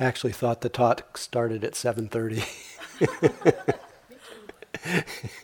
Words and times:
I 0.00 0.04
actually 0.04 0.32
thought 0.32 0.62
the 0.62 0.68
talk 0.68 1.18
started 1.18 1.64
at 1.64 1.74
7:30. 1.74 2.44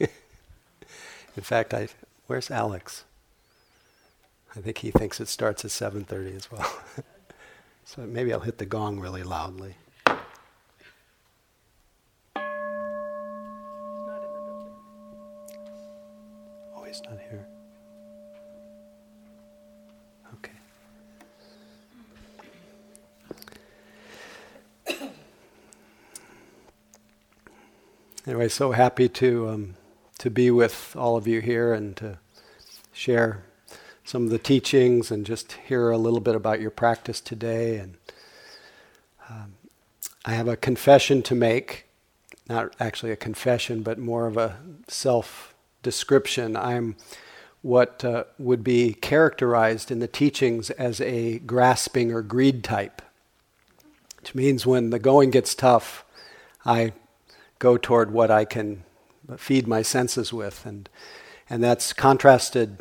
In 1.37 1.43
fact, 1.43 1.75
I 1.75 1.89
where's 2.27 2.51
Alex? 2.51 3.05
I 4.57 4.61
think 4.61 4.79
he 4.79 4.91
thinks 4.91 5.21
it 5.21 5.29
starts 5.29 5.65
at 5.65 5.71
7:30 5.71 6.35
as 6.35 6.51
well. 6.51 6.81
so 7.85 8.03
maybe 8.07 8.33
I'll 8.33 8.41
hit 8.41 8.59
the 8.59 8.67
gong 8.67 8.99
really 8.99 9.23
loudly. 9.23 9.77
Oh, 16.75 16.85
he's 16.87 17.03
not 17.03 17.19
here. 17.31 17.47
Anyway, 28.39 28.49
so 28.49 28.71
happy 28.71 29.09
to 29.09 29.49
um, 29.49 29.75
to 30.17 30.31
be 30.31 30.49
with 30.49 30.95
all 30.97 31.17
of 31.17 31.27
you 31.27 31.41
here 31.41 31.75
and 31.75 31.97
to 31.97 32.19
share 32.93 33.43
some 34.05 34.23
of 34.23 34.31
the 34.31 34.39
teachings 34.39 35.11
and 35.11 35.27
just 35.27 35.55
hear 35.67 35.91
a 35.91 35.99
little 35.99 36.21
bit 36.21 36.37
about 36.37 36.61
your 36.61 36.71
practice 36.71 37.21
today. 37.21 37.79
And 37.79 37.97
um, 39.29 39.55
I 40.25 40.35
have 40.35 40.47
a 40.47 40.57
confession 40.57 41.21
to 41.23 41.35
make, 41.35 41.87
not 42.49 42.77
actually 42.79 43.11
a 43.11 43.17
confession, 43.17 43.83
but 43.83 43.99
more 43.99 44.29
of 44.29 44.37
a 44.37 44.59
self 44.87 45.53
description. 45.83 46.57
I'm 46.57 46.95
what 47.63 48.05
uh, 48.05 48.23
would 48.39 48.63
be 48.63 48.95
characterized 48.95 49.91
in 49.91 49.99
the 49.99 50.07
teachings 50.07 50.71
as 50.71 51.01
a 51.01 51.41
grasping 51.41 52.13
or 52.13 52.23
greed 52.23 52.63
type, 52.63 53.03
which 54.21 54.37
means 54.37 54.65
when 54.65 54.91
the 54.91 55.01
going 55.01 55.31
gets 55.31 55.57
tough, 55.57 56.05
I 56.65 56.93
go 57.59 57.77
toward 57.77 58.11
what 58.11 58.31
I 58.31 58.45
can 58.45 58.85
feed 59.37 59.67
my 59.67 59.83
senses 59.83 60.33
with. 60.33 60.65
And, 60.65 60.89
and 61.51 61.63
that's 61.63 61.93
contrasted 61.93 62.81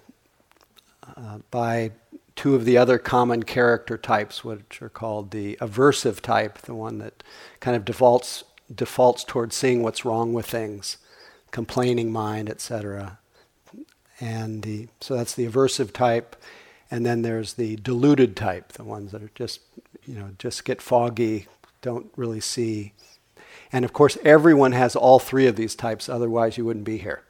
uh, 1.15 1.39
by 1.51 1.91
two 2.35 2.55
of 2.55 2.65
the 2.65 2.77
other 2.77 2.97
common 2.97 3.43
character 3.43 3.97
types, 3.97 4.43
which 4.43 4.81
are 4.81 4.89
called 4.89 5.31
the 5.31 5.57
aversive 5.59 6.21
type, 6.21 6.59
the 6.59 6.75
one 6.75 6.99
that 6.99 7.23
kind 7.59 7.75
of 7.75 7.83
defaults, 7.83 8.43
defaults 8.73 9.23
towards 9.23 9.55
seeing 9.55 9.81
what's 9.81 10.05
wrong 10.05 10.33
with 10.33 10.45
things, 10.45 10.97
complaining 11.51 12.11
mind, 12.11 12.49
etc. 12.49 13.17
And 14.19 14.61
the, 14.63 14.87
so 15.01 15.15
that's 15.15 15.33
the 15.33 15.47
aversive 15.47 15.91
type. 15.91 16.35
And 16.89 17.05
then 17.05 17.23
there's 17.23 17.53
the 17.53 17.75
deluded 17.77 18.35
type, 18.35 18.73
the 18.73 18.83
ones 18.83 19.11
that 19.11 19.21
are 19.21 19.31
just, 19.35 19.59
you 20.05 20.15
know, 20.15 20.29
just 20.37 20.63
get 20.63 20.81
foggy, 20.81 21.47
don't 21.81 22.09
really 22.15 22.39
see 22.39 22.93
and 23.71 23.85
of 23.85 23.93
course, 23.93 24.17
everyone 24.23 24.71
has 24.71 24.95
all 24.95 25.19
three 25.19 25.47
of 25.47 25.55
these 25.55 25.75
types, 25.75 26.09
otherwise, 26.09 26.57
you 26.57 26.65
wouldn't 26.65 26.85
be 26.85 26.97
here. 26.97 27.23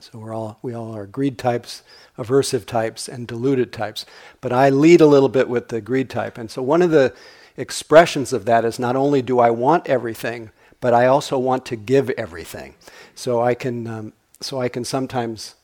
So 0.00 0.18
we're 0.18 0.34
all, 0.34 0.58
we 0.62 0.74
all 0.74 0.94
are 0.94 1.06
greed 1.06 1.38
types, 1.38 1.82
aversive 2.16 2.66
types, 2.66 3.08
and 3.08 3.26
deluded 3.26 3.72
types. 3.72 4.06
But 4.40 4.52
I 4.52 4.68
lead 4.68 5.00
a 5.00 5.06
little 5.06 5.28
bit 5.28 5.48
with 5.48 5.68
the 5.68 5.80
greed 5.80 6.08
type. 6.08 6.38
And 6.38 6.50
so 6.50 6.62
one 6.62 6.82
of 6.82 6.90
the 6.90 7.14
expressions 7.56 8.32
of 8.32 8.44
that 8.44 8.64
is 8.64 8.78
not 8.78 8.94
only 8.94 9.22
do 9.22 9.40
I 9.40 9.50
want 9.50 9.88
everything, 9.88 10.50
but 10.80 10.94
I 10.94 11.06
also 11.06 11.38
want 11.38 11.66
to 11.66 11.76
give 11.76 12.10
everything. 12.10 12.76
So 13.14 13.42
I 13.42 13.54
can, 13.54 13.86
um, 13.88 14.12
so 14.40 14.60
I 14.60 14.68
can 14.68 14.84
sometimes 14.84 15.56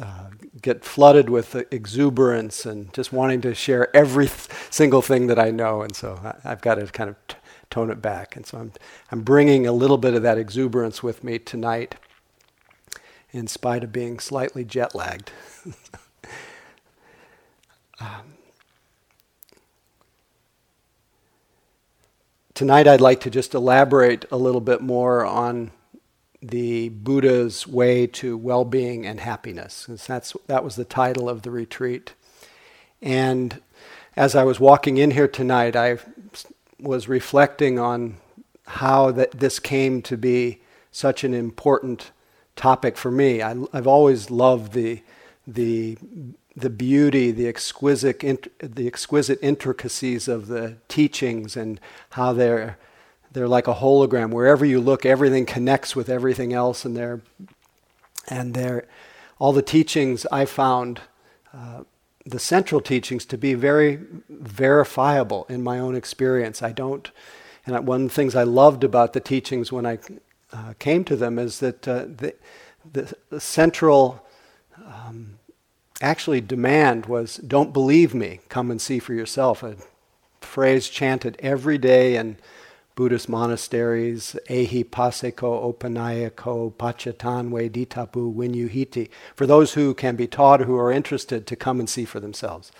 uh, 0.00 0.28
get 0.60 0.84
flooded 0.84 1.30
with 1.30 1.54
exuberance 1.72 2.66
and 2.66 2.92
just 2.92 3.12
wanting 3.12 3.40
to 3.40 3.54
share 3.54 3.94
every 3.96 4.26
single 4.70 5.00
thing 5.00 5.28
that 5.28 5.38
I 5.38 5.50
know. 5.50 5.82
And 5.82 5.96
so 5.96 6.20
I, 6.44 6.48
have 6.48 6.60
got 6.60 6.74
to 6.74 6.86
kind 6.86 7.10
of 7.10 7.16
t- 7.28 7.36
tone 7.74 7.90
it 7.90 8.00
back. 8.00 8.36
And 8.36 8.46
so 8.46 8.58
I'm, 8.58 8.72
I'm 9.10 9.22
bringing 9.22 9.66
a 9.66 9.72
little 9.72 9.98
bit 9.98 10.14
of 10.14 10.22
that 10.22 10.38
exuberance 10.38 11.02
with 11.02 11.24
me 11.24 11.40
tonight, 11.40 11.96
in 13.32 13.48
spite 13.48 13.82
of 13.82 13.90
being 13.90 14.20
slightly 14.20 14.64
jet 14.64 14.94
lagged. 14.94 15.32
um, 18.00 18.36
tonight, 22.54 22.86
I'd 22.86 23.00
like 23.00 23.20
to 23.22 23.30
just 23.30 23.54
elaborate 23.54 24.24
a 24.30 24.36
little 24.36 24.60
bit 24.60 24.80
more 24.80 25.26
on 25.26 25.72
the 26.40 26.90
Buddha's 26.90 27.66
way 27.66 28.06
to 28.06 28.36
well 28.36 28.64
being 28.64 29.04
and 29.04 29.18
happiness. 29.18 29.86
That's, 30.06 30.36
that 30.46 30.62
was 30.62 30.76
the 30.76 30.84
title 30.84 31.28
of 31.28 31.42
the 31.42 31.50
retreat. 31.50 32.14
And 33.02 33.60
as 34.16 34.36
I 34.36 34.44
was 34.44 34.60
walking 34.60 34.96
in 34.96 35.10
here 35.10 35.26
tonight, 35.26 35.74
I 35.74 35.98
was 36.80 37.08
reflecting 37.08 37.78
on 37.78 38.16
how 38.66 39.10
that 39.12 39.32
this 39.32 39.58
came 39.58 40.02
to 40.02 40.16
be 40.16 40.60
such 40.90 41.24
an 41.24 41.34
important 41.34 42.10
topic 42.56 42.96
for 42.96 43.10
me. 43.10 43.42
I, 43.42 43.56
have 43.72 43.86
always 43.86 44.30
loved 44.30 44.72
the 44.72 45.02
the 45.46 45.98
the 46.56 46.70
beauty, 46.70 47.30
the 47.30 47.48
exquisite 47.48 48.20
the 48.60 48.86
exquisite 48.86 49.38
intricacies 49.42 50.28
of 50.28 50.46
the 50.46 50.76
teachings 50.88 51.56
and 51.56 51.80
how 52.10 52.32
they're 52.32 52.78
they're 53.32 53.48
like 53.48 53.68
a 53.68 53.74
hologram. 53.74 54.30
Wherever 54.30 54.64
you 54.64 54.80
look, 54.80 55.04
everything 55.04 55.44
connects 55.44 55.94
with 55.94 56.08
everything 56.08 56.52
else, 56.52 56.84
and 56.84 56.96
they're 56.96 57.20
and 58.28 58.54
they're 58.54 58.86
all 59.38 59.52
the 59.52 59.62
teachings 59.62 60.26
I 60.32 60.44
found. 60.44 61.00
Uh, 61.52 61.82
the 62.26 62.38
central 62.38 62.80
teachings 62.80 63.24
to 63.26 63.38
be 63.38 63.54
very 63.54 64.00
verifiable 64.28 65.46
in 65.48 65.62
my 65.62 65.78
own 65.78 65.94
experience. 65.94 66.62
I 66.62 66.72
don't, 66.72 67.10
and 67.66 67.86
one 67.86 68.02
of 68.02 68.08
the 68.08 68.14
things 68.14 68.34
I 68.34 68.44
loved 68.44 68.84
about 68.84 69.12
the 69.12 69.20
teachings 69.20 69.70
when 69.70 69.86
I 69.86 69.98
uh, 70.52 70.74
came 70.78 71.04
to 71.04 71.16
them 71.16 71.38
is 71.38 71.60
that 71.60 71.86
uh, 71.86 72.04
the, 72.06 72.34
the, 73.30 73.40
central 73.40 74.24
um, 74.84 75.38
actually 76.00 76.40
demand 76.40 77.06
was 77.06 77.36
don't 77.36 77.72
believe 77.72 78.14
me, 78.14 78.40
come 78.48 78.70
and 78.70 78.80
see 78.80 78.98
for 78.98 79.14
yourself. 79.14 79.62
A 79.62 79.76
phrase 80.40 80.88
chanted 80.88 81.36
every 81.40 81.78
day 81.78 82.16
and 82.16 82.36
Buddhist 82.94 83.28
monasteries, 83.28 84.36
Ehi 84.48 84.84
Paseko 84.84 85.74
Opanayako 85.74 86.72
Pachatanwe 86.74 87.70
Ditapu 87.70 88.32
Winyuhiti, 88.32 89.08
for 89.34 89.46
those 89.46 89.74
who 89.74 89.94
can 89.94 90.14
be 90.14 90.28
taught 90.28 90.60
who 90.60 90.76
are 90.78 90.92
interested 90.92 91.46
to 91.46 91.56
come 91.56 91.80
and 91.80 91.90
see 91.90 92.04
for 92.04 92.20
themselves. 92.20 92.70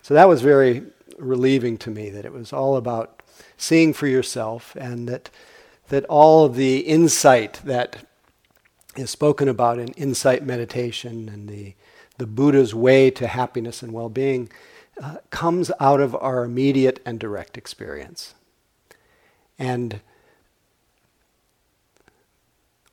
So 0.00 0.14
that 0.14 0.28
was 0.28 0.40
very 0.40 0.84
relieving 1.18 1.76
to 1.78 1.90
me 1.90 2.08
that 2.10 2.24
it 2.24 2.32
was 2.32 2.52
all 2.52 2.76
about 2.76 3.22
seeing 3.56 3.92
for 3.92 4.06
yourself 4.06 4.74
and 4.76 5.08
that, 5.08 5.28
that 5.88 6.04
all 6.06 6.46
of 6.46 6.54
the 6.54 6.78
insight 6.80 7.60
that 7.64 8.04
is 8.96 9.10
spoken 9.10 9.48
about 9.48 9.78
in 9.78 9.88
insight 9.88 10.44
meditation 10.44 11.28
and 11.28 11.48
the, 11.48 11.74
the 12.16 12.26
Buddha's 12.26 12.74
way 12.74 13.10
to 13.10 13.26
happiness 13.26 13.82
and 13.82 13.92
well 13.92 14.08
being 14.08 14.48
uh, 15.02 15.16
comes 15.30 15.70
out 15.78 16.00
of 16.00 16.16
our 16.16 16.44
immediate 16.44 17.00
and 17.04 17.20
direct 17.20 17.58
experience. 17.58 18.34
And 19.58 20.00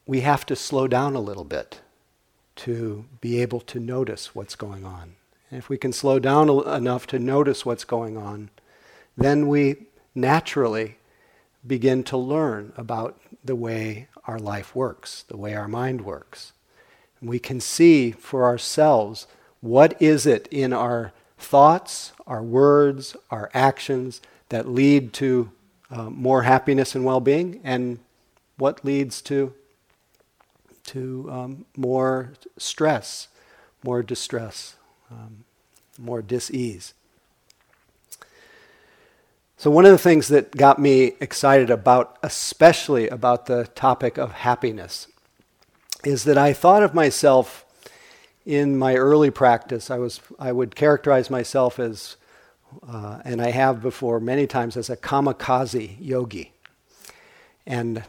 we 0.06 0.22
have 0.22 0.46
to 0.48 0.56
slow 0.56 0.88
down 0.88 1.16
a 1.16 1.20
little 1.20 1.44
bit 1.44 1.82
to 2.58 3.06
be 3.22 3.42
able 3.42 3.60
to 3.62 3.80
notice 3.80 4.34
what's 4.34 4.56
going 4.56 4.86
on. 4.86 5.16
And 5.50 5.60
if 5.60 5.70
we 5.70 5.78
can 5.78 5.94
slow 5.94 6.20
down 6.20 6.50
enough 6.68 7.06
to 7.08 7.20
notice 7.20 7.66
what's 7.66 7.84
going 7.84 8.18
on, 8.18 8.50
then 9.18 9.48
we 9.48 9.88
naturally 10.14 10.98
begin 11.66 12.04
to 12.04 12.18
learn 12.18 12.74
about 12.78 13.20
the 13.44 13.56
way 13.56 14.08
our 14.28 14.40
life 14.40 14.76
works, 14.76 15.24
the 15.28 15.38
way 15.38 15.54
our 15.54 15.68
mind 15.68 16.02
works. 16.02 16.54
And 17.20 17.30
we 17.30 17.40
can 17.40 17.60
see 17.60 18.12
for 18.12 18.46
ourselves 18.46 19.28
what 19.62 20.00
is 20.02 20.26
it 20.26 20.48
in 20.52 20.74
our 20.74 21.12
thoughts, 21.38 22.12
our 22.26 22.44
words, 22.44 23.16
our 23.30 23.50
actions 23.54 24.22
that 24.50 24.68
lead 24.68 25.14
to 25.14 25.52
uh, 25.96 26.10
more 26.10 26.44
happiness 26.44 26.96
and 26.96 27.06
well-being, 27.06 27.62
and 27.64 28.00
what 28.58 28.84
leads 28.84 29.22
to 29.22 29.54
to 30.84 31.28
um, 31.32 31.66
more 31.76 32.34
stress, 32.58 33.28
more 33.84 34.04
distress, 34.04 34.76
um, 35.10 35.44
more 35.98 36.22
dis-ease. 36.22 36.94
So 39.58 39.72
one 39.72 39.86
of 39.86 39.92
the 39.92 39.98
things 39.98 40.28
that 40.28 40.52
got 40.52 40.78
me 40.78 41.14
excited 41.20 41.70
about, 41.70 42.18
especially 42.22 43.08
about 43.08 43.46
the 43.46 43.66
topic 43.74 44.18
of 44.18 44.32
happiness, 44.32 45.08
is 46.04 46.26
that 46.26 46.38
I 46.38 46.54
thought 46.54 46.84
of 46.84 46.94
myself 46.94 47.66
in 48.46 48.78
my 48.78 48.96
early 48.96 49.32
practice. 49.32 49.90
I 49.90 49.98
was 49.98 50.20
I 50.38 50.52
would 50.52 50.76
characterize 50.76 51.30
myself 51.32 51.80
as 51.80 52.18
uh, 52.88 53.22
and 53.26 53.42
I 53.42 53.52
have 53.52 53.82
before 53.82 54.20
many 54.20 54.48
times 54.48 54.78
as 54.78 54.90
a 54.90 54.98
kamikaze 54.98 55.98
yogi. 56.00 56.54
And 57.66 58.04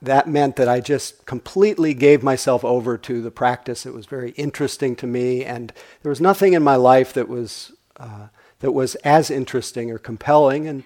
that 0.00 0.26
meant 0.26 0.56
that 0.56 0.68
I 0.68 0.80
just 0.80 1.26
completely 1.26 1.94
gave 1.94 2.22
myself 2.22 2.64
over 2.64 2.98
to 2.98 3.20
the 3.20 3.30
practice. 3.30 3.86
It 3.86 3.94
was 3.94 4.06
very 4.06 4.30
interesting 4.30 4.96
to 4.96 5.06
me, 5.06 5.44
and 5.44 5.72
there 6.02 6.10
was 6.10 6.20
nothing 6.20 6.54
in 6.54 6.62
my 6.62 6.76
life 6.76 7.12
that 7.12 7.28
was 7.28 7.72
uh, 7.98 8.28
that 8.60 8.72
was 8.72 8.94
as 8.96 9.30
interesting 9.30 9.90
or 9.90 9.98
compelling. 9.98 10.68
And 10.68 10.84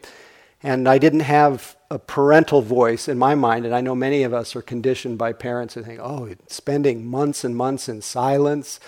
And 0.63 0.87
I 0.89 0.99
didn't 0.99 1.25
have 1.25 1.75
a 1.91 1.99
parental 1.99 2.61
voice 2.61 3.09
in 3.09 3.19
my 3.19 3.35
mind, 3.35 3.65
and 3.65 3.75
I 3.75 3.81
know 3.81 3.95
many 3.95 4.25
of 4.27 4.35
us 4.35 4.55
are 4.55 4.63
conditioned 4.63 5.17
by 5.17 5.33
parents 5.33 5.75
to 5.75 5.83
think, 5.83 6.01
oh, 6.03 6.29
spending 6.49 7.07
months 7.07 7.45
and 7.45 7.57
months 7.57 7.89
in 7.89 8.03
silence. 8.03 8.79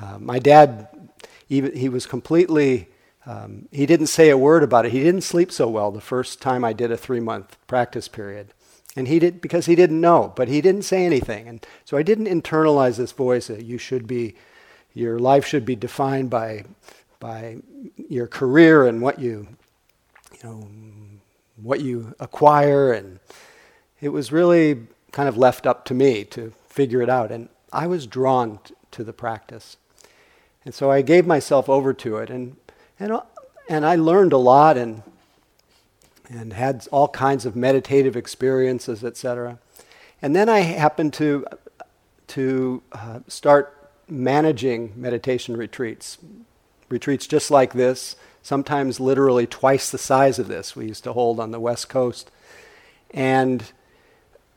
Uh, 0.00 0.18
my 0.20 0.38
dad, 0.38 0.86
even, 1.48 1.74
he 1.76 1.88
was 1.88 2.06
completely, 2.06 2.86
um, 3.26 3.68
he 3.72 3.86
didn't 3.86 4.06
say 4.06 4.30
a 4.30 4.38
word 4.38 4.62
about 4.62 4.86
it. 4.86 4.92
He 4.92 5.02
didn't 5.02 5.22
sleep 5.22 5.50
so 5.50 5.68
well 5.68 5.90
the 5.90 6.00
first 6.00 6.40
time 6.40 6.64
I 6.64 6.72
did 6.72 6.92
a 6.92 6.96
three 6.96 7.20
month 7.20 7.56
practice 7.66 8.06
period. 8.06 8.54
And 8.94 9.08
he 9.08 9.18
did, 9.18 9.42
because 9.42 9.66
he 9.66 9.74
didn't 9.74 10.00
know, 10.00 10.32
but 10.36 10.48
he 10.48 10.62
didn't 10.62 10.82
say 10.82 11.04
anything. 11.04 11.48
And 11.48 11.66
so 11.84 11.96
I 11.96 12.02
didn't 12.02 12.26
internalize 12.26 12.96
this 12.96 13.12
voice 13.12 13.48
that 13.48 13.64
you 13.64 13.76
should 13.76 14.06
be, 14.06 14.36
your 14.94 15.18
life 15.18 15.44
should 15.44 15.66
be 15.66 15.76
defined 15.76 16.30
by, 16.30 16.64
by 17.20 17.58
your 18.08 18.26
career 18.26 18.86
and 18.86 19.02
what 19.02 19.18
you, 19.18 19.48
you 20.32 20.38
know, 20.42 20.68
what 21.60 21.80
you 21.80 22.14
acquire. 22.20 22.92
And 22.92 23.18
it 24.00 24.10
was 24.10 24.32
really 24.32 24.86
kind 25.12 25.28
of 25.28 25.36
left 25.36 25.66
up 25.66 25.84
to 25.86 25.94
me 25.94 26.24
to 26.24 26.52
figure 26.68 27.02
it 27.02 27.10
out. 27.10 27.30
And 27.30 27.50
I 27.72 27.86
was 27.86 28.06
drawn 28.06 28.60
t- 28.64 28.74
to 28.92 29.04
the 29.04 29.12
practice. 29.12 29.76
And 30.64 30.74
so 30.74 30.90
I 30.90 31.02
gave 31.02 31.26
myself 31.26 31.68
over 31.68 31.92
to 31.92 32.16
it. 32.16 32.30
And, 32.30 32.56
and, 32.98 33.20
and 33.68 33.84
I 33.84 33.96
learned 33.96 34.32
a 34.32 34.38
lot 34.38 34.78
and, 34.78 35.02
and 36.28 36.52
had 36.52 36.86
all 36.90 37.08
kinds 37.08 37.44
of 37.44 37.54
meditative 37.54 38.16
experiences, 38.16 39.04
etc. 39.04 39.58
And 40.22 40.34
then 40.34 40.48
I 40.48 40.60
happened 40.60 41.12
to, 41.14 41.46
to 42.28 42.82
uh, 42.92 43.20
start 43.28 43.90
managing 44.08 44.92
meditation 44.96 45.56
retreats. 45.56 46.18
Retreats 46.88 47.26
just 47.26 47.50
like 47.50 47.72
this, 47.72 48.16
sometimes 48.42 49.00
literally 49.00 49.46
twice 49.46 49.90
the 49.90 49.98
size 49.98 50.38
of 50.38 50.48
this 50.48 50.76
we 50.76 50.86
used 50.86 51.04
to 51.04 51.12
hold 51.12 51.40
on 51.40 51.50
the 51.50 51.60
West 51.60 51.88
Coast. 51.88 52.30
And 53.10 53.72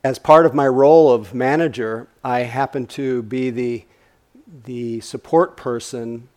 as 0.03 0.17
part 0.19 0.45
of 0.45 0.53
my 0.53 0.67
role 0.67 1.11
of 1.11 1.33
manager, 1.33 2.07
I 2.23 2.41
happened 2.41 2.89
to 2.91 3.23
be 3.23 3.49
the, 3.49 3.85
the 4.63 5.01
support 5.01 5.57
person 5.57 6.29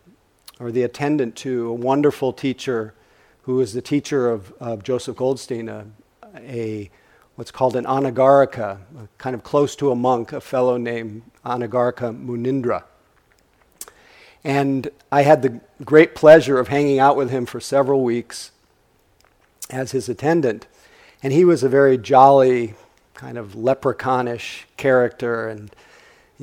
or 0.59 0.71
the 0.71 0.83
attendant 0.83 1.35
to 1.37 1.67
a 1.67 1.73
wonderful 1.73 2.33
teacher 2.33 2.93
who 3.43 3.55
was 3.55 3.73
the 3.73 3.81
teacher 3.81 4.29
of, 4.29 4.51
of 4.59 4.83
Joseph 4.83 5.17
Goldstein, 5.17 5.67
a, 5.67 5.85
a 6.37 6.89
what's 7.35 7.51
called 7.51 7.75
an 7.75 7.85
anagarika, 7.85 8.79
kind 9.17 9.35
of 9.35 9.43
close 9.43 9.75
to 9.75 9.91
a 9.91 9.95
monk, 9.95 10.31
a 10.31 10.41
fellow 10.41 10.77
named 10.77 11.23
Anagarika 11.45 12.15
Munindra. 12.15 12.83
And 14.43 14.89
I 15.11 15.23
had 15.23 15.41
the 15.41 15.61
great 15.83 16.15
pleasure 16.15 16.59
of 16.59 16.67
hanging 16.67 16.99
out 16.99 17.15
with 17.15 17.29
him 17.29 17.45
for 17.45 17.59
several 17.59 18.03
weeks 18.03 18.51
as 19.69 19.91
his 19.91 20.09
attendant. 20.09 20.67
And 21.21 21.31
he 21.31 21.45
was 21.45 21.63
a 21.63 21.69
very 21.69 21.97
jolly, 21.97 22.75
kind 23.13 23.37
of 23.37 23.55
leprechaunish 23.55 24.63
character. 24.75 25.47
And 25.47 25.73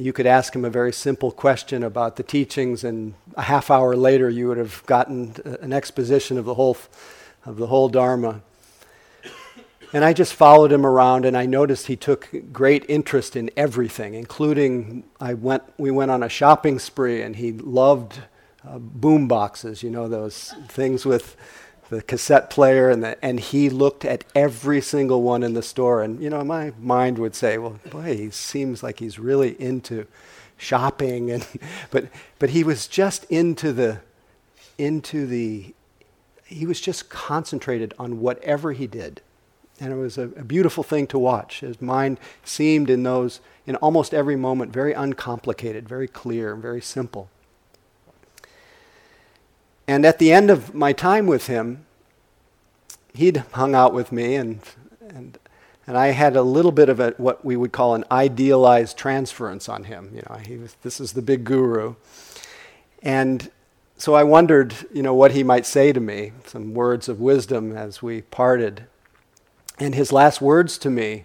you 0.00 0.12
could 0.12 0.26
ask 0.26 0.54
him 0.54 0.64
a 0.64 0.70
very 0.70 0.92
simple 0.92 1.30
question 1.30 1.82
about 1.82 2.16
the 2.16 2.22
teachings, 2.22 2.84
and 2.84 3.14
a 3.36 3.42
half 3.42 3.70
hour 3.70 3.94
later, 3.94 4.30
you 4.30 4.48
would 4.48 4.58
have 4.58 4.82
gotten 4.86 5.34
an 5.60 5.72
exposition 5.72 6.38
of 6.38 6.44
the 6.44 6.54
whole, 6.54 6.76
of 7.44 7.56
the 7.56 7.66
whole 7.66 7.88
Dharma. 7.88 8.42
And 9.92 10.04
I 10.04 10.12
just 10.12 10.34
followed 10.34 10.72
him 10.72 10.86
around, 10.86 11.24
and 11.24 11.36
I 11.36 11.46
noticed 11.46 11.88
he 11.88 11.96
took 11.96 12.28
great 12.52 12.84
interest 12.88 13.36
in 13.36 13.50
everything, 13.56 14.14
including 14.14 15.04
I 15.20 15.34
went, 15.34 15.64
we 15.78 15.90
went 15.90 16.10
on 16.10 16.22
a 16.22 16.28
shopping 16.28 16.78
spree, 16.78 17.22
and 17.22 17.36
he 17.36 17.52
loved 17.52 18.20
uh, 18.66 18.78
boom 18.78 19.26
boxes, 19.26 19.82
you 19.82 19.90
know, 19.90 20.08
those 20.08 20.54
things 20.68 21.04
with 21.04 21.36
the 21.90 22.02
cassette 22.02 22.50
player, 22.50 22.88
and, 22.88 23.02
the, 23.02 23.22
and 23.24 23.38
he 23.38 23.68
looked 23.68 24.04
at 24.04 24.24
every 24.34 24.80
single 24.80 25.22
one 25.22 25.42
in 25.42 25.54
the 25.54 25.62
store. 25.62 26.02
And, 26.02 26.22
you 26.22 26.30
know, 26.30 26.42
my 26.42 26.72
mind 26.80 27.18
would 27.18 27.34
say, 27.34 27.58
well, 27.58 27.78
boy, 27.90 28.16
he 28.16 28.30
seems 28.30 28.82
like 28.82 29.00
he's 29.00 29.18
really 29.18 29.60
into 29.60 30.06
shopping. 30.56 31.30
And, 31.30 31.46
but, 31.90 32.06
but 32.38 32.50
he 32.50 32.64
was 32.64 32.86
just 32.86 33.24
into 33.24 33.72
the, 33.72 34.00
into 34.78 35.26
the, 35.26 35.74
he 36.46 36.64
was 36.64 36.80
just 36.80 37.10
concentrated 37.10 37.92
on 37.98 38.20
whatever 38.20 38.72
he 38.72 38.86
did 38.86 39.20
and 39.80 39.92
it 39.92 39.96
was 39.96 40.18
a, 40.18 40.24
a, 40.24 40.44
beautiful 40.44 40.84
thing 40.84 41.06
to 41.06 41.18
watch. 41.18 41.60
His 41.60 41.80
mind 41.80 42.20
seemed 42.44 42.90
in 42.90 43.02
those, 43.02 43.40
in 43.66 43.76
almost 43.76 44.12
every 44.12 44.36
moment, 44.36 44.72
very 44.72 44.92
uncomplicated, 44.92 45.88
very 45.88 46.06
clear, 46.06 46.54
very 46.54 46.82
simple. 46.82 47.30
And 49.90 50.06
at 50.06 50.20
the 50.20 50.32
end 50.32 50.52
of 50.52 50.72
my 50.72 50.92
time 50.92 51.26
with 51.26 51.48
him, 51.48 51.84
he'd 53.12 53.38
hung 53.54 53.74
out 53.74 53.92
with 53.92 54.12
me, 54.12 54.36
and, 54.36 54.60
and, 55.00 55.36
and 55.84 55.98
I 55.98 56.12
had 56.12 56.36
a 56.36 56.42
little 56.42 56.70
bit 56.70 56.88
of 56.88 57.00
a, 57.00 57.10
what 57.16 57.44
we 57.44 57.56
would 57.56 57.72
call 57.72 57.96
an 57.96 58.04
idealized 58.08 58.96
transference 58.96 59.68
on 59.68 59.82
him. 59.82 60.12
You 60.14 60.22
know, 60.30 60.36
he 60.36 60.58
was, 60.58 60.76
this 60.82 61.00
is 61.00 61.14
the 61.14 61.22
big 61.22 61.42
guru. 61.42 61.96
And 63.02 63.50
so 63.96 64.14
I 64.14 64.22
wondered, 64.22 64.76
you 64.94 65.02
know, 65.02 65.12
what 65.12 65.32
he 65.32 65.42
might 65.42 65.66
say 65.66 65.92
to 65.92 65.98
me, 65.98 66.34
some 66.46 66.72
words 66.72 67.08
of 67.08 67.18
wisdom 67.18 67.76
as 67.76 68.00
we 68.00 68.22
parted. 68.22 68.84
And 69.80 69.96
his 69.96 70.12
last 70.12 70.40
words 70.40 70.78
to 70.78 70.88
me, 70.88 71.24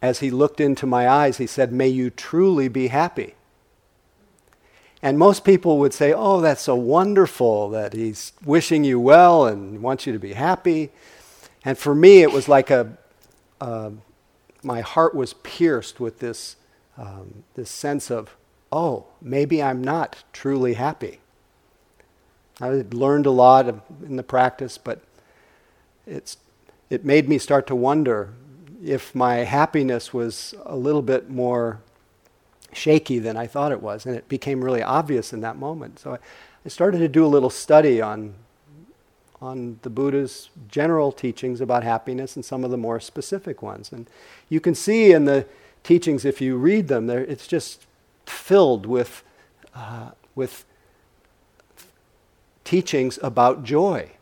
as 0.00 0.20
he 0.20 0.30
looked 0.30 0.62
into 0.62 0.86
my 0.86 1.06
eyes, 1.06 1.36
he 1.36 1.46
said, 1.46 1.74
May 1.74 1.88
you 1.88 2.08
truly 2.08 2.68
be 2.68 2.86
happy. 2.86 3.34
And 5.02 5.18
most 5.18 5.44
people 5.44 5.78
would 5.78 5.92
say, 5.92 6.12
Oh, 6.12 6.40
that's 6.40 6.62
so 6.62 6.76
wonderful 6.76 7.70
that 7.70 7.92
he's 7.92 8.32
wishing 8.44 8.84
you 8.84 9.00
well 9.00 9.46
and 9.46 9.82
wants 9.82 10.06
you 10.06 10.12
to 10.12 10.18
be 10.18 10.34
happy. 10.34 10.90
And 11.64 11.76
for 11.76 11.94
me, 11.94 12.22
it 12.22 12.32
was 12.32 12.48
like 12.48 12.70
a, 12.70 12.96
uh, 13.60 13.90
my 14.62 14.80
heart 14.80 15.14
was 15.14 15.34
pierced 15.34 15.98
with 15.98 16.20
this, 16.20 16.56
um, 16.96 17.44
this 17.54 17.70
sense 17.70 18.10
of, 18.10 18.36
Oh, 18.70 19.06
maybe 19.20 19.62
I'm 19.62 19.82
not 19.82 20.22
truly 20.32 20.74
happy. 20.74 21.20
I 22.60 22.84
learned 22.92 23.26
a 23.26 23.30
lot 23.30 23.68
of, 23.68 23.80
in 24.04 24.16
the 24.16 24.22
practice, 24.22 24.78
but 24.78 25.02
it's 26.06 26.36
it 26.90 27.04
made 27.04 27.28
me 27.28 27.38
start 27.38 27.66
to 27.68 27.74
wonder 27.74 28.34
if 28.84 29.14
my 29.14 29.36
happiness 29.36 30.12
was 30.12 30.54
a 30.66 30.76
little 30.76 31.00
bit 31.00 31.30
more 31.30 31.80
shaky 32.72 33.18
than 33.18 33.36
I 33.36 33.46
thought 33.46 33.72
it 33.72 33.82
was. 33.82 34.06
And 34.06 34.16
it 34.16 34.28
became 34.28 34.64
really 34.64 34.82
obvious 34.82 35.32
in 35.32 35.40
that 35.40 35.56
moment. 35.56 35.98
So 35.98 36.14
I, 36.14 36.18
I 36.64 36.68
started 36.68 36.98
to 36.98 37.08
do 37.08 37.24
a 37.24 37.28
little 37.28 37.50
study 37.50 38.00
on, 38.00 38.34
on 39.40 39.78
the 39.82 39.90
Buddha's 39.90 40.50
general 40.68 41.12
teachings 41.12 41.60
about 41.60 41.82
happiness 41.82 42.36
and 42.36 42.44
some 42.44 42.64
of 42.64 42.70
the 42.70 42.76
more 42.76 43.00
specific 43.00 43.62
ones. 43.62 43.92
And 43.92 44.08
you 44.48 44.60
can 44.60 44.74
see 44.74 45.12
in 45.12 45.24
the 45.24 45.46
teachings, 45.82 46.24
if 46.24 46.40
you 46.40 46.56
read 46.56 46.88
them, 46.88 47.10
it's 47.10 47.46
just 47.46 47.86
filled 48.26 48.86
with, 48.86 49.22
uh, 49.74 50.10
with 50.34 50.64
teachings 52.64 53.18
about 53.22 53.64
joy, 53.64 54.12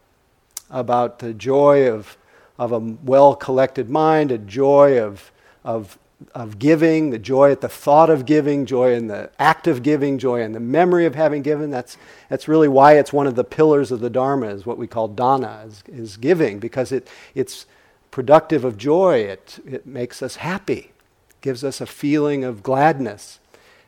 about 0.71 1.19
the 1.19 1.35
joy 1.35 1.88
of 1.88 2.16
of 2.61 2.73
a 2.73 2.78
well 2.78 3.35
collected 3.35 3.88
mind, 3.88 4.30
a 4.30 4.37
joy 4.37 5.02
of, 5.02 5.33
of, 5.64 5.99
of 6.35 6.59
giving, 6.59 7.11
the 7.11 7.19
joy 7.19 7.50
at 7.50 7.61
the 7.61 7.69
thought 7.69 8.11
of 8.11 8.27
giving, 8.27 8.67
joy 8.67 8.95
in 8.95 9.07
the 9.07 9.31
act 9.39 9.67
of 9.67 9.83
giving, 9.83 10.19
joy 10.19 10.43
in 10.43 10.53
the 10.53 10.61
memory 10.61 11.07
of 11.07 11.15
having 11.15 11.43
given. 11.43 11.71
That's, 11.71 11.97
that's 12.29 12.49
really 12.49 12.69
why 12.69 12.99
it's 12.99 13.12
one 13.12 13.27
of 13.27 13.35
the 13.35 13.45
pillars 13.45 13.91
of 13.91 14.00
the 14.00 14.11
Dharma, 14.11 14.49
is 14.49 14.67
what 14.67 14.79
we 14.79 14.87
call 14.87 15.09
dana, 15.09 15.65
is, 15.67 15.83
is 15.87 16.17
giving, 16.17 16.59
because 16.59 16.93
it, 16.93 17.09
it's 17.35 17.67
productive 18.11 18.65
of 18.65 18.77
joy. 18.77 19.21
It, 19.21 19.59
it 19.67 19.87
makes 19.87 20.23
us 20.23 20.37
happy, 20.37 20.93
gives 21.41 21.65
us 21.65 21.81
a 21.81 21.87
feeling 21.87 22.45
of 22.45 22.62
gladness, 22.62 23.39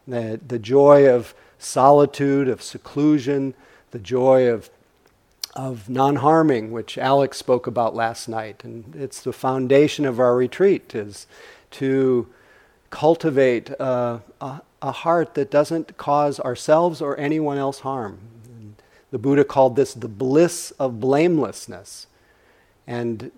the, 0.07 0.41
the 0.47 0.59
joy 0.59 1.09
of 1.09 1.35
solitude, 1.59 2.49
of 2.49 2.62
seclusion, 2.62 3.55
the 3.91 3.99
joy 3.99 4.49
of 4.49 4.71
of 5.55 5.89
non 5.89 6.17
harming, 6.17 6.73
which 6.73 6.97
Alex 6.97 7.37
spoke 7.37 7.67
about 7.67 7.95
last 7.95 8.29
night. 8.29 8.65
And 8.65 8.97
it's 8.97 9.21
the 9.21 9.33
foundation 9.33 10.07
of 10.07 10.19
our 10.19 10.35
retreat, 10.35 10.95
is 10.95 11.27
to 11.73 12.29
cultivate 12.91 13.71
a, 13.71 14.21
a, 14.41 14.93
heart 14.93 15.35
that 15.35 15.50
doesn't 15.50 15.97
cause 15.97 16.38
ourselves 16.41 17.00
or 17.00 17.19
anyone 17.19 17.57
else 17.57 17.81
harm. 17.81 18.19
And 18.45 18.75
the 19.11 19.19
Buddha 19.19 19.45
called 19.45 19.76
this 19.76 19.95
the 19.95 20.09
bliss 20.09 20.73
of 20.73 21.00
blamelessness. 21.00 22.07
And, 22.87 23.31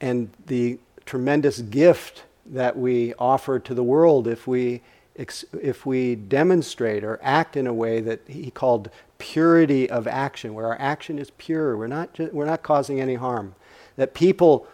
and 0.00 0.30
the 0.46 0.78
tremendous 1.04 1.60
gift 1.60 2.24
that 2.46 2.78
we 2.78 3.14
offer 3.18 3.58
to 3.58 3.74
the 3.74 3.82
world 3.82 4.28
if 4.28 4.46
we 4.46 4.82
if 5.18 5.86
we 5.86 6.14
demonstrate 6.14 7.02
or 7.02 7.18
act 7.22 7.56
in 7.56 7.66
a 7.66 7.72
way 7.72 8.00
that 8.00 8.20
he 8.26 8.50
called 8.50 8.90
purity 9.18 9.88
of 9.88 10.06
action, 10.06 10.52
where 10.52 10.66
our 10.66 10.76
action 10.78 11.18
is 11.18 11.30
pure, 11.38 11.76
we're 11.76 11.86
not, 11.86 12.18
we're 12.32 12.44
not 12.44 12.62
causing 12.62 13.00
any 13.00 13.14
harm, 13.14 13.54
that 13.96 14.12
people 14.12 14.66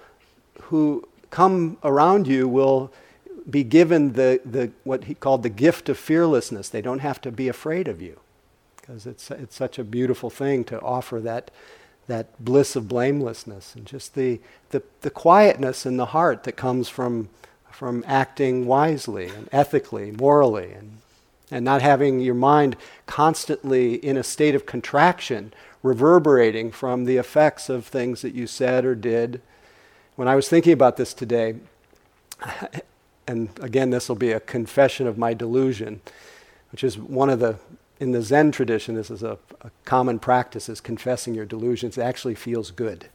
who 0.63 1.07
come 1.33 1.79
around 1.83 2.29
you 2.29 2.47
will 2.47 2.93
be 3.51 3.65
given 3.65 4.13
the, 4.13 4.41
the, 4.45 4.71
what 4.85 5.05
he 5.05 5.15
called 5.15 5.43
the 5.43 5.49
gift 5.49 5.89
of 5.89 5.99
fearlessness. 5.99 6.69
They 6.69 6.83
don't 6.83 7.01
have 7.01 7.21
to 7.23 7.33
be 7.33 7.49
afraid 7.49 7.89
of 7.89 8.01
you 8.01 8.21
because 8.77 9.07
it's, 9.07 9.31
it's 9.31 9.57
such 9.57 9.79
a 9.79 9.85
beautiful 9.85 10.29
thing 10.29 10.63
to 10.65 10.81
offer 10.81 11.21
that, 11.21 11.51
that 12.07 12.45
bliss 12.45 12.77
of 12.77 12.89
blamelessness, 12.89 13.75
and 13.75 13.87
just 13.87 14.15
the, 14.15 14.41
the, 14.71 14.83
the 15.01 15.11
quietness 15.11 15.87
in 15.87 15.97
the 15.97 16.07
heart 16.07 16.45
that 16.45 16.53
comes 16.53 16.89
from, 16.89 17.29
from 17.71 18.05
acting 18.07 18.67
wisely 18.67 19.29
and 19.29 19.49
ethically, 19.53 20.11
morally, 20.11 20.73
and, 20.73 20.99
and 21.51 21.65
not 21.65 21.81
having 21.81 22.21
your 22.21 22.35
mind 22.35 22.77
constantly 23.07 23.95
in 23.95 24.17
a 24.17 24.25
state 24.25 24.55
of 24.55 24.67
contraction, 24.67 25.55
reverberating 25.83 26.73
from 26.73 27.05
the 27.05 27.17
effects 27.17 27.69
of 27.69 27.87
things 27.87 28.21
that 28.23 28.35
you 28.35 28.47
said 28.47 28.85
or 28.85 28.95
did. 28.95 29.41
When 30.15 30.29
I 30.29 30.37
was 30.37 30.49
thinking 30.49 30.75
about 30.75 30.99
this 30.99 31.15
today, 31.15 31.55
and 33.27 33.49
again, 33.61 33.91
this 33.91 34.09
will 34.09 34.17
be 34.17 34.33
a 34.33 34.41
confession 34.41 35.07
of 35.07 35.17
my 35.17 35.33
delusion, 35.33 36.03
which 36.71 36.85
is 36.85 36.99
one 36.99 37.31
of 37.31 37.39
the 37.39 37.59
in 37.99 38.11
the 38.11 38.21
Zen 38.21 38.51
tradition, 38.51 38.97
this 38.97 39.13
is 39.13 39.23
a, 39.23 39.39
a, 39.61 39.71
common 39.85 40.19
practice, 40.19 40.69
is 40.69 40.81
confessing 40.81 41.37
your 41.37 41.45
delusions. 41.45 41.97
It 41.97 42.03
actually 42.03 42.35
feels 42.35 42.73
good. 42.73 43.07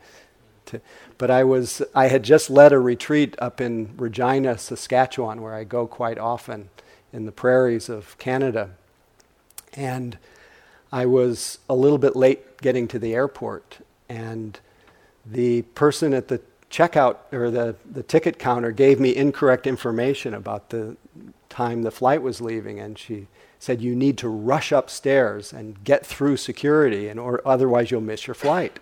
To, 0.68 0.80
but 1.18 1.30
I 1.30 1.44
was, 1.44 1.82
I 1.94 2.08
had 2.08 2.24
just 2.24 2.50
led 2.50 2.72
a 2.72 2.80
retreat 2.80 3.36
up 3.38 3.60
in 3.60 3.94
Regina, 3.98 4.58
Saskatchewan, 4.58 5.42
where 5.42 5.54
I 5.54 5.66
go 5.66 5.88
quite 5.88 6.18
often 6.18 6.70
in 7.12 7.25
the 7.25 7.34
prairies 7.34 7.89
of 7.89 8.18
Canada. 8.18 8.70
And 9.74 10.18
I 10.89 11.06
was 11.06 11.60
a 11.70 11.75
little 11.75 11.98
bit 11.98 12.16
late 12.16 12.62
getting 12.62 12.88
to 12.88 12.98
the 12.98 13.13
airport, 13.13 13.80
and 14.08 14.58
the 15.25 15.63
person 15.63 16.13
at 16.13 16.30
the 16.30 16.39
checkout 16.69 17.17
or 17.31 17.50
the, 17.50 17.75
the 17.89 18.03
ticket 18.03 18.38
counter 18.39 18.71
gave 18.71 19.00
me 19.00 19.15
incorrect 19.15 19.67
information 19.67 20.33
about 20.33 20.69
the 20.69 20.97
time 21.50 21.83
the 21.83 21.91
flight 21.91 22.21
was 22.21 22.41
leaving, 22.41 22.79
and 22.79 22.97
she 22.97 23.27
said 23.59 23.81
you 23.81 23.95
need 23.95 24.17
to 24.19 24.29
rush 24.29 24.71
upstairs 24.71 25.51
and 25.53 25.83
get 25.83 26.05
through 26.05 26.38
security, 26.38 27.07
and 27.07 27.19
or 27.19 27.41
otherwise 27.45 27.89
you'll 27.89 28.01
miss 28.01 28.27
your 28.27 28.36
flight. 28.36 28.79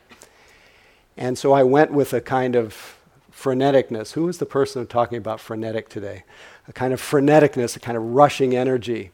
And 1.18 1.38
so 1.38 1.54
I 1.54 1.64
went 1.64 1.92
with 1.92 2.14
a 2.14 2.20
kind 2.20 2.56
of 2.56 2.98
freneticness. 3.32 4.14
Who 4.14 4.24
was 4.26 4.38
the 4.38 4.46
person 4.46 4.86
talking 4.88 5.18
about 5.18 5.40
frenetic 5.40 5.88
today? 5.88 6.24
A 6.68 6.74
kind 6.74 6.94
of 6.94 7.02
freneticness, 7.02 7.76
a 7.76 7.80
kind 7.80 7.98
of 7.98 8.04
rushing 8.04 8.56
energy 8.56 9.12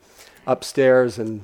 upstairs, 0.47 1.19
and 1.19 1.43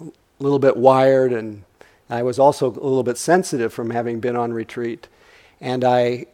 a 0.00 0.10
little 0.38 0.58
bit 0.58 0.76
wired. 0.76 1.32
And 1.32 1.64
I 2.10 2.22
was 2.22 2.38
also 2.38 2.66
a 2.66 2.68
little 2.70 3.02
bit 3.02 3.16
sensitive 3.16 3.72
from 3.72 3.90
having 3.90 4.20
been 4.20 4.36
on 4.36 4.52
retreat. 4.52 5.08
And 5.62 5.82
I 5.82 6.26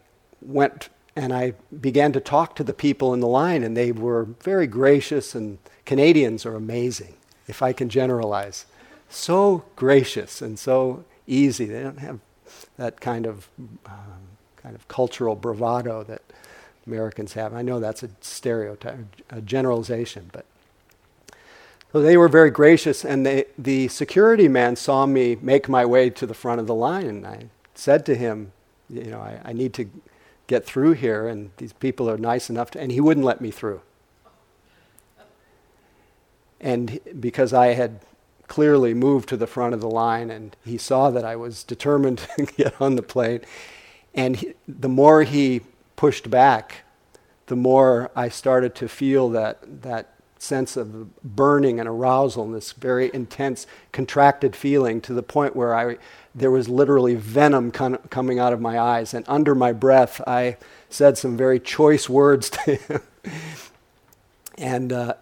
went 0.42 0.88
and 1.14 1.32
I 1.32 1.54
began 1.80 2.12
to 2.12 2.20
talk 2.20 2.56
to 2.56 2.64
the 2.64 2.72
people 2.72 3.12
in 3.12 3.20
the 3.20 3.26
line, 3.26 3.62
and 3.64 3.76
they 3.76 3.92
were 3.92 4.24
very 4.40 4.66
gracious 4.66 5.34
and 5.34 5.58
Canadians 5.84 6.44
are 6.44 6.54
amazing, 6.54 7.14
if 7.46 7.62
I 7.62 7.72
can 7.72 7.88
generalize. 7.88 8.66
So 9.08 9.64
gracious 9.74 10.42
and 10.42 10.58
so 10.58 11.04
easy. 11.26 11.64
They 11.64 11.82
don't 11.82 11.98
have 12.00 12.20
that 12.76 13.00
kind 13.00 13.26
of 13.26 13.48
um, 13.86 14.28
kind 14.56 14.74
of 14.74 14.86
cultural 14.88 15.34
bravado 15.34 16.04
that 16.04 16.20
Americans 16.86 17.32
have. 17.32 17.54
I 17.54 17.62
know 17.62 17.80
that's 17.80 18.02
a 18.02 18.10
stereotype, 18.20 18.98
a 19.30 19.40
generalization, 19.40 20.28
but 20.30 20.44
so 21.90 22.02
they 22.02 22.18
were 22.18 22.28
very 22.28 22.50
gracious, 22.50 23.02
and 23.02 23.24
they, 23.24 23.46
the 23.56 23.88
security 23.88 24.46
man 24.46 24.76
saw 24.76 25.06
me 25.06 25.38
make 25.40 25.70
my 25.70 25.86
way 25.86 26.10
to 26.10 26.26
the 26.26 26.34
front 26.34 26.60
of 26.60 26.66
the 26.66 26.74
line, 26.74 27.06
and 27.06 27.26
I 27.26 27.46
said 27.74 28.04
to 28.06 28.14
him, 28.14 28.52
you 28.90 29.04
know, 29.04 29.20
I, 29.20 29.40
I 29.44 29.52
need 29.52 29.72
to 29.74 29.88
get 30.46 30.64
through 30.64 30.92
here, 30.92 31.28
and 31.28 31.50
these 31.58 31.72
people 31.72 32.10
are 32.10 32.18
nice 32.18 32.50
enough 32.50 32.70
to, 32.72 32.80
and 32.80 32.90
he 32.90 33.00
wouldn't 33.00 33.26
let 33.26 33.40
me 33.40 33.50
through. 33.50 33.82
And 36.60 36.98
because 37.20 37.52
I 37.52 37.68
had 37.68 38.00
clearly 38.48 38.94
moved 38.94 39.28
to 39.28 39.36
the 39.36 39.46
front 39.46 39.74
of 39.74 39.80
the 39.80 39.90
line, 39.90 40.30
and 40.30 40.56
he 40.64 40.78
saw 40.78 41.10
that 41.10 41.24
I 41.24 41.36
was 41.36 41.62
determined 41.62 42.18
to 42.36 42.46
get 42.46 42.80
on 42.80 42.96
the 42.96 43.02
plane, 43.02 43.42
and 44.14 44.36
he, 44.36 44.54
the 44.66 44.88
more 44.88 45.22
he 45.22 45.60
pushed 45.96 46.30
back, 46.30 46.84
the 47.46 47.56
more 47.56 48.10
I 48.16 48.28
started 48.28 48.74
to 48.76 48.88
feel 48.88 49.28
that, 49.30 49.82
that 49.82 50.14
sense 50.38 50.76
of 50.76 51.22
burning 51.22 51.80
and 51.80 51.88
arousal 51.88 52.44
and 52.44 52.54
this 52.54 52.72
very 52.72 53.10
intense, 53.12 53.66
contracted 53.92 54.54
feeling 54.54 55.00
to 55.02 55.12
the 55.12 55.22
point 55.22 55.56
where 55.56 55.74
I, 55.74 55.98
there 56.34 56.50
was 56.50 56.68
literally 56.68 57.14
venom 57.14 57.70
con- 57.70 57.98
coming 58.10 58.38
out 58.38 58.52
of 58.52 58.60
my 58.60 58.78
eyes. 58.78 59.14
And 59.14 59.24
under 59.28 59.54
my 59.54 59.72
breath, 59.72 60.20
I 60.26 60.56
said 60.88 61.18
some 61.18 61.36
very 61.36 61.60
choice 61.60 62.08
words 62.08 62.50
to 62.64 62.76
him. 62.76 63.02
and 64.56 64.92
uh, 64.92 65.14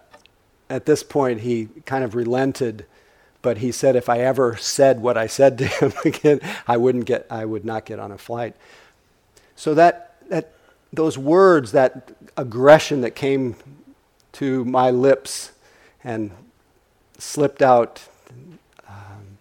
at 0.69 0.85
this 0.85 1.03
point, 1.03 1.41
he 1.41 1.69
kind 1.85 2.03
of 2.03 2.15
relented, 2.15 2.85
but 3.41 3.59
he 3.59 3.71
said 3.71 3.95
if 3.95 4.09
I 4.09 4.19
ever 4.19 4.55
said 4.57 5.01
what 5.01 5.17
I 5.17 5.27
said 5.27 5.57
to 5.59 5.67
him 5.67 5.93
again, 6.05 6.39
I 6.67 6.77
wouldn't 6.77 7.05
get, 7.05 7.25
I 7.29 7.45
would 7.45 7.65
not 7.65 7.85
get 7.85 7.99
on 7.99 8.11
a 8.11 8.17
flight. 8.17 8.55
So 9.55 9.73
that, 9.73 10.15
that 10.29 10.53
those 10.93 11.17
words, 11.17 11.71
that 11.71 12.11
aggression 12.35 13.01
that 13.01 13.11
came 13.11 13.55
to 14.33 14.63
my 14.65 14.91
lips 14.91 15.51
and 16.03 16.31
slipped 17.17 17.61
out, 17.61 18.07
um, 18.87 19.37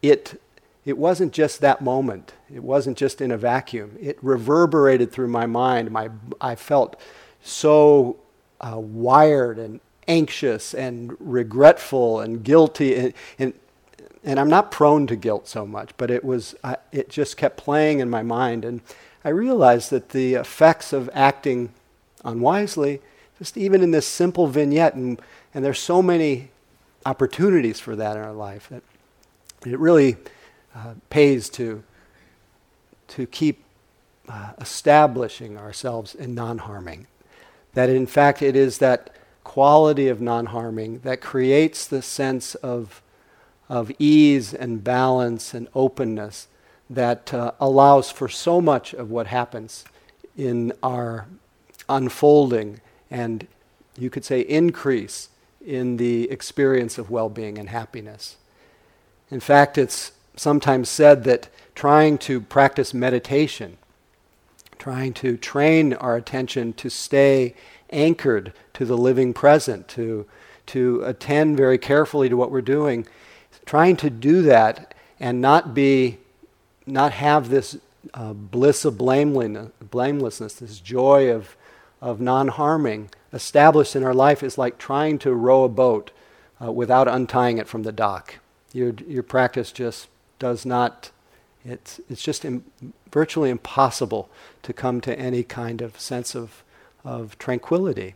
it, 0.00 0.40
it 0.88 0.96
wasn't 0.96 1.34
just 1.34 1.60
that 1.60 1.82
moment. 1.82 2.32
It 2.50 2.62
wasn't 2.62 2.96
just 2.96 3.20
in 3.20 3.30
a 3.30 3.36
vacuum. 3.36 3.98
It 4.00 4.16
reverberated 4.22 5.12
through 5.12 5.28
my 5.28 5.44
mind. 5.44 5.90
My, 5.90 6.08
I 6.40 6.54
felt 6.54 6.98
so 7.42 8.16
uh, 8.58 8.78
wired 8.78 9.58
and 9.58 9.80
anxious 10.08 10.72
and 10.72 11.14
regretful 11.20 12.20
and 12.20 12.42
guilty. 12.42 12.96
And, 12.96 13.12
and, 13.38 13.52
and 14.24 14.40
I'm 14.40 14.48
not 14.48 14.70
prone 14.70 15.06
to 15.08 15.16
guilt 15.16 15.46
so 15.46 15.66
much, 15.66 15.90
but 15.98 16.10
it, 16.10 16.24
was, 16.24 16.54
it 16.90 17.10
just 17.10 17.36
kept 17.36 17.58
playing 17.58 18.00
in 18.00 18.08
my 18.08 18.22
mind. 18.22 18.64
And 18.64 18.80
I 19.22 19.28
realized 19.28 19.90
that 19.90 20.08
the 20.08 20.36
effects 20.36 20.94
of 20.94 21.10
acting 21.12 21.68
unwisely, 22.24 23.02
just 23.38 23.58
even 23.58 23.82
in 23.82 23.90
this 23.90 24.06
simple 24.06 24.46
vignette, 24.46 24.94
and, 24.94 25.20
and 25.52 25.62
there's 25.62 25.80
so 25.80 26.00
many 26.00 26.48
opportunities 27.04 27.78
for 27.78 27.94
that 27.94 28.16
in 28.16 28.22
our 28.22 28.32
life, 28.32 28.70
that 28.70 28.82
it 29.66 29.78
really 29.78 30.16
uh, 30.78 30.94
pays 31.10 31.48
to, 31.50 31.82
to 33.08 33.26
keep 33.26 33.64
uh, 34.28 34.52
establishing 34.60 35.56
ourselves 35.56 36.14
in 36.14 36.34
non 36.34 36.58
harming. 36.58 37.06
That 37.74 37.88
in 37.88 38.06
fact 38.06 38.42
it 38.42 38.54
is 38.54 38.78
that 38.78 39.10
quality 39.42 40.06
of 40.08 40.20
non 40.20 40.46
harming 40.46 41.00
that 41.00 41.20
creates 41.20 41.86
the 41.86 42.02
sense 42.02 42.54
of, 42.56 43.02
of 43.68 43.90
ease 43.98 44.54
and 44.54 44.84
balance 44.84 45.52
and 45.52 45.66
openness 45.74 46.46
that 46.88 47.34
uh, 47.34 47.52
allows 47.60 48.10
for 48.10 48.28
so 48.28 48.60
much 48.60 48.94
of 48.94 49.10
what 49.10 49.26
happens 49.26 49.84
in 50.36 50.72
our 50.82 51.26
unfolding 51.88 52.80
and 53.10 53.46
you 53.98 54.10
could 54.10 54.24
say 54.24 54.40
increase 54.40 55.28
in 55.64 55.96
the 55.96 56.30
experience 56.30 56.98
of 56.98 57.10
well 57.10 57.28
being 57.28 57.58
and 57.58 57.68
happiness. 57.68 58.36
In 59.30 59.40
fact, 59.40 59.76
it's 59.76 60.12
sometimes 60.38 60.88
said 60.88 61.24
that 61.24 61.48
trying 61.74 62.18
to 62.18 62.40
practice 62.40 62.94
meditation, 62.94 63.76
trying 64.78 65.12
to 65.12 65.36
train 65.36 65.92
our 65.94 66.16
attention 66.16 66.72
to 66.74 66.88
stay 66.88 67.54
anchored 67.90 68.52
to 68.74 68.84
the 68.84 68.96
living 68.96 69.32
present, 69.32 69.88
to, 69.88 70.26
to 70.66 71.02
attend 71.04 71.56
very 71.56 71.78
carefully 71.78 72.28
to 72.28 72.36
what 72.36 72.50
we're 72.50 72.60
doing, 72.60 73.06
trying 73.66 73.96
to 73.96 74.10
do 74.10 74.42
that 74.42 74.94
and 75.20 75.40
not 75.40 75.74
be, 75.74 76.18
not 76.86 77.12
have 77.12 77.48
this 77.48 77.76
uh, 78.14 78.32
bliss 78.32 78.84
of 78.84 78.96
blamelessness, 78.96 80.54
this 80.54 80.80
joy 80.80 81.30
of, 81.30 81.56
of 82.00 82.20
non 82.20 82.48
harming 82.48 83.10
established 83.32 83.94
in 83.94 84.02
our 84.02 84.14
life 84.14 84.42
is 84.42 84.56
like 84.56 84.78
trying 84.78 85.18
to 85.18 85.34
row 85.34 85.64
a 85.64 85.68
boat 85.68 86.10
uh, 86.62 86.70
without 86.72 87.08
untying 87.08 87.58
it 87.58 87.68
from 87.68 87.82
the 87.82 87.92
dock. 87.92 88.36
Your, 88.72 88.94
your 89.06 89.22
practice 89.22 89.72
just 89.72 90.08
does 90.38 90.66
not, 90.66 91.10
it's, 91.64 92.00
it's 92.08 92.22
just 92.22 92.44
Im- 92.44 92.64
virtually 93.10 93.50
impossible 93.50 94.28
to 94.62 94.72
come 94.72 95.00
to 95.00 95.18
any 95.18 95.42
kind 95.42 95.80
of 95.82 95.98
sense 96.00 96.34
of 96.34 96.62
of 97.04 97.38
tranquility. 97.38 98.14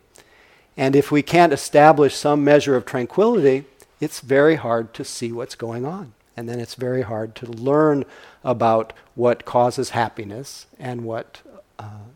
And 0.76 0.96
if 0.96 1.10
we 1.12 1.22
can't 1.22 1.52
establish 1.52 2.14
some 2.14 2.44
measure 2.44 2.76
of 2.76 2.84
tranquility, 2.84 3.64
it's 4.00 4.20
very 4.20 4.56
hard 4.56 4.92
to 4.94 5.04
see 5.04 5.32
what's 5.32 5.54
going 5.54 5.84
on. 5.86 6.12
And 6.36 6.48
then 6.48 6.58
it's 6.60 6.74
very 6.74 7.02
hard 7.02 7.34
to 7.36 7.46
learn 7.46 8.04
about 8.42 8.92
what 9.14 9.44
causes 9.44 9.90
happiness 9.90 10.66
and 10.78 11.04
what, 11.04 11.42
uh, 11.78 12.06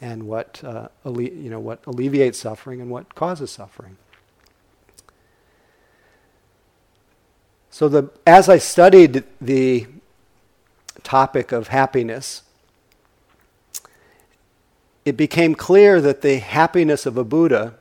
and 0.00 0.24
what, 0.24 0.62
uh, 0.64 0.88
alle- 1.04 1.20
you 1.20 1.50
know, 1.50 1.60
what 1.60 1.80
alleviates 1.86 2.38
suffering 2.38 2.80
and 2.80 2.90
what 2.90 3.14
causes 3.14 3.50
suffering. 3.50 3.96
So 7.78 7.88
the, 7.88 8.10
as 8.26 8.48
I 8.48 8.58
studied 8.58 9.22
the 9.40 9.86
topic 11.04 11.52
of 11.52 11.68
happiness, 11.68 12.42
it 15.04 15.16
became 15.16 15.54
clear 15.54 16.00
that 16.00 16.22
the 16.22 16.38
happiness 16.38 17.06
of 17.06 17.16
a 17.16 17.22
Buddha, 17.22 17.74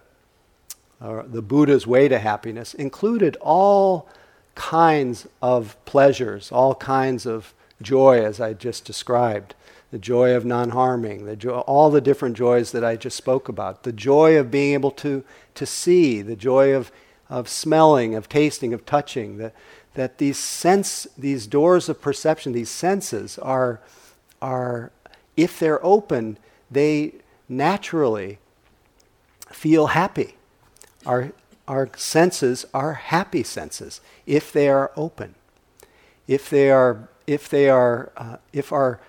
or 1.02 1.26
the 1.28 1.42
Buddha's 1.42 1.88
way 1.88 2.08
to 2.10 2.20
happiness, 2.20 2.76
included 2.76 3.38
all 3.42 4.08
kinds 4.54 5.28
of 5.42 5.76
pleasures, 5.86 6.52
all 6.52 6.76
kinds 6.76 7.26
of 7.26 7.56
joy, 7.82 8.24
as 8.24 8.40
I 8.40 8.54
just 8.54 8.86
described, 8.86 9.56
the 9.90 9.98
joy 9.98 10.36
of 10.36 10.46
non 10.46 10.70
harming, 10.70 11.26
the 11.26 11.36
joy, 11.36 11.58
all 11.62 11.90
the 11.90 12.02
different 12.02 12.38
joys 12.38 12.72
that 12.72 12.84
I 12.84 12.98
just 12.98 13.18
spoke 13.18 13.50
about, 13.50 13.82
the 13.82 13.94
joy 13.94 14.38
of 14.38 14.52
being 14.52 14.76
able 14.76 14.92
to, 14.92 15.24
to 15.56 15.66
see, 15.66 16.22
the 16.22 16.36
joy 16.36 16.76
of, 16.76 16.92
of 17.32 17.50
smelling, 17.50 18.14
of 18.14 18.30
tasting, 18.30 18.76
of 18.76 18.86
touching, 18.86 19.38
the, 19.38 19.52
that 19.98 20.20
these 20.20 20.38
sense, 20.38 21.08
these 21.18 21.48
doors 21.48 21.90
of 21.90 22.00
perception, 22.00 22.54
these 22.54 22.70
senses 22.70 23.40
are, 23.40 23.80
are, 24.40 24.92
if 25.36 25.58
they're 25.58 25.84
open, 25.84 26.38
they 26.70 27.16
naturally 27.50 28.38
feel 29.52 29.88
happy. 29.88 30.36
Our, 31.04 31.32
our 31.68 31.90
senses 31.98 32.64
are 32.76 32.94
happy 32.94 33.42
senses 33.42 34.00
if 34.28 34.54
they 34.54 34.70
are 34.70 34.92
open. 34.96 35.34
If 36.28 36.48
they 36.48 36.70
are, 36.70 37.10
if 37.26 37.50
they 37.50 37.68
are, 37.68 38.12
uh, 38.16 38.38
if 38.54 38.72
our 38.72 39.00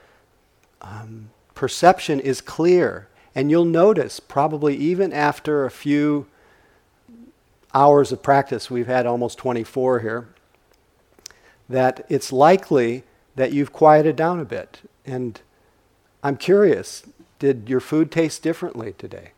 um, 0.80 1.28
perception 1.54 2.18
is 2.18 2.40
clear, 2.40 3.08
and 3.34 3.50
you'll 3.50 3.66
notice 3.66 4.20
probably 4.20 4.74
even 4.76 5.12
after 5.12 5.66
a 5.66 5.70
few 5.70 6.28
hours 7.74 8.10
of 8.10 8.22
practice, 8.22 8.70
we've 8.70 8.86
had 8.86 9.04
almost 9.04 9.36
24 9.36 10.00
here, 10.00 10.28
that 11.68 12.04
it's 12.08 12.32
likely 12.32 13.04
that 13.36 13.52
you've 13.52 13.72
quieted 13.72 14.16
down 14.16 14.40
a 14.40 14.44
bit. 14.44 14.80
And 15.04 15.40
I'm 16.22 16.36
curious, 16.36 17.04
did 17.38 17.68
your 17.68 17.80
food 17.80 18.10
taste 18.10 18.42
differently 18.42 18.94
today? 18.98 19.32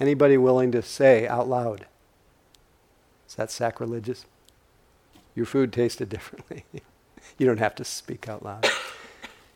Anybody 0.00 0.38
willing 0.38 0.72
to 0.72 0.82
say 0.82 1.26
out 1.26 1.48
loud? 1.48 1.86
Is 3.28 3.34
that 3.34 3.50
sacrilegious? 3.50 4.24
Your 5.34 5.46
food 5.46 5.72
tasted 5.72 6.08
differently. 6.08 6.64
you 7.38 7.46
don't 7.46 7.58
have 7.58 7.74
to 7.76 7.84
speak 7.84 8.28
out 8.28 8.44
loud. 8.44 8.66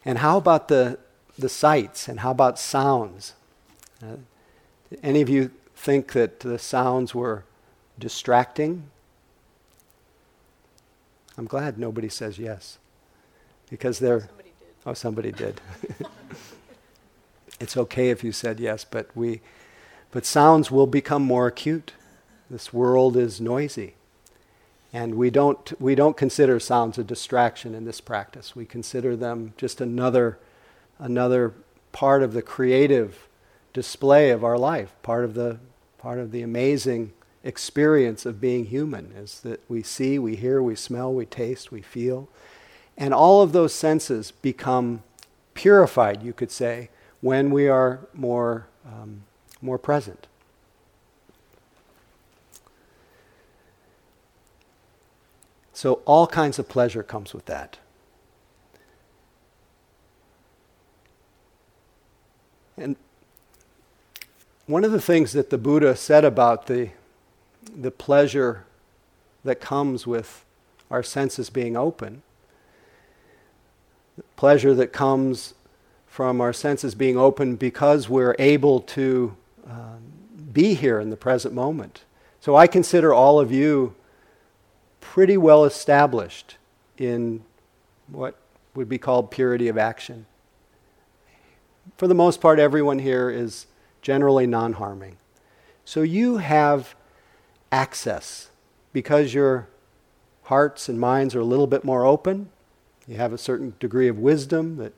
And 0.05 0.19
how 0.19 0.37
about 0.37 0.69
the, 0.69 0.99
the 1.39 1.49
sights 1.49 2.09
and 2.09 2.21
how 2.21 2.31
about 2.31 2.59
sounds? 2.59 3.33
Uh, 4.03 4.17
any 5.03 5.23
of 5.23 5.29
you 5.29 5.51
think 5.75 6.13
that 6.13 6.41
the 6.41 6.59
sounds 6.59 7.15
were 7.15 7.45
distracting? 7.99 8.91
I'm 11.37 11.47
glad 11.47 11.79
nobody 11.79 12.09
says 12.09 12.39
yes. 12.39 12.79
Because 13.71 13.99
they're. 13.99 14.21
Somebody 14.21 14.53
oh, 14.87 14.95
somebody 14.95 15.33
did. 15.33 15.61
it's 17.61 17.77
okay 17.77 18.11
if 18.11 18.23
you 18.23 18.33
said 18.33 18.61
yes, 18.61 18.85
but 18.85 19.09
we. 19.15 19.41
But 20.11 20.25
sounds 20.25 20.71
will 20.71 20.87
become 20.87 21.23
more 21.23 21.47
acute. 21.47 21.93
This 22.49 22.73
world 22.73 23.17
is 23.17 23.41
noisy. 23.41 23.95
And 24.93 25.17
we 25.17 25.29
don't, 25.29 25.73
we 25.81 25.97
don't 25.97 26.17
consider 26.17 26.61
sounds 26.61 26.99
a 26.99 27.05
distraction 27.05 27.75
in 27.75 27.85
this 27.85 28.01
practice. 28.01 28.55
We 28.55 28.65
consider 28.65 29.17
them 29.17 29.53
just 29.57 29.81
another, 29.81 30.39
another 31.01 31.53
part 31.91 32.23
of 32.23 32.33
the 32.33 32.43
creative 32.43 33.27
display 33.73 34.31
of 34.31 34.45
our 34.45 34.57
life, 34.57 34.95
part 35.03 35.25
of 35.25 35.35
the, 35.35 35.59
part 35.99 36.21
of 36.21 36.31
the 36.31 36.43
amazing 36.43 37.13
experience 37.45 38.25
of 38.25 38.41
being 38.41 38.65
human 38.65 39.13
is 39.13 39.41
that 39.43 39.61
we 39.69 39.83
see, 39.83 40.19
we 40.19 40.35
hear, 40.35 40.63
we 40.63 40.75
smell, 40.75 41.13
we 41.13 41.27
taste, 41.27 41.71
we 41.71 41.83
feel. 41.83 42.29
And 42.97 43.13
all 43.13 43.43
of 43.43 43.53
those 43.53 43.75
senses 43.75 44.31
become 44.31 45.03
purified, 45.53 46.23
you 46.23 46.33
could 46.33 46.51
say, 46.51 46.89
when 47.21 47.51
we 47.51 47.69
are 47.69 48.01
more, 48.15 48.67
um, 48.87 49.23
more 49.61 49.79
present. 49.79 50.27
So, 55.73 56.01
all 56.05 56.27
kinds 56.27 56.59
of 56.59 56.69
pleasure 56.69 57.03
comes 57.03 57.35
with 57.35 57.47
that. 57.47 57.79
And 62.77 62.97
one 64.67 64.85
of 64.85 64.93
the 64.93 65.01
things 65.01 65.33
that 65.33 65.51
the 65.51 65.59
Buddha 65.59 65.95
said 65.97 66.25
about 66.25 66.67
the 66.67 66.91
the 67.75 67.91
pleasure 67.91 68.65
that 69.45 69.61
comes 69.61 70.07
with 70.07 70.45
our 70.91 71.03
senses 71.03 71.51
being 71.51 71.77
open, 71.77 72.23
pleasure 74.37 74.75
that 74.75 74.93
comes 74.93 75.55
from 76.07 76.41
our 76.41 76.53
senses 76.53 76.95
being 76.95 77.17
open 77.17 77.57
because 77.57 78.09
we're 78.09 78.37
able 78.39 78.81
to 78.81 79.37
um, 79.69 79.99
be 80.53 80.75
here 80.75 81.01
in 81.01 81.11
the 81.11 81.17
present 81.17 81.53
moment. 81.53 82.05
So 82.41 82.55
I 82.55 82.67
consider 82.67 83.13
all 83.13 83.41
of 83.41 83.51
you 83.51 83.95
pretty 85.01 85.37
well 85.37 85.65
established 85.65 86.57
in 86.99 87.43
what 88.09 88.37
would 88.75 88.89
be 88.89 88.99
called 88.99 89.31
purity 89.31 89.69
of 89.69 89.77
action. 89.77 90.27
For 91.97 92.07
the 92.07 92.15
most 92.15 92.41
part, 92.41 92.59
everyone 92.59 92.99
here 92.99 93.31
is 93.31 93.67
generally 94.03 94.47
non 94.47 94.75
harming. 94.75 95.17
So 95.85 96.03
you 96.03 96.39
have 96.39 96.95
access. 97.75 98.51
Because 98.93 99.35
your 99.35 99.69
hearts 100.45 100.89
and 100.89 101.01
minds 101.01 101.35
are 101.35 101.41
a 101.41 101.45
little 101.53 101.67
bit 101.67 101.85
more 101.85 102.07
open, 102.07 102.51
you 103.09 103.17
have 103.17 103.33
a 103.33 103.39
certain 103.39 103.75
degree 103.81 104.07
of 104.07 104.19
wisdom 104.19 104.77
that 104.77 104.93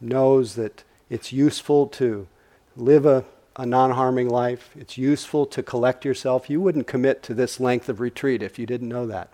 knows 0.00 0.54
that 0.56 0.84
it's 1.08 1.32
useful 1.32 1.86
to 1.86 2.28
live 2.76 3.06
a, 3.06 3.24
a 3.56 3.64
non 3.64 3.92
harming 3.92 4.28
life, 4.28 4.70
it's 4.78 4.98
useful 4.98 5.46
to 5.46 5.62
collect 5.62 6.04
yourself. 6.04 6.50
You 6.50 6.60
wouldn't 6.60 6.86
commit 6.86 7.22
to 7.24 7.34
this 7.34 7.58
length 7.58 7.88
of 7.88 8.00
retreat 8.00 8.42
if 8.42 8.58
you 8.58 8.66
didn't 8.66 8.88
know 8.88 9.06
that. 9.06 9.30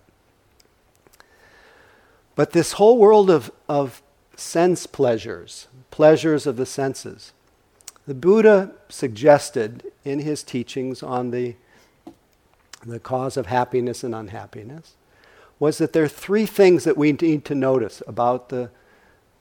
But 2.35 2.51
this 2.51 2.73
whole 2.73 2.97
world 2.97 3.29
of, 3.29 3.51
of 3.67 4.01
sense 4.37 4.87
pleasures, 4.87 5.67
pleasures 5.91 6.47
of 6.47 6.55
the 6.55 6.65
senses, 6.65 7.33
the 8.07 8.13
Buddha 8.13 8.71
suggested 8.87 9.91
in 10.05 10.19
his 10.19 10.43
teachings 10.43 11.03
on 11.03 11.31
the 11.31 11.55
the 12.85 12.99
cause 12.99 13.37
of 13.37 13.47
happiness 13.47 14.03
and 14.03 14.15
unhappiness, 14.15 14.93
was 15.59 15.77
that 15.77 15.93
there 15.93 16.03
are 16.03 16.07
three 16.07 16.45
things 16.45 16.83
that 16.85 16.97
we 16.97 17.11
need 17.11 17.43
to 17.45 17.55
notice 17.55 18.01
about 18.07 18.49
the, 18.49 18.69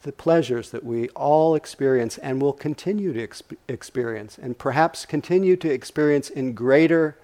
the 0.03 0.13
pleasures 0.13 0.71
that 0.71 0.85
we 0.85 1.09
all 1.11 1.55
experience 1.55 2.19
and 2.19 2.43
will 2.43 2.53
continue 2.53 3.13
to 3.13 3.27
exp- 3.27 3.57
experience, 3.69 4.39
and 4.39 4.59
perhaps 4.59 5.07
continue 5.07 5.57
to 5.57 5.71
experience 5.71 6.29
in 6.29 6.53
greater 6.55 7.17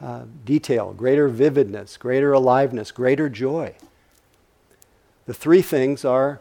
uh, 0.00 0.24
detail, 0.44 0.92
greater 0.92 1.28
vividness, 1.28 1.96
greater 1.96 2.32
aliveness, 2.32 2.90
greater 2.90 3.28
joy. 3.28 3.74
The 5.26 5.34
three 5.34 5.62
things 5.62 6.04
are 6.04 6.40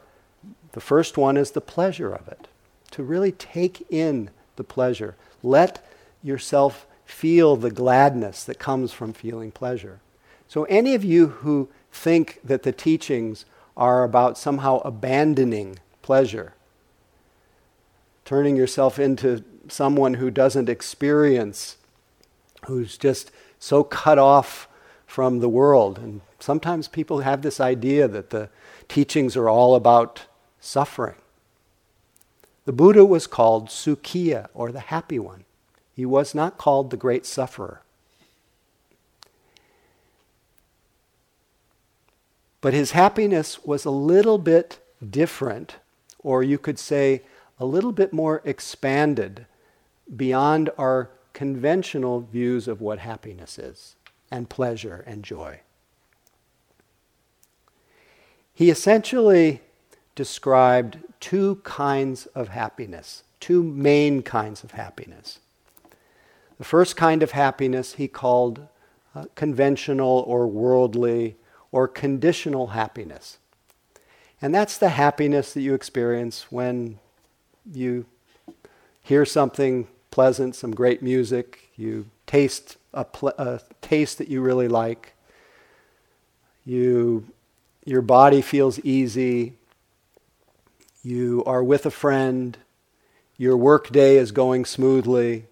the 0.71 0.81
first 0.81 1.17
one 1.17 1.37
is 1.37 1.51
the 1.51 1.61
pleasure 1.61 2.11
of 2.11 2.27
it, 2.27 2.47
to 2.91 3.03
really 3.03 3.31
take 3.31 3.85
in 3.89 4.29
the 4.55 4.63
pleasure. 4.63 5.15
Let 5.43 5.85
yourself 6.23 6.87
feel 7.09 7.55
the 7.55 7.71
gladness 7.71 8.43
that 8.43 8.59
comes 8.59 8.93
from 8.93 9.13
feeling 9.13 9.51
pleasure. 9.51 9.99
So, 10.47 10.63
any 10.65 10.93
of 10.93 11.03
you 11.03 11.27
who 11.27 11.69
think 11.91 12.39
that 12.43 12.63
the 12.63 12.71
teachings 12.71 13.45
are 13.75 14.03
about 14.03 14.37
somehow 14.37 14.79
abandoning 14.79 15.79
pleasure, 16.01 16.53
turning 18.25 18.55
yourself 18.55 18.99
into 18.99 19.43
someone 19.67 20.15
who 20.15 20.29
doesn't 20.29 20.69
experience, 20.69 21.77
who's 22.67 22.97
just 22.97 23.31
so 23.57 23.83
cut 23.83 24.19
off 24.19 24.67
from 25.05 25.39
the 25.39 25.49
world. 25.49 25.97
And 25.97 26.21
sometimes 26.39 26.87
people 26.87 27.19
have 27.19 27.41
this 27.41 27.59
idea 27.59 28.07
that 28.07 28.29
the 28.29 28.49
teachings 28.87 29.35
are 29.35 29.49
all 29.49 29.75
about 29.75 30.25
suffering. 30.59 31.15
The 32.65 32.73
Buddha 32.73 33.03
was 33.03 33.25
called 33.25 33.69
Sukhiya, 33.69 34.47
or 34.53 34.71
the 34.71 34.79
happy 34.79 35.17
one. 35.17 35.45
He 35.99 36.05
was 36.05 36.33
not 36.33 36.57
called 36.57 36.91
the 36.91 36.95
great 36.95 37.25
sufferer. 37.25 37.81
But 42.61 42.73
his 42.73 42.91
happiness 42.91 43.65
was 43.65 43.83
a 43.83 43.91
little 43.91 44.37
bit 44.37 44.79
different, 45.05 45.75
or 46.19 46.41
you 46.41 46.57
could 46.57 46.79
say 46.79 47.23
a 47.59 47.65
little 47.65 47.91
bit 47.91 48.13
more 48.13 48.41
expanded 48.45 49.45
beyond 50.15 50.69
our 50.77 51.09
conventional 51.33 52.21
views 52.21 52.69
of 52.69 52.79
what 52.79 52.99
happiness 52.99 53.59
is, 53.59 53.97
and 54.31 54.49
pleasure 54.49 55.03
and 55.05 55.21
joy. 55.21 55.59
He 58.53 58.69
essentially 58.69 59.59
described 60.15 60.99
two 61.19 61.55
kinds 61.65 62.25
of 62.27 62.47
happiness, 62.47 63.23
two 63.41 63.61
main 63.61 64.21
kinds 64.21 64.63
of 64.63 64.71
happiness. 64.71 65.39
The 66.59 66.65
first 66.65 66.95
kind 66.95 67.23
of 67.23 67.31
happiness 67.31 67.93
he 67.93 68.07
called 68.07 68.67
uh, 69.15 69.25
conventional 69.33 70.23
or 70.27 70.45
worldly 70.45 71.37
or 71.71 71.87
conditional 71.87 72.67
happiness. 72.67 73.39
And 74.41 74.53
that's 74.53 74.77
the 74.77 74.89
happiness 74.89 75.53
that 75.53 75.61
you 75.61 75.73
experience 75.73 76.51
when 76.51 76.99
you 77.73 78.05
hear 79.01 79.25
something 79.25 79.87
pleasant, 80.11 80.55
some 80.55 80.71
great 80.71 81.01
music, 81.01 81.69
you 81.75 82.05
taste 82.27 82.77
a, 82.93 83.05
pl- 83.05 83.33
a 83.37 83.61
taste 83.81 84.17
that 84.17 84.27
you 84.27 84.41
really 84.41 84.67
like, 84.67 85.13
you, 86.65 87.25
your 87.85 88.01
body 88.01 88.41
feels 88.41 88.79
easy, 88.79 89.53
you 91.03 91.43
are 91.45 91.63
with 91.63 91.85
a 91.85 91.91
friend, 91.91 92.57
your 93.37 93.55
work 93.55 93.89
day 93.89 94.17
is 94.17 94.31
going 94.31 94.65
smoothly, 94.65 95.45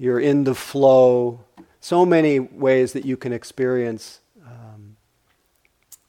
you're 0.00 0.18
in 0.18 0.44
the 0.44 0.54
flow. 0.54 1.40
So 1.80 2.06
many 2.06 2.40
ways 2.40 2.94
that 2.94 3.04
you 3.04 3.18
can 3.18 3.34
experience 3.34 4.20
um, 4.44 4.96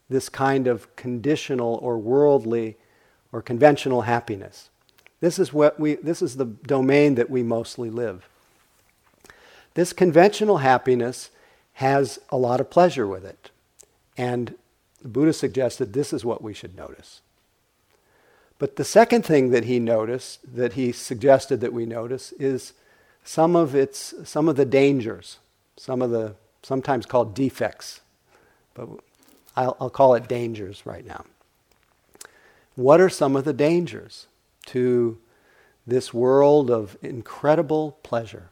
this 0.10 0.30
kind 0.30 0.66
of 0.66 0.96
conditional 0.96 1.78
or 1.82 1.98
worldly 1.98 2.78
or 3.34 3.42
conventional 3.42 4.04
happiness. 4.04 4.70
This 5.20 5.38
is, 5.38 5.52
what 5.52 5.78
we, 5.78 5.96
this 5.96 6.22
is 6.22 6.38
the 6.38 6.46
domain 6.46 7.16
that 7.16 7.30
we 7.30 7.44
mostly 7.44 7.90
live. 7.90 8.30
This 9.74 9.92
conventional 9.92 10.60
happiness 10.60 11.30
has 11.74 12.18
a 12.30 12.38
lot 12.38 12.62
of 12.62 12.70
pleasure 12.70 13.06
with 13.06 13.26
it. 13.26 13.52
And 14.18 14.56
the 15.02 15.10
Buddha 15.10 15.34
suggested 15.34 15.92
this 15.92 16.14
is 16.14 16.24
what 16.24 16.42
we 16.42 16.54
should 16.54 16.78
notice. 16.78 17.20
But 18.58 18.78
the 18.78 18.86
second 18.86 19.26
thing 19.26 19.50
that 19.50 19.66
he 19.66 19.80
noticed, 19.80 20.56
that 20.56 20.74
he 20.74 20.94
suggested 20.94 21.60
that 21.60 21.74
we 21.74 21.86
notice, 21.86 22.32
is 22.34 22.74
some 23.24 23.56
of 23.56 23.76
its, 23.76 24.14
some 24.24 24.50
of 24.50 24.56
the 24.56 24.66
dangers, 24.66 25.40
some 25.78 26.02
of 26.02 26.12
the 26.12 26.36
sometimes 26.64 27.06
called 27.06 27.34
defects, 27.34 28.02
but 28.74 28.88
I'll, 29.56 29.76
I'll 29.80 29.90
call 29.90 30.16
it 30.16 30.28
dangers 30.28 30.86
right 30.86 31.06
now. 31.06 31.26
What 32.76 33.02
are 33.02 33.10
some 33.10 33.36
of 33.36 33.44
the 33.44 33.54
dangers 33.54 34.28
to 34.68 35.18
this 35.86 36.14
world 36.14 36.70
of 36.72 36.98
incredible 37.02 37.98
pleasure? 38.04 38.50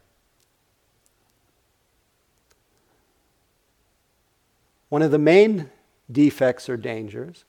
One 4.88 5.02
of 5.02 5.12
the 5.12 5.18
main 5.18 5.70
defects 6.10 6.68
or 6.68 6.76
dangers 6.76 7.44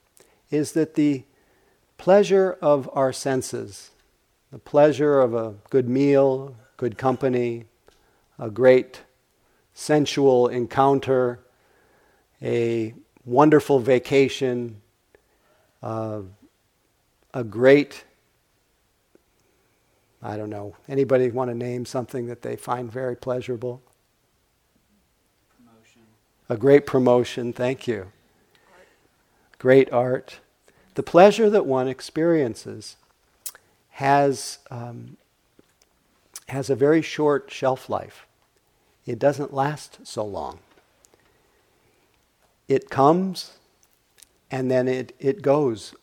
is 0.51 0.73
that 0.73 0.93
the 0.93 1.23
pleasure 1.97 2.57
of 2.61 2.89
our 2.93 3.11
senses, 3.11 3.91
the 4.51 4.59
pleasure 4.59 5.19
of 5.19 5.33
a 5.33 5.55
good 5.69 5.89
meal, 5.89 6.55
good 6.81 6.97
company, 6.97 7.63
a 8.39 8.49
great 8.49 9.01
sensual 9.71 10.47
encounter, 10.47 11.39
a 12.41 12.91
wonderful 13.23 13.77
vacation, 13.79 14.81
uh, 15.83 16.21
a 17.35 17.43
great, 17.43 18.03
I 20.23 20.35
don't 20.35 20.49
know, 20.49 20.75
anybody 20.89 21.29
want 21.29 21.51
to 21.51 21.55
name 21.55 21.85
something 21.85 22.25
that 22.25 22.41
they 22.41 22.55
find 22.55 22.91
very 22.91 23.15
pleasurable? 23.15 23.83
a 26.49 26.57
great 26.57 26.87
promotion, 26.87 27.53
thank 27.53 27.87
you. 27.87 28.11
Great 29.59 29.93
art. 29.93 30.39
The 30.95 31.03
pleasure 31.03 31.47
that 31.47 31.67
one 31.67 31.87
experiences 31.87 32.95
has, 33.91 34.57
um, 34.71 35.17
has 36.51 36.69
a 36.69 36.75
very 36.75 37.01
short 37.01 37.49
shelf 37.51 37.89
life. 37.89 38.27
It 39.05 39.19
doesn't 39.19 39.53
last 39.53 39.99
so 40.03 40.23
long. 40.23 40.59
It 42.67 42.89
comes 42.89 43.57
and 44.49 44.69
then 44.69 44.87
it, 44.87 45.15
it 45.19 45.41
goes 45.41 45.95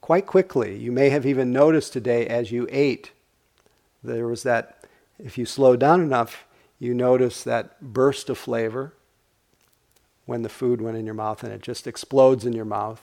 quite 0.00 0.26
quickly. 0.26 0.76
You 0.76 0.92
may 0.92 1.10
have 1.10 1.26
even 1.26 1.52
noticed 1.52 1.92
today 1.92 2.26
as 2.26 2.52
you 2.52 2.68
ate, 2.70 3.10
there 4.02 4.26
was 4.26 4.44
that, 4.44 4.84
if 5.18 5.36
you 5.36 5.44
slow 5.44 5.74
down 5.74 6.00
enough, 6.00 6.46
you 6.78 6.94
notice 6.94 7.42
that 7.42 7.80
burst 7.82 8.30
of 8.30 8.38
flavor 8.38 8.92
when 10.26 10.42
the 10.42 10.48
food 10.48 10.80
went 10.80 10.96
in 10.96 11.06
your 11.06 11.14
mouth 11.14 11.42
and 11.42 11.52
it 11.52 11.62
just 11.62 11.86
explodes 11.86 12.44
in 12.44 12.52
your 12.52 12.64
mouth. 12.64 13.02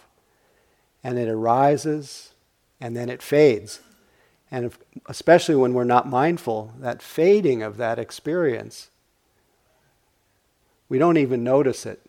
And 1.03 1.19
it 1.19 1.27
arises 1.27 2.31
and 2.79 2.95
then 2.95 3.09
it 3.09 3.21
fades. 3.21 3.81
And 4.53 4.65
if, 4.65 4.77
especially 5.07 5.55
when 5.55 5.73
we're 5.73 5.83
not 5.83 6.07
mindful, 6.07 6.75
that 6.77 7.01
fading 7.01 7.63
of 7.63 7.77
that 7.77 7.97
experience, 7.97 8.91
we 10.87 10.99
don't 10.99 11.17
even 11.17 11.43
notice 11.43 11.87
it. 11.87 11.99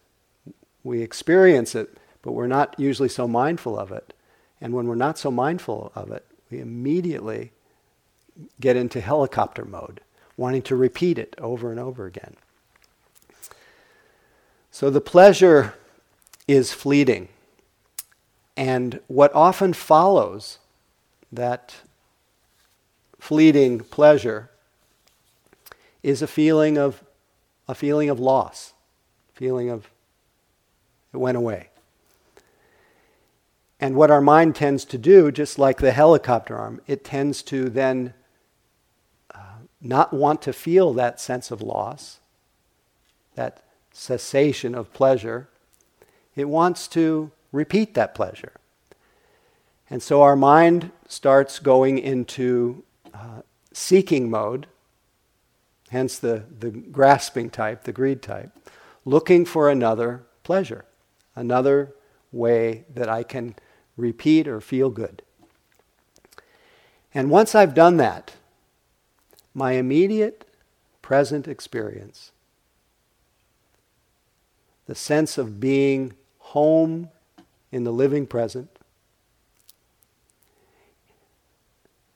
We 0.82 1.00
experience 1.00 1.74
it, 1.74 1.96
but 2.20 2.32
we're 2.32 2.46
not 2.46 2.78
usually 2.78 3.08
so 3.08 3.26
mindful 3.26 3.78
of 3.78 3.90
it. 3.90 4.12
And 4.60 4.74
when 4.74 4.86
we're 4.86 4.94
not 4.94 5.16
so 5.16 5.30
mindful 5.30 5.90
of 5.94 6.10
it, 6.10 6.26
we 6.50 6.60
immediately 6.60 7.52
get 8.60 8.76
into 8.76 9.00
helicopter 9.00 9.64
mode, 9.64 10.02
wanting 10.36 10.60
to 10.62 10.76
repeat 10.76 11.18
it 11.18 11.34
over 11.38 11.70
and 11.70 11.80
over 11.80 12.04
again. 12.04 12.36
So 14.70 14.90
the 14.90 15.00
pleasure 15.00 15.72
is 16.46 16.74
fleeting. 16.74 17.28
And 18.54 19.00
what 19.06 19.34
often 19.34 19.72
follows 19.72 20.58
that 21.32 21.76
fleeting 23.24 23.80
pleasure 23.80 24.50
is 26.02 26.20
a 26.20 26.26
feeling 26.26 26.76
of 26.76 27.02
a 27.66 27.74
feeling 27.74 28.10
of 28.10 28.20
loss, 28.20 28.74
feeling 29.32 29.70
of 29.70 29.88
it 31.14 31.16
went 31.16 31.34
away. 31.34 31.70
And 33.80 33.96
what 33.96 34.10
our 34.10 34.20
mind 34.20 34.54
tends 34.54 34.84
to 34.84 34.98
do, 34.98 35.32
just 35.32 35.58
like 35.58 35.78
the 35.78 35.92
helicopter 35.92 36.54
arm, 36.54 36.82
it 36.86 37.02
tends 37.02 37.42
to 37.44 37.70
then 37.70 38.12
uh, 39.34 39.38
not 39.80 40.12
want 40.12 40.42
to 40.42 40.52
feel 40.52 40.92
that 40.92 41.18
sense 41.18 41.50
of 41.50 41.62
loss, 41.62 42.20
that 43.36 43.62
cessation 43.90 44.74
of 44.74 44.92
pleasure, 44.92 45.48
it 46.36 46.50
wants 46.50 46.86
to 46.88 47.30
repeat 47.52 47.94
that 47.94 48.14
pleasure. 48.14 48.52
And 49.88 50.02
so 50.02 50.20
our 50.20 50.36
mind 50.36 50.90
starts 51.08 51.58
going 51.58 51.96
into 51.96 52.84
uh, 53.14 53.42
seeking 53.72 54.28
mode, 54.28 54.66
hence 55.90 56.18
the, 56.18 56.44
the 56.58 56.70
grasping 56.70 57.50
type, 57.50 57.84
the 57.84 57.92
greed 57.92 58.22
type, 58.22 58.50
looking 59.04 59.44
for 59.44 59.70
another 59.70 60.24
pleasure, 60.42 60.84
another 61.34 61.94
way 62.32 62.84
that 62.92 63.08
I 63.08 63.22
can 63.22 63.54
repeat 63.96 64.48
or 64.48 64.60
feel 64.60 64.90
good. 64.90 65.22
And 67.14 67.30
once 67.30 67.54
I've 67.54 67.74
done 67.74 67.96
that, 67.98 68.34
my 69.54 69.72
immediate 69.72 70.44
present 71.00 71.46
experience 71.46 72.32
the 74.86 74.94
sense 74.94 75.38
of 75.38 75.60
being 75.60 76.14
home 76.38 77.08
in 77.72 77.84
the 77.84 77.92
living 77.92 78.26
present, 78.26 78.73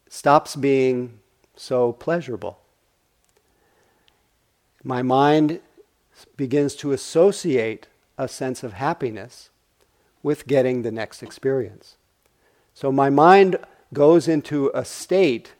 stops 0.09 0.57
being 0.57 1.21
so 1.57 1.92
pleasurable. 1.92 2.59
My 4.85 5.03
mind 5.03 5.61
begins 6.37 6.75
to 6.77 6.92
associate 6.92 7.88
a 8.16 8.29
sense 8.29 8.62
of 8.62 8.73
happiness 8.75 9.51
with 10.23 10.47
getting 10.47 10.83
the 10.83 10.90
next 10.90 11.23
experience. 11.23 11.97
So 12.75 12.90
my 12.90 13.11
mind 13.11 13.57
goes 13.92 14.29
into 14.29 14.71
a 14.75 14.85
state 14.85 15.55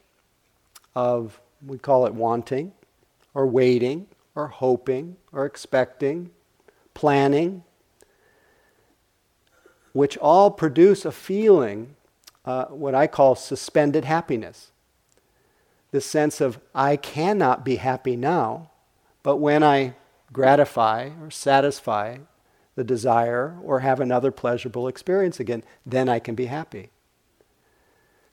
of, 0.95 1.41
we 1.65 1.79
call 1.79 2.07
it 2.07 2.15
wanting, 2.15 2.73
or 3.35 3.47
waiting, 3.47 4.07
or 4.35 4.49
hoping, 4.49 5.17
or 5.33 5.45
expecting, 5.45 6.31
planning, 6.95 7.65
which 9.93 10.17
all 10.19 10.51
produce 10.51 11.05
a 11.05 11.13
feeling, 11.13 11.95
uh, 12.49 12.65
what 12.69 12.95
I 12.95 13.07
call 13.07 13.35
suspended 13.35 14.07
happiness. 14.07 14.71
The 15.91 16.01
sense 16.01 16.41
of, 16.41 16.59
I 16.75 16.97
cannot 16.97 17.63
be 17.63 17.77
happy 17.77 18.17
now, 18.17 18.71
but 19.23 19.37
when 19.37 19.63
I 19.63 19.97
gratify 20.33 21.11
or 21.21 21.31
satisfy 21.31 22.19
the 22.75 22.85
desire 22.85 23.59
or 23.63 23.81
have 23.81 24.01
another 24.01 24.31
pleasurable 24.31 24.89
experience 24.89 25.39
again, 25.39 25.63
then 25.85 26.09
I 26.09 26.21
can 26.21 26.35
be 26.35 26.47
happy. 26.47 26.89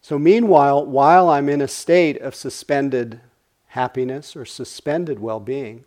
So, 0.02 0.18
meanwhile, 0.18 0.86
while 0.86 1.28
I'm 1.28 1.50
in 1.50 1.62
a 1.62 1.68
state 1.68 2.18
of 2.22 2.36
suspended 2.36 3.20
happiness 3.68 4.34
or 4.34 4.46
suspended 4.46 5.20
well 5.20 5.42
being, 5.42 5.84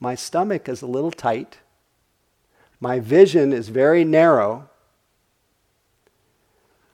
my 0.00 0.14
stomach 0.14 0.66
is 0.66 0.80
a 0.80 0.86
little 0.86 1.10
tight 1.10 1.58
my 2.80 2.98
vision 2.98 3.52
is 3.52 3.68
very 3.68 4.04
narrow. 4.04 4.69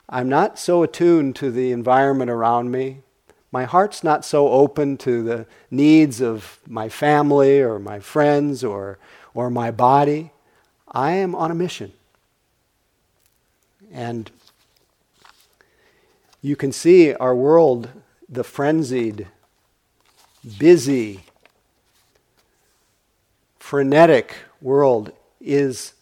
I'm 0.09 0.29
not 0.29 0.59
so 0.59 0.83
attuned 0.83 1.35
to 1.37 1.51
the 1.51 1.73
environment 1.73 2.31
around 2.31 2.71
me. 2.71 3.03
My 3.51 3.65
heart's 3.65 4.05
not 4.05 4.25
so 4.25 4.49
open 4.49 4.97
to 4.99 5.23
the 5.23 5.47
needs 5.71 6.21
of 6.21 6.61
my 6.67 6.89
family 6.89 7.61
or 7.61 7.79
my 7.79 7.99
friends 7.99 8.63
or, 8.63 8.99
or 9.35 9.51
my 9.51 9.71
body. 9.71 10.31
I 10.93 11.13
am 11.13 11.35
on 11.35 11.51
a 11.51 11.55
mission. 11.55 11.93
And 13.93 14.31
you 16.41 16.55
can 16.55 16.71
see 16.71 17.15
our 17.15 17.35
world, 17.35 17.89
the 18.29 18.45
frenzied, 18.45 19.27
busy, 20.59 21.25
frenetic 23.59 24.37
world 24.61 25.11
is 25.41 25.95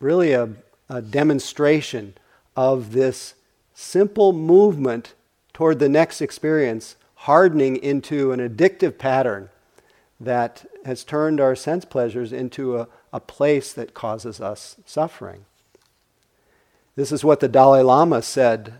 really 0.00 0.32
a, 0.32 0.48
a 0.88 1.00
demonstration 1.00 2.14
of 2.56 2.92
this 2.92 3.34
simple 3.74 4.32
movement 4.32 5.14
toward 5.52 5.78
the 5.78 5.88
next 5.88 6.20
experience 6.20 6.96
hardening 7.14 7.76
into 7.76 8.32
an 8.32 8.40
addictive 8.40 8.98
pattern 8.98 9.48
that 10.20 10.64
has 10.84 11.04
turned 11.04 11.40
our 11.40 11.56
sense 11.56 11.84
pleasures 11.84 12.32
into 12.32 12.78
a, 12.78 12.88
a 13.12 13.20
place 13.20 13.72
that 13.72 13.94
causes 13.94 14.40
us 14.40 14.76
suffering. 14.84 15.44
This 16.96 17.10
is 17.10 17.24
what 17.24 17.40
the 17.40 17.48
Dalai 17.48 17.82
Lama 17.82 18.22
said 18.22 18.74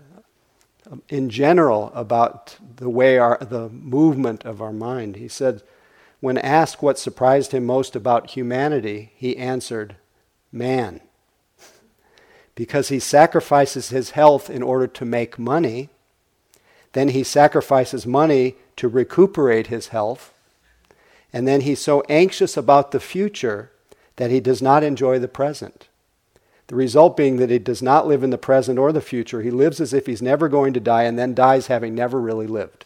um, 0.90 1.02
in 1.08 1.30
general 1.30 1.90
about 1.94 2.56
the 2.76 2.90
way 2.90 3.18
our, 3.18 3.38
the 3.40 3.68
movement 3.70 4.44
of 4.44 4.60
our 4.60 4.72
mind. 4.72 5.16
He 5.16 5.28
said, 5.28 5.62
when 6.20 6.38
asked 6.38 6.82
what 6.82 6.98
surprised 6.98 7.52
him 7.52 7.64
most 7.66 7.96
about 7.96 8.30
humanity, 8.30 9.12
he 9.16 9.36
answered, 9.36 9.96
man. 10.52 11.00
Because 12.54 12.88
he 12.88 12.98
sacrifices 12.98 13.88
his 13.88 14.10
health 14.10 14.48
in 14.48 14.62
order 14.62 14.86
to 14.86 15.04
make 15.04 15.38
money, 15.38 15.88
then 16.92 17.08
he 17.08 17.24
sacrifices 17.24 18.06
money 18.06 18.54
to 18.76 18.88
recuperate 18.88 19.66
his 19.66 19.88
health, 19.88 20.32
and 21.32 21.48
then 21.48 21.62
he's 21.62 21.80
so 21.80 22.02
anxious 22.08 22.56
about 22.56 22.92
the 22.92 23.00
future 23.00 23.70
that 24.16 24.30
he 24.30 24.40
does 24.40 24.62
not 24.62 24.84
enjoy 24.84 25.18
the 25.18 25.28
present. 25.28 25.88
The 26.68 26.76
result 26.76 27.16
being 27.16 27.36
that 27.38 27.50
he 27.50 27.58
does 27.58 27.82
not 27.82 28.06
live 28.06 28.22
in 28.22 28.30
the 28.30 28.38
present 28.38 28.78
or 28.78 28.92
the 28.92 29.00
future. 29.00 29.42
He 29.42 29.50
lives 29.50 29.80
as 29.80 29.92
if 29.92 30.06
he's 30.06 30.22
never 30.22 30.48
going 30.48 30.72
to 30.74 30.80
die 30.80 31.02
and 31.02 31.18
then 31.18 31.34
dies 31.34 31.66
having 31.66 31.94
never 31.94 32.20
really 32.20 32.46
lived. 32.46 32.84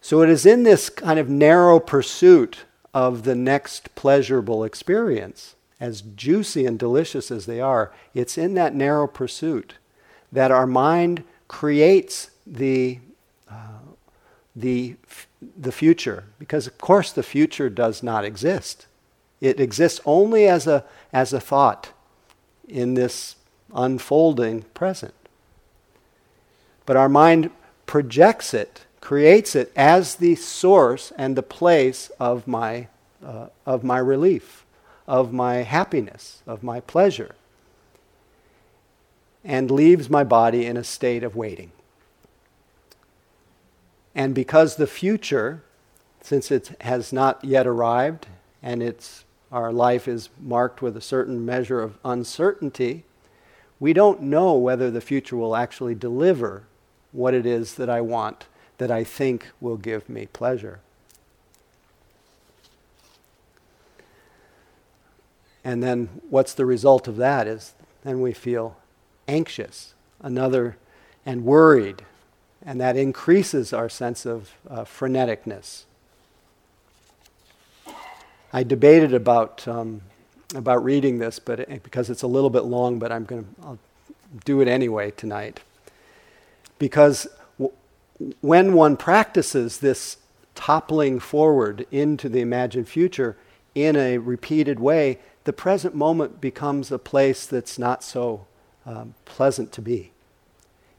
So 0.00 0.22
it 0.22 0.30
is 0.30 0.46
in 0.46 0.62
this 0.62 0.88
kind 0.88 1.18
of 1.18 1.28
narrow 1.28 1.80
pursuit 1.80 2.64
of 2.94 3.24
the 3.24 3.34
next 3.34 3.94
pleasurable 3.94 4.64
experience, 4.64 5.54
as 5.80 6.02
juicy 6.02 6.66
and 6.66 6.78
delicious 6.78 7.30
as 7.30 7.46
they 7.46 7.60
are, 7.60 7.92
it's 8.14 8.36
in 8.36 8.54
that 8.54 8.74
narrow 8.74 9.06
pursuit 9.06 9.74
that 10.32 10.50
our 10.50 10.66
mind 10.66 11.24
creates 11.46 12.30
the, 12.46 12.98
uh, 13.50 13.78
the, 14.54 14.96
the 15.56 15.72
future. 15.72 16.24
Because, 16.38 16.66
of 16.66 16.78
course, 16.78 17.12
the 17.12 17.22
future 17.22 17.70
does 17.70 18.02
not 18.02 18.24
exist. 18.24 18.86
It 19.40 19.60
exists 19.60 20.00
only 20.04 20.46
as 20.46 20.66
a, 20.66 20.84
as 21.12 21.32
a 21.32 21.40
thought 21.40 21.92
in 22.68 22.94
this 22.94 23.36
unfolding 23.74 24.62
present. 24.74 25.14
But 26.86 26.96
our 26.96 27.08
mind 27.08 27.50
projects 27.86 28.52
it, 28.52 28.84
creates 29.00 29.54
it 29.54 29.72
as 29.76 30.16
the 30.16 30.34
source 30.34 31.12
and 31.16 31.36
the 31.36 31.42
place 31.42 32.10
of 32.18 32.46
my, 32.46 32.88
uh, 33.24 33.46
of 33.64 33.84
my 33.84 33.98
relief, 33.98 34.64
of 35.08 35.32
my 35.32 35.56
happiness, 35.56 36.42
of 36.46 36.62
my 36.62 36.80
pleasure, 36.80 37.34
and 39.42 39.70
leaves 39.70 40.10
my 40.10 40.22
body 40.22 40.66
in 40.66 40.76
a 40.76 40.84
state 40.84 41.24
of 41.24 41.34
waiting. 41.34 41.72
And 44.14 44.34
because 44.34 44.76
the 44.76 44.86
future, 44.86 45.62
since 46.20 46.50
it 46.50 46.76
has 46.82 47.12
not 47.12 47.42
yet 47.42 47.66
arrived 47.66 48.26
and 48.62 48.82
it's 48.82 49.24
our 49.50 49.72
life 49.72 50.06
is 50.06 50.28
marked 50.38 50.82
with 50.82 50.94
a 50.94 51.00
certain 51.00 51.46
measure 51.46 51.80
of 51.80 51.96
uncertainty, 52.04 53.04
we 53.80 53.94
don't 53.94 54.20
know 54.20 54.54
whether 54.54 54.90
the 54.90 55.00
future 55.00 55.36
will 55.36 55.56
actually 55.56 55.94
deliver 55.94 56.64
what 57.12 57.32
it 57.32 57.46
is 57.46 57.76
that 57.76 57.88
I 57.88 58.02
want, 58.02 58.46
that 58.76 58.90
I 58.90 59.04
think 59.04 59.46
will 59.58 59.78
give 59.78 60.06
me 60.10 60.26
pleasure. 60.26 60.80
And 65.64 65.82
then 65.82 66.08
what's 66.30 66.54
the 66.54 66.66
result 66.66 67.08
of 67.08 67.16
that 67.16 67.46
is 67.46 67.74
then 68.04 68.20
we 68.20 68.32
feel 68.32 68.76
anxious, 69.26 69.94
another, 70.20 70.76
and 71.26 71.44
worried. 71.44 72.02
And 72.64 72.80
that 72.80 72.96
increases 72.96 73.72
our 73.72 73.88
sense 73.88 74.26
of 74.26 74.52
uh, 74.68 74.84
freneticness. 74.84 75.84
I 78.52 78.62
debated 78.62 79.12
about 79.12 79.68
um, 79.68 80.00
about 80.54 80.82
reading 80.82 81.18
this, 81.18 81.38
but 81.38 81.60
it, 81.60 81.82
because 81.82 82.08
it's 82.08 82.22
a 82.22 82.26
little 82.26 82.50
bit 82.50 82.64
long, 82.64 82.98
but 82.98 83.12
I'm 83.12 83.24
going 83.24 83.46
to 83.62 83.78
do 84.44 84.60
it 84.60 84.68
anyway 84.68 85.10
tonight. 85.10 85.60
Because 86.78 87.26
w- 87.58 87.74
when 88.40 88.72
one 88.72 88.96
practices 88.96 89.78
this 89.78 90.16
toppling 90.54 91.20
forward 91.20 91.86
into 91.90 92.28
the 92.28 92.40
imagined 92.40 92.88
future 92.88 93.36
in 93.74 93.96
a 93.96 94.18
repeated 94.18 94.80
way, 94.80 95.18
the 95.48 95.52
present 95.54 95.94
moment 95.94 96.42
becomes 96.42 96.92
a 96.92 96.98
place 96.98 97.46
that's 97.46 97.78
not 97.78 98.04
so 98.04 98.44
um, 98.84 99.14
pleasant 99.24 99.72
to 99.72 99.80
be. 99.80 100.12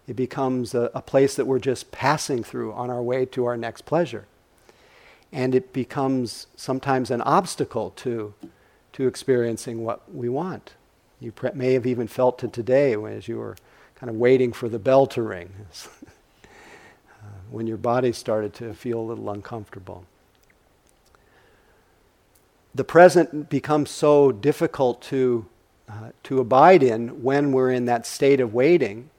It 0.07 0.15
becomes 0.15 0.73
a, 0.73 0.89
a 0.95 1.03
place 1.03 1.35
that 1.35 1.45
we're 1.45 1.59
just 1.59 1.91
passing 1.91 2.43
through 2.43 2.73
on 2.73 2.89
our 2.89 3.03
way 3.03 3.27
to 3.27 3.45
our 3.45 3.55
next 3.55 3.85
pleasure 3.85 4.25
and 5.31 5.53
it 5.53 5.71
becomes 5.71 6.47
sometimes 6.55 7.11
an 7.11 7.21
obstacle 7.21 7.91
to, 7.97 8.33
to 8.93 9.05
experiencing 9.05 9.83
what 9.83 10.01
we 10.11 10.29
want. 10.29 10.73
You 11.19 11.31
pre- 11.31 11.51
may 11.53 11.73
have 11.73 11.85
even 11.85 12.07
felt 12.07 12.43
it 12.43 12.51
today 12.51 12.95
as 12.95 13.27
you 13.27 13.37
were 13.37 13.55
kind 13.93 14.09
of 14.09 14.15
waiting 14.15 14.51
for 14.51 14.67
the 14.67 14.79
bell 14.79 15.05
to 15.05 15.21
ring, 15.21 15.53
uh, 16.43 17.25
when 17.51 17.67
your 17.67 17.77
body 17.77 18.11
started 18.11 18.55
to 18.55 18.73
feel 18.73 18.99
a 18.99 19.05
little 19.13 19.29
uncomfortable. 19.29 20.05
The 22.79 22.85
present 22.85 23.49
becomes 23.49 23.89
so 23.89 24.31
difficult 24.31 25.01
to, 25.01 25.45
uh, 25.89 26.11
to 26.23 26.39
abide 26.39 26.81
in 26.81 27.21
when 27.21 27.51
we're 27.51 27.71
in 27.71 27.83
that 27.87 28.05
state 28.05 28.39
of 28.39 28.53
waiting 28.53 29.09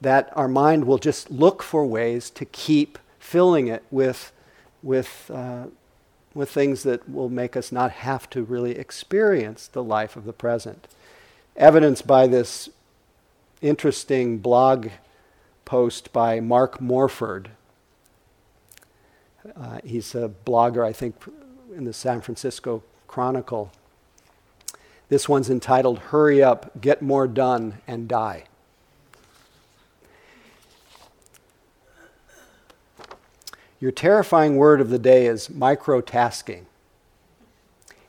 that 0.00 0.32
our 0.34 0.48
mind 0.48 0.84
will 0.84 0.98
just 0.98 1.30
look 1.30 1.62
for 1.62 1.86
ways 1.86 2.28
to 2.30 2.44
keep 2.44 2.98
filling 3.20 3.68
it 3.68 3.84
with 3.92 4.32
with, 4.82 5.30
uh, 5.32 5.66
with 6.34 6.50
things 6.50 6.82
that 6.82 7.08
will 7.08 7.28
make 7.28 7.56
us 7.56 7.70
not 7.70 7.92
have 7.92 8.28
to 8.30 8.42
really 8.42 8.76
experience 8.76 9.68
the 9.68 9.84
life 9.84 10.16
of 10.16 10.24
the 10.24 10.32
present. 10.32 10.88
Evidenced 11.56 12.08
by 12.08 12.26
this 12.26 12.68
interesting 13.62 14.38
blog 14.38 14.88
post 15.64 16.12
by 16.12 16.40
Mark 16.40 16.80
Morford. 16.80 17.50
Uh, 19.54 19.78
he's 19.84 20.16
a 20.16 20.32
blogger, 20.44 20.84
I 20.84 20.92
think, 20.92 21.14
in 21.76 21.84
the 21.84 21.92
San 21.92 22.20
Francisco 22.20 22.82
Chronicle. 23.14 23.70
This 25.08 25.28
one's 25.28 25.48
entitled 25.48 26.00
Hurry 26.00 26.42
Up, 26.42 26.80
Get 26.80 27.00
More 27.00 27.28
Done, 27.28 27.74
and 27.86 28.08
Die. 28.08 28.42
Your 33.78 33.92
terrifying 33.92 34.56
word 34.56 34.80
of 34.80 34.90
the 34.90 34.98
day 34.98 35.26
is 35.26 35.46
microtasking. 35.46 36.64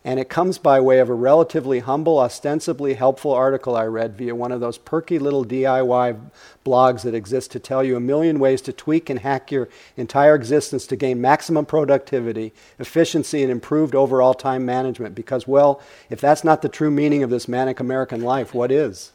And 0.06 0.20
it 0.20 0.30
comes 0.30 0.60
by 0.60 0.80
way 0.80 1.00
of 1.00 1.10
a 1.10 1.16
relatively 1.16 1.80
humble, 1.80 2.20
ostensibly 2.20 2.94
helpful 2.94 3.32
article 3.32 3.76
I 3.76 3.86
read 3.86 4.16
via 4.16 4.36
one 4.36 4.52
of 4.52 4.60
those 4.60 4.78
perky 4.78 5.18
little 5.18 5.44
DIY 5.44 6.30
blogs 6.64 7.02
that 7.02 7.16
exist 7.16 7.50
to 7.52 7.60
tell 7.60 7.84
you 7.84 7.98
a 7.98 8.00
million 8.00 8.38
ways 8.38 8.62
to 8.62 8.72
tweak 8.72 9.10
and 9.10 9.22
hack 9.22 9.52
your 9.52 9.68
entire 9.98 10.36
existence 10.36 10.86
to 10.88 10.96
gain 10.96 11.20
maximum 11.20 11.66
productivity, 11.66 12.54
efficiency, 12.78 13.42
and 13.42 13.52
improved 13.52 13.96
overall 13.96 14.36
time 14.36 14.64
management. 14.64 15.16
Because, 15.16 15.48
well, 15.48 15.82
if 16.12 16.22
that's 16.22 16.44
not 16.44 16.62
the 16.62 16.70
true 16.70 16.92
meaning 16.92 17.24
of 17.24 17.32
this 17.32 17.48
manic 17.48 17.80
American 17.80 18.22
life, 18.22 18.54
what 18.54 18.72
is? 18.72 19.12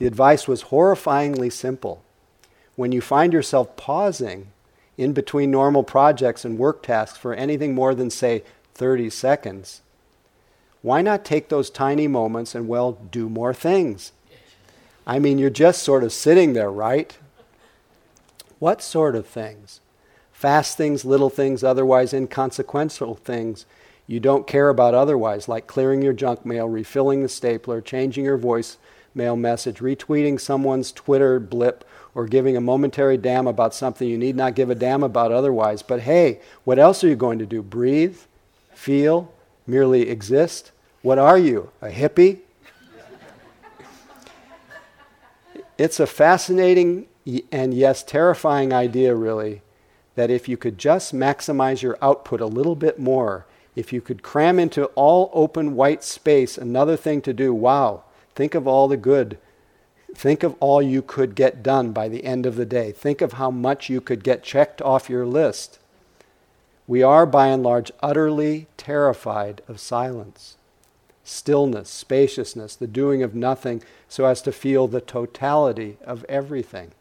The 0.00 0.08
advice 0.08 0.48
was 0.48 0.64
horrifyingly 0.64 1.52
simple. 1.52 2.02
When 2.74 2.90
you 2.90 3.00
find 3.00 3.32
yourself 3.32 3.76
pausing, 3.76 4.48
in 4.96 5.12
between 5.12 5.52
normal 5.52 5.84
projects 5.84 6.44
and 6.44 6.58
work 6.58 6.82
tasks 6.82 7.16
for 7.16 7.32
anything 7.32 7.72
more 7.72 7.94
than, 7.94 8.10
say, 8.10 8.42
30 8.78 9.10
seconds, 9.10 9.82
why 10.80 11.02
not 11.02 11.24
take 11.24 11.48
those 11.48 11.68
tiny 11.68 12.06
moments 12.06 12.54
and, 12.54 12.68
well, 12.68 12.92
do 12.92 13.28
more 13.28 13.52
things? 13.52 14.12
I 15.06 15.18
mean, 15.18 15.38
you're 15.38 15.50
just 15.50 15.82
sort 15.82 16.04
of 16.04 16.12
sitting 16.12 16.52
there, 16.52 16.70
right? 16.70 17.18
What 18.58 18.80
sort 18.80 19.16
of 19.16 19.26
things? 19.26 19.80
Fast 20.32 20.76
things, 20.76 21.04
little 21.04 21.30
things, 21.30 21.64
otherwise 21.64 22.14
inconsequential 22.14 23.16
things 23.16 23.66
you 24.06 24.20
don't 24.20 24.46
care 24.46 24.70
about 24.70 24.94
otherwise, 24.94 25.48
like 25.48 25.66
clearing 25.66 26.00
your 26.00 26.14
junk 26.14 26.46
mail, 26.46 26.68
refilling 26.68 27.22
the 27.22 27.28
stapler, 27.28 27.80
changing 27.80 28.24
your 28.24 28.38
voice 28.38 28.78
mail 29.14 29.36
message, 29.36 29.78
retweeting 29.78 30.40
someone's 30.40 30.92
Twitter 30.92 31.38
blip, 31.38 31.84
or 32.14 32.26
giving 32.26 32.56
a 32.56 32.60
momentary 32.60 33.16
damn 33.16 33.46
about 33.46 33.74
something 33.74 34.08
you 34.08 34.16
need 34.16 34.34
not 34.34 34.54
give 34.54 34.70
a 34.70 34.74
damn 34.74 35.02
about 35.02 35.30
otherwise. 35.30 35.82
But 35.82 36.00
hey, 36.00 36.40
what 36.64 36.78
else 36.78 37.04
are 37.04 37.08
you 37.08 37.16
going 37.16 37.38
to 37.38 37.46
do? 37.46 37.62
Breathe? 37.62 38.18
Feel? 38.78 39.32
Merely 39.66 40.08
exist? 40.08 40.70
What 41.02 41.18
are 41.18 41.36
you? 41.36 41.70
A 41.82 41.88
hippie? 41.88 42.38
it's 45.76 45.98
a 45.98 46.06
fascinating 46.06 47.08
and 47.50 47.74
yes, 47.74 48.04
terrifying 48.04 48.72
idea, 48.72 49.16
really, 49.16 49.62
that 50.14 50.30
if 50.30 50.48
you 50.48 50.56
could 50.56 50.78
just 50.78 51.12
maximize 51.12 51.82
your 51.82 51.98
output 52.00 52.40
a 52.40 52.46
little 52.46 52.76
bit 52.76 53.00
more, 53.00 53.46
if 53.74 53.92
you 53.92 54.00
could 54.00 54.22
cram 54.22 54.60
into 54.60 54.84
all 54.94 55.30
open 55.34 55.74
white 55.74 56.04
space 56.04 56.56
another 56.56 56.96
thing 56.96 57.20
to 57.22 57.32
do, 57.32 57.52
wow, 57.52 58.04
think 58.36 58.54
of 58.54 58.68
all 58.68 58.86
the 58.86 58.96
good 58.96 59.38
Think 60.14 60.42
of 60.42 60.56
all 60.58 60.80
you 60.80 61.02
could 61.02 61.34
get 61.34 61.62
done 61.62 61.92
by 61.92 62.08
the 62.08 62.24
end 62.24 62.46
of 62.46 62.56
the 62.56 62.64
day. 62.64 62.92
Think 62.92 63.20
of 63.20 63.34
how 63.34 63.50
much 63.50 63.90
you 63.90 64.00
could 64.00 64.24
get 64.24 64.42
checked 64.42 64.80
off 64.80 65.10
your 65.10 65.26
list. 65.26 65.78
We 66.88 67.02
are, 67.02 67.26
by 67.26 67.48
and 67.48 67.62
large, 67.62 67.92
utterly 68.00 68.66
terrified 68.78 69.60
of 69.68 69.78
silence, 69.78 70.56
stillness, 71.22 71.90
spaciousness, 71.90 72.74
the 72.74 72.86
doing 72.86 73.22
of 73.22 73.34
nothing 73.34 73.82
so 74.08 74.24
as 74.24 74.40
to 74.42 74.52
feel 74.52 74.88
the 74.88 75.02
totality 75.02 75.98
of 76.02 76.24
everything. 76.30 76.92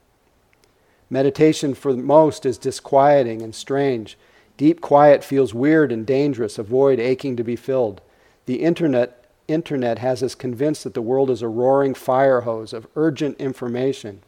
Meditation 1.10 1.73
for 1.73 1.93
most 1.93 2.45
is 2.45 2.58
disquieting 2.58 3.41
and 3.41 3.56
strange. 3.56 4.17
Deep 4.58 4.82
quiet 4.82 5.23
feels 5.23 5.54
weird 5.54 5.89
and 5.93 6.06
dangerous, 6.06 6.60
a 6.60 6.63
void 6.63 7.00
aching 7.00 7.38
to 7.38 7.43
be 7.43 7.56
filled. 7.56 8.02
The 8.45 8.62
internet, 8.63 9.23
internet 9.47 10.00
has 10.00 10.21
us 10.21 10.36
convinced 10.36 10.84
that 10.84 10.95
the 10.95 11.02
world 11.02 11.30
is 11.30 11.41
a 11.41 11.47
roaring 11.47 11.93
fire 11.93 12.41
hose 12.41 12.73
of 12.73 12.88
urgent 12.97 13.39
information. 13.39 14.21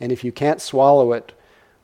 And 0.00 0.10
if 0.10 0.24
you 0.24 0.32
can't 0.32 0.60
swallow 0.60 1.12
it 1.12 1.32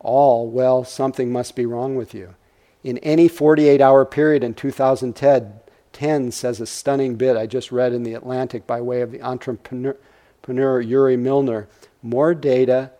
all, 0.01 0.49
well, 0.51 0.83
something 0.83 1.31
must 1.31 1.55
be 1.55 1.67
wrong 1.67 1.95
with 1.95 2.15
you. 2.15 2.35
In 2.85 2.99
any 2.99 3.29
48 3.29 3.81
hour 3.81 4.05
period 4.05 4.42
in 4.42 4.55
2010, 4.55 6.33
says 6.33 6.61
a 6.61 6.66
stunning 6.66 7.14
bit 7.16 7.37
I 7.37 7.47
just 7.47 7.71
read 7.71 7.92
in 7.92 8.03
The 8.03 8.14
Atlantic 8.14 8.66
by 8.66 8.81
way 8.81 9.03
of 9.03 9.12
the 9.12 9.23
entrepreneur 9.23 10.81
Yuri 10.81 11.16
Milner, 11.16 11.68
more 12.03 12.35
data 12.35 12.90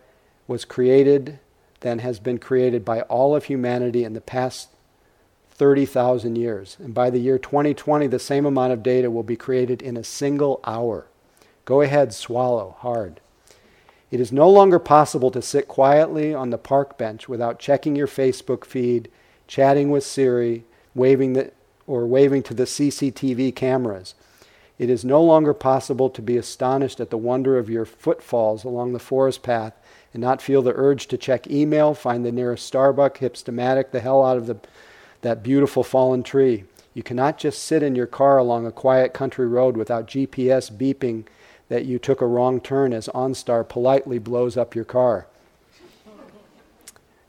was 0.47 0.63
created 0.63 1.39
than 1.81 1.99
has 1.99 2.19
been 2.19 2.37
created 2.37 2.85
by 2.85 3.01
all 3.01 3.35
of 3.35 3.45
humanity 3.45 4.05
in 4.05 4.13
the 4.13 4.21
past 4.21 4.69
30,000 5.51 6.37
years. 6.37 6.77
And 6.79 6.93
by 6.93 7.09
the 7.09 7.19
year 7.19 7.37
2020, 7.37 8.07
the 8.07 8.19
same 8.19 8.45
amount 8.45 8.71
of 8.71 8.83
data 8.83 9.11
will 9.11 9.23
be 9.23 9.35
created 9.35 9.81
in 9.81 9.97
a 9.97 10.03
single 10.03 10.61
hour. 10.63 11.07
Go 11.65 11.81
ahead, 11.81 12.13
swallow 12.13 12.77
hard. 12.79 13.19
It 14.11 14.21
is 14.21 14.31
no 14.31 14.49
longer 14.49 14.79
possible 14.79 15.31
to 15.31 15.41
sit 15.41 15.67
quietly 15.67 16.33
on 16.33 16.51
the 16.51 16.57
park 16.57 16.97
bench 16.97 17.27
without 17.27 17.59
checking 17.59 17.95
your 17.95 18.07
Facebook 18.07 18.63
feed, 18.63 19.09
chatting 19.47 19.91
with 19.91 20.03
Siri, 20.03 20.63
waving 20.95 21.33
the, 21.33 21.51
or 21.87 22.05
waving 22.05 22.43
to 22.43 22.53
the 22.53 22.63
CCTV 22.63 23.55
cameras. 23.55 24.15
It 24.79 24.89
is 24.89 25.05
no 25.05 25.21
longer 25.21 25.53
possible 25.53 26.09
to 26.09 26.21
be 26.21 26.37
astonished 26.37 26.99
at 26.99 27.09
the 27.09 27.17
wonder 27.17 27.57
of 27.57 27.69
your 27.69 27.85
footfalls 27.85 28.63
along 28.63 28.93
the 28.93 28.99
forest 28.99 29.43
path 29.43 29.73
and 30.13 30.21
not 30.21 30.41
feel 30.41 30.61
the 30.61 30.73
urge 30.75 31.07
to 31.07 31.17
check 31.17 31.47
email, 31.47 31.93
find 31.93 32.25
the 32.25 32.31
nearest 32.31 32.71
Starbucks, 32.71 33.17
hipstamatic 33.17 33.91
the 33.91 33.99
hell 33.99 34.25
out 34.25 34.37
of 34.37 34.47
the, 34.47 34.57
that 35.21 35.43
beautiful 35.43 35.83
fallen 35.83 36.23
tree. 36.23 36.65
You 36.93 37.03
cannot 37.03 37.37
just 37.37 37.63
sit 37.63 37.81
in 37.81 37.95
your 37.95 38.07
car 38.07 38.37
along 38.37 38.65
a 38.65 38.71
quiet 38.71 39.13
country 39.13 39.47
road 39.47 39.77
without 39.77 40.07
GPS 40.07 40.71
beeping 40.71 41.25
that 41.69 41.85
you 41.85 41.97
took 41.97 42.21
a 42.21 42.27
wrong 42.27 42.59
turn 42.59 42.93
as 42.93 43.07
OnStar 43.09 43.67
politely 43.67 44.19
blows 44.19 44.57
up 44.57 44.75
your 44.75 44.85
car. 44.85 45.27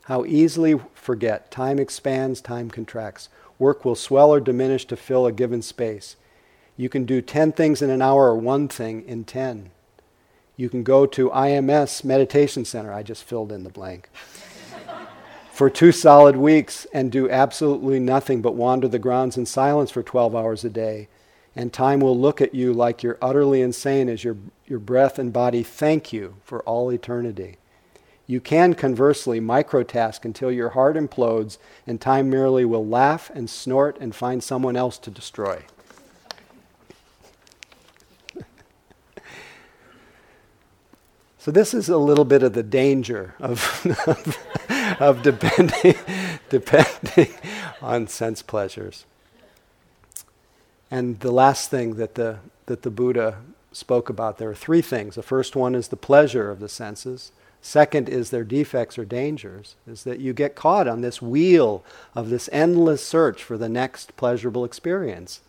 How 0.03 0.25
easily 0.27 0.79
forget. 1.05 1.51
Time 1.51 1.79
expands, 1.79 2.41
time 2.41 2.71
contracts. 2.71 3.29
Work 3.59 3.85
will 3.85 3.95
swell 3.95 4.33
or 4.33 4.41
diminish 4.41 4.87
to 4.87 4.97
fill 4.97 5.27
a 5.27 5.33
given 5.33 5.63
space. 5.63 6.17
You 6.77 6.89
can 6.89 7.05
do 7.05 7.21
10 7.21 7.53
things 7.53 7.83
in 7.83 7.91
an 7.91 8.03
hour 8.03 8.29
or 8.29 8.37
one 8.37 8.69
thing 8.69 9.07
in 9.07 9.25
10. 9.25 9.71
You 10.57 10.69
can 10.69 10.83
go 10.83 11.05
to 11.07 11.31
IMS 11.31 12.05
Meditation 12.05 12.65
Center, 12.65 12.93
I 12.93 13.03
just 13.03 13.25
filled 13.25 13.53
in 13.53 13.65
the 13.65 13.71
blank, 13.71 14.09
for 15.53 15.69
two 15.69 15.93
solid 15.93 16.37
weeks 16.37 16.87
and 16.93 17.13
do 17.13 17.29
absolutely 17.29 18.01
nothing 18.01 18.41
but 18.41 18.55
wander 18.55 18.89
the 18.89 18.99
grounds 18.99 19.37
in 19.37 19.47
silence 19.47 19.91
for 19.91 20.03
12 20.03 20.35
hours 20.35 20.65
a 20.65 20.71
day. 20.71 21.09
And 21.55 21.73
time 21.73 22.01
will 22.01 22.19
look 22.19 22.41
at 22.41 22.55
you 22.55 22.73
like 22.73 23.03
you're 23.03 23.19
utterly 23.23 23.61
insane 23.61 24.09
as 24.09 24.25
your, 24.25 24.37
your 24.67 24.81
breath 24.81 25.19
and 25.19 25.33
body 25.33 25.63
thank 25.63 26.13
you 26.13 26.37
for 26.45 26.61
all 26.63 26.91
eternity. 26.91 27.59
You 28.27 28.41
can 28.41 28.75
conversely 28.75 29.41
microtask 29.41 30.25
until 30.25 30.51
your 30.51 30.71
heart 30.71 30.97
implodes 30.97 31.59
and 31.87 32.01
time 32.01 32.31
merely 32.31 32.65
will 32.65 32.87
laugh 32.87 33.31
and 33.35 33.51
snort 33.51 33.99
and 34.01 34.15
find 34.15 34.43
someone 34.43 34.77
else 34.77 34.99
to 34.99 35.11
destroy. 35.11 35.63
So 41.37 41.51
this 41.51 41.75
is 41.75 41.91
a 41.91 41.99
little 41.99 42.25
bit 42.25 42.43
of 42.43 42.55
the 42.55 42.63
danger 42.63 43.35
of, 43.39 43.61
of, 44.99 45.23
depending, 45.23 45.95
depending 46.49 47.35
on 47.83 48.07
sense 48.07 48.41
pleasures. 48.41 49.05
And 50.91 51.21
the 51.21 51.31
last 51.31 51.71
thing 51.71 51.97
that 51.97 52.15
the, 52.15 52.39
that 52.65 52.81
the 52.81 52.91
Buddha 52.91 53.41
spoke 53.73 54.09
about, 54.09 54.39
there 54.39 54.49
are 54.49 54.55
three 54.55 54.81
things. 54.81 55.17
The 55.17 55.23
first 55.23 55.55
one 55.55 55.75
is 55.75 55.89
the 55.89 55.99
pleasure 55.99 56.51
of 56.51 56.61
the 56.61 56.69
senses. 56.71 57.31
Second 57.65 58.11
is 58.11 58.29
their 58.29 58.45
defects 58.45 58.99
or 58.99 59.07
dangers, 59.07 59.75
is 59.87 60.05
that 60.05 60.21
you 60.21 60.35
get 60.35 60.55
caught 60.55 60.87
on 60.87 61.01
this 61.01 61.23
wheel 61.23 61.83
of 62.15 62.29
this 62.29 62.51
endless 62.53 63.03
search 63.03 63.43
for 63.43 63.57
the 63.57 63.71
next 63.71 64.15
pleasurable 64.19 64.67
experience. 64.67 65.41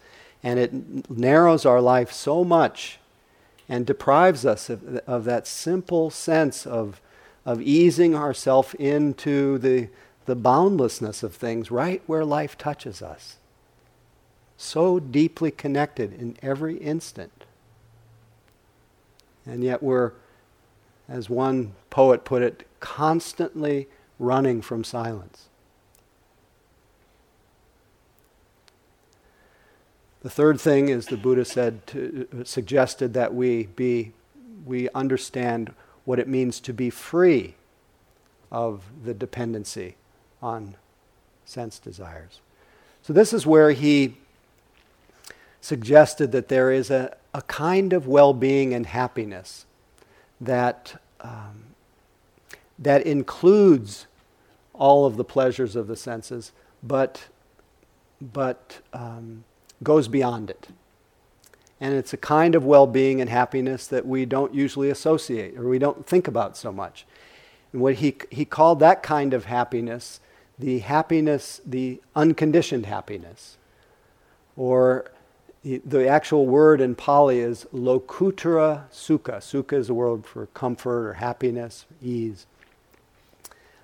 And 0.42 0.58
it 0.58 1.10
narrows 1.10 1.66
our 1.66 1.82
life 1.82 2.14
so 2.14 2.46
much 2.46 3.00
and 3.68 3.86
deprives 3.86 4.46
us 4.46 4.70
of, 4.70 5.02
of 5.06 5.26
that 5.26 5.46
simple 5.46 6.10
sense 6.10 6.66
of, 6.66 7.02
of 7.46 7.62
easing 7.62 8.16
ourselves 8.16 8.74
into 8.76 9.58
the, 9.58 9.90
the 10.26 10.38
boundlessness 10.38 11.22
of 11.22 11.36
things 11.36 11.70
right 11.70 12.02
where 12.06 12.24
life 12.24 12.58
touches 12.58 13.02
us. 13.02 13.40
So 14.56 15.02
deeply 15.02 15.52
connected 15.52 16.14
in 16.14 16.38
every 16.42 16.78
instant. 16.78 17.44
And 19.46 19.66
yet 19.66 19.84
we're, 19.84 20.14
as 21.08 21.30
one 21.30 21.74
poet 21.90 22.26
put 22.26 22.42
it, 22.42 22.68
constantly 22.80 23.88
running 24.20 24.62
from 24.62 24.84
silence. 24.84 25.50
The 30.22 30.30
third 30.30 30.60
thing 30.60 30.90
is 30.90 31.06
the 31.06 31.18
Buddha 31.18 31.46
said 31.46 31.86
to, 31.88 32.28
suggested 32.46 33.14
that 33.14 33.36
we 33.36 33.68
be 33.68 34.12
we 34.66 34.90
understand 34.96 35.72
what 36.06 36.18
it 36.18 36.28
means 36.28 36.60
to 36.62 36.74
be 36.74 36.90
free 36.90 37.54
of 38.52 38.84
the 39.04 39.14
dependency 39.14 39.96
on 40.42 40.76
sense 41.46 41.78
desires. 41.78 42.40
So 43.04 43.14
this 43.14 43.34
is 43.34 43.46
where 43.46 43.72
he 43.72 44.18
suggested 45.62 46.32
that 46.32 46.48
there 46.48 46.72
is 46.72 46.90
a, 46.90 47.16
a 47.34 47.44
kind 47.44 47.94
of 47.94 48.08
well-being 48.08 48.74
and 48.74 48.88
happiness 48.88 49.66
that 50.42 51.02
um, 51.22 51.64
that 52.78 53.06
includes 53.06 54.08
all 54.74 55.06
of 55.06 55.18
the 55.18 55.24
pleasures 55.24 55.76
of 55.76 55.88
the 55.88 55.96
senses, 55.96 56.52
but 56.84 57.28
but 58.22 58.80
um, 58.94 59.44
goes 59.84 60.08
beyond 60.08 60.50
it. 60.50 60.68
And 61.82 61.94
it's 61.94 62.14
a 62.14 62.18
kind 62.18 62.56
of 62.56 62.66
well 62.66 62.88
being 62.88 63.20
and 63.20 63.30
happiness 63.30 63.88
that 63.88 64.06
we 64.06 64.26
don't 64.26 64.54
usually 64.54 64.90
associate 64.90 65.58
or 65.58 65.68
we 65.68 65.80
don't 65.80 66.06
think 66.06 66.28
about 66.28 66.56
so 66.56 66.72
much. 66.72 67.06
And 67.74 67.82
what 67.82 67.96
he, 67.96 68.16
he 68.32 68.46
called 68.46 68.80
that 68.80 69.04
kind 69.04 69.34
of 69.34 69.46
happiness 69.46 70.22
the 70.58 70.80
happiness, 70.80 71.62
the 71.66 72.02
unconditioned 72.16 72.86
happiness. 72.86 73.58
Or 74.56 75.12
the 75.66 76.08
actual 76.08 76.46
word 76.46 76.80
in 76.80 76.94
Pali 76.94 77.40
is 77.40 77.66
lokuttara 77.74 78.84
sukha. 78.92 79.38
Sukha 79.38 79.74
is 79.74 79.90
a 79.90 79.96
word 79.96 80.26
for 80.26 80.46
comfort 80.48 81.08
or 81.08 81.14
happiness, 81.14 81.86
ease. 82.04 82.46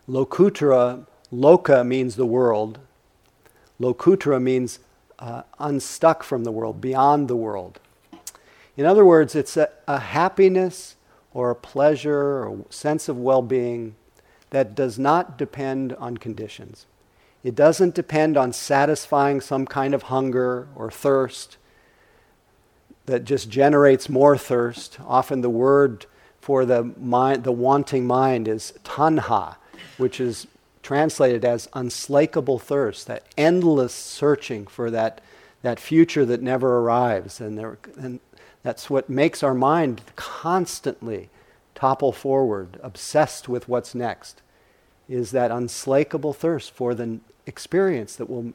Lokuttara, 0.07 1.07
loka 1.33 1.85
means 1.85 2.17
the 2.17 2.25
world. 2.25 2.77
Lokuttara 3.79 4.39
means 4.39 4.77
uh, 5.17 5.41
unstuck 5.59 6.21
from 6.21 6.43
the 6.43 6.51
world, 6.51 6.81
beyond 6.81 7.27
the 7.27 7.35
world. 7.35 7.79
In 8.77 8.85
other 8.85 9.03
words, 9.03 9.33
it's 9.33 9.57
a, 9.57 9.69
a 9.87 9.99
happiness 9.99 10.95
or 11.33 11.49
a 11.49 11.55
pleasure 11.55 12.45
or 12.45 12.65
sense 12.69 13.09
of 13.09 13.17
well 13.17 13.41
being 13.41 13.95
that 14.51 14.75
does 14.75 14.99
not 14.99 15.35
depend 15.35 15.93
on 15.93 16.17
conditions. 16.17 16.85
It 17.43 17.55
doesn't 17.55 17.95
depend 17.95 18.37
on 18.37 18.53
satisfying 18.53 19.41
some 19.41 19.65
kind 19.65 19.95
of 19.95 20.03
hunger 20.03 20.67
or 20.75 20.91
thirst 20.91 21.57
that 23.05 23.25
just 23.25 23.49
generates 23.49 24.09
more 24.09 24.37
thirst. 24.37 24.99
Often 25.05 25.41
the 25.41 25.49
word 25.49 26.05
for 26.39 26.65
the 26.65 26.83
mind, 26.83 27.43
the 27.43 27.51
wanting 27.51 28.05
mind 28.05 28.47
is 28.47 28.73
tanha, 28.83 29.55
which 29.97 30.19
is 30.19 30.47
translated 30.83 31.45
as 31.45 31.69
unslakable 31.73 32.59
thirst, 32.59 33.07
that 33.07 33.23
endless 33.37 33.93
searching 33.93 34.65
for 34.65 34.89
that, 34.89 35.21
that 35.61 35.79
future 35.79 36.25
that 36.25 36.41
never 36.41 36.79
arrives. 36.79 37.39
And, 37.39 37.57
there, 37.57 37.77
and 37.97 38.19
that's 38.63 38.89
what 38.89 39.09
makes 39.09 39.43
our 39.43 39.53
mind 39.53 40.01
constantly 40.15 41.29
topple 41.75 42.11
forward, 42.11 42.79
obsessed 42.83 43.47
with 43.47 43.67
what's 43.67 43.95
next, 43.95 44.41
is 45.07 45.31
that 45.31 45.51
unslakable 45.51 46.33
thirst 46.33 46.71
for 46.71 46.93
the 46.93 47.19
experience 47.45 48.15
that 48.15 48.29
will 48.29 48.53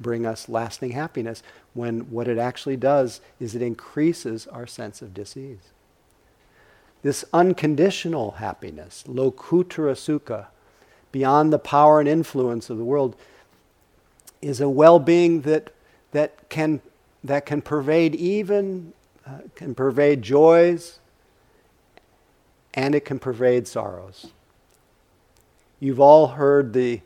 bring 0.00 0.26
us 0.26 0.48
lasting 0.48 0.90
happiness 0.92 1.42
when 1.74 2.00
what 2.10 2.28
it 2.28 2.38
actually 2.38 2.76
does 2.76 3.20
is 3.40 3.54
it 3.54 3.62
increases 3.62 4.46
our 4.48 4.66
sense 4.66 5.02
of 5.02 5.14
disease. 5.14 5.72
this 7.02 7.24
unconditional 7.32 8.32
happiness, 8.32 9.04
lokuttara 9.06 9.94
sukha, 9.94 10.46
beyond 11.12 11.52
the 11.52 11.58
power 11.58 12.00
and 12.00 12.08
influence 12.08 12.68
of 12.68 12.78
the 12.78 12.84
world, 12.84 13.14
is 14.42 14.60
a 14.60 14.68
well-being 14.68 15.42
that 15.42 15.72
that 16.12 16.48
can 16.48 16.80
that 17.24 17.46
can 17.46 17.62
pervade 17.62 18.14
even 18.14 18.92
uh, 19.26 19.38
can 19.54 19.74
pervade 19.74 20.22
joys 20.22 20.98
and 22.74 22.94
it 22.94 23.04
can 23.04 23.18
pervade 23.18 23.66
sorrows. 23.66 24.32
You've 25.80 26.00
all 26.00 26.28
heard 26.28 26.72
the 26.72 27.00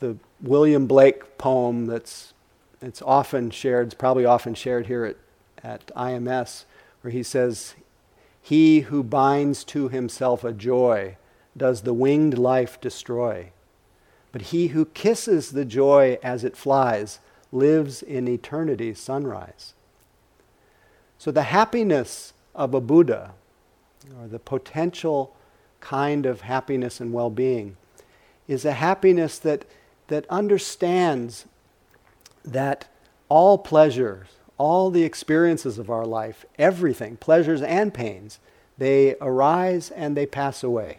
the 0.00 0.16
William 0.44 0.86
Blake 0.86 1.38
poem 1.38 1.86
that's 1.86 2.34
it's 2.82 3.00
often 3.00 3.50
shared, 3.50 3.86
it's 3.86 3.94
probably 3.94 4.26
often 4.26 4.54
shared 4.54 4.86
here 4.86 5.04
at, 5.06 5.16
at 5.62 5.86
IMS, 5.96 6.64
where 7.00 7.10
he 7.10 7.22
says, 7.22 7.74
He 8.42 8.80
who 8.80 9.02
binds 9.02 9.64
to 9.64 9.88
himself 9.88 10.44
a 10.44 10.52
joy 10.52 11.16
does 11.56 11.82
the 11.82 11.94
winged 11.94 12.36
life 12.36 12.78
destroy. 12.80 13.52
But 14.32 14.42
he 14.42 14.68
who 14.68 14.84
kisses 14.84 15.52
the 15.52 15.64
joy 15.64 16.18
as 16.22 16.44
it 16.44 16.56
flies 16.56 17.20
lives 17.52 18.02
in 18.02 18.28
eternity's 18.28 19.00
sunrise. 19.00 19.72
So 21.16 21.30
the 21.30 21.44
happiness 21.44 22.34
of 22.54 22.74
a 22.74 22.80
Buddha, 22.80 23.32
or 24.20 24.28
the 24.28 24.38
potential 24.38 25.34
kind 25.80 26.26
of 26.26 26.42
happiness 26.42 27.00
and 27.00 27.14
well 27.14 27.30
being, 27.30 27.76
is 28.46 28.66
a 28.66 28.72
happiness 28.72 29.38
that, 29.38 29.64
that 30.08 30.26
understands 30.28 31.46
that 32.44 32.88
all 33.28 33.58
pleasures, 33.58 34.28
all 34.58 34.90
the 34.90 35.02
experiences 35.02 35.78
of 35.78 35.90
our 35.90 36.04
life, 36.04 36.44
everything, 36.58 37.16
pleasures 37.16 37.62
and 37.62 37.92
pains, 37.92 38.38
they 38.78 39.16
arise 39.20 39.90
and 39.90 40.16
they 40.16 40.26
pass 40.26 40.62
away. 40.62 40.98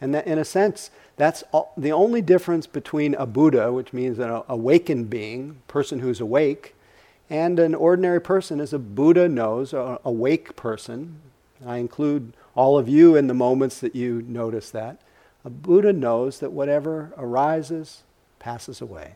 And 0.00 0.14
that, 0.14 0.26
in 0.26 0.38
a 0.38 0.44
sense, 0.44 0.90
that's 1.16 1.44
all, 1.52 1.72
the 1.76 1.92
only 1.92 2.20
difference 2.20 2.66
between 2.66 3.14
a 3.14 3.26
Buddha, 3.26 3.72
which 3.72 3.92
means 3.92 4.18
an 4.18 4.42
awakened 4.48 5.08
being, 5.08 5.62
person 5.68 6.00
who's 6.00 6.20
awake, 6.20 6.74
and 7.30 7.58
an 7.58 7.74
ordinary 7.74 8.20
person 8.20 8.60
is 8.60 8.72
a 8.72 8.78
Buddha 8.78 9.28
knows, 9.28 9.72
a 9.72 10.00
awake 10.04 10.56
person. 10.56 11.20
I 11.64 11.76
include 11.76 12.32
all 12.54 12.76
of 12.76 12.88
you 12.88 13.14
in 13.14 13.28
the 13.28 13.34
moments 13.34 13.78
that 13.80 13.94
you 13.94 14.22
notice 14.26 14.70
that. 14.70 15.00
A 15.44 15.50
Buddha 15.50 15.92
knows 15.92 16.40
that 16.40 16.52
whatever 16.52 17.12
arises 17.16 18.02
passes 18.42 18.80
away. 18.80 19.14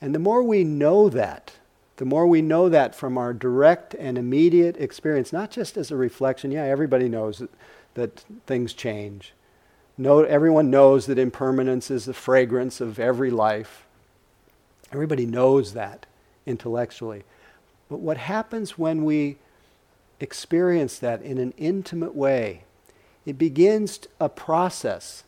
And 0.00 0.12
the 0.12 0.18
more 0.18 0.42
we 0.42 0.64
know 0.64 1.08
that, 1.08 1.52
the 1.96 2.04
more 2.04 2.26
we 2.26 2.42
know 2.42 2.68
that 2.68 2.96
from 2.96 3.16
our 3.16 3.32
direct 3.32 3.94
and 3.94 4.18
immediate 4.18 4.76
experience, 4.76 5.32
not 5.32 5.52
just 5.52 5.76
as 5.76 5.92
a 5.92 5.96
reflection, 5.96 6.50
yeah, 6.50 6.64
everybody 6.64 7.08
knows 7.08 7.38
that, 7.38 7.50
that 7.94 8.24
things 8.44 8.74
change. 8.74 9.32
No, 9.96 10.24
everyone 10.24 10.70
knows 10.70 11.06
that 11.06 11.18
impermanence 11.18 11.90
is 11.90 12.06
the 12.06 12.14
fragrance 12.14 12.80
of 12.80 12.98
every 12.98 13.30
life. 13.30 13.86
Everybody 14.90 15.24
knows 15.24 15.74
that 15.74 16.06
intellectually. 16.44 17.22
But 17.88 18.00
what 18.00 18.16
happens 18.16 18.76
when 18.76 19.04
we 19.04 19.36
experience 20.18 20.98
that 20.98 21.22
in 21.22 21.38
an 21.38 21.54
intimate 21.56 22.16
way? 22.16 22.64
It 23.24 23.38
begins 23.38 24.00
a 24.18 24.28
process 24.28 25.22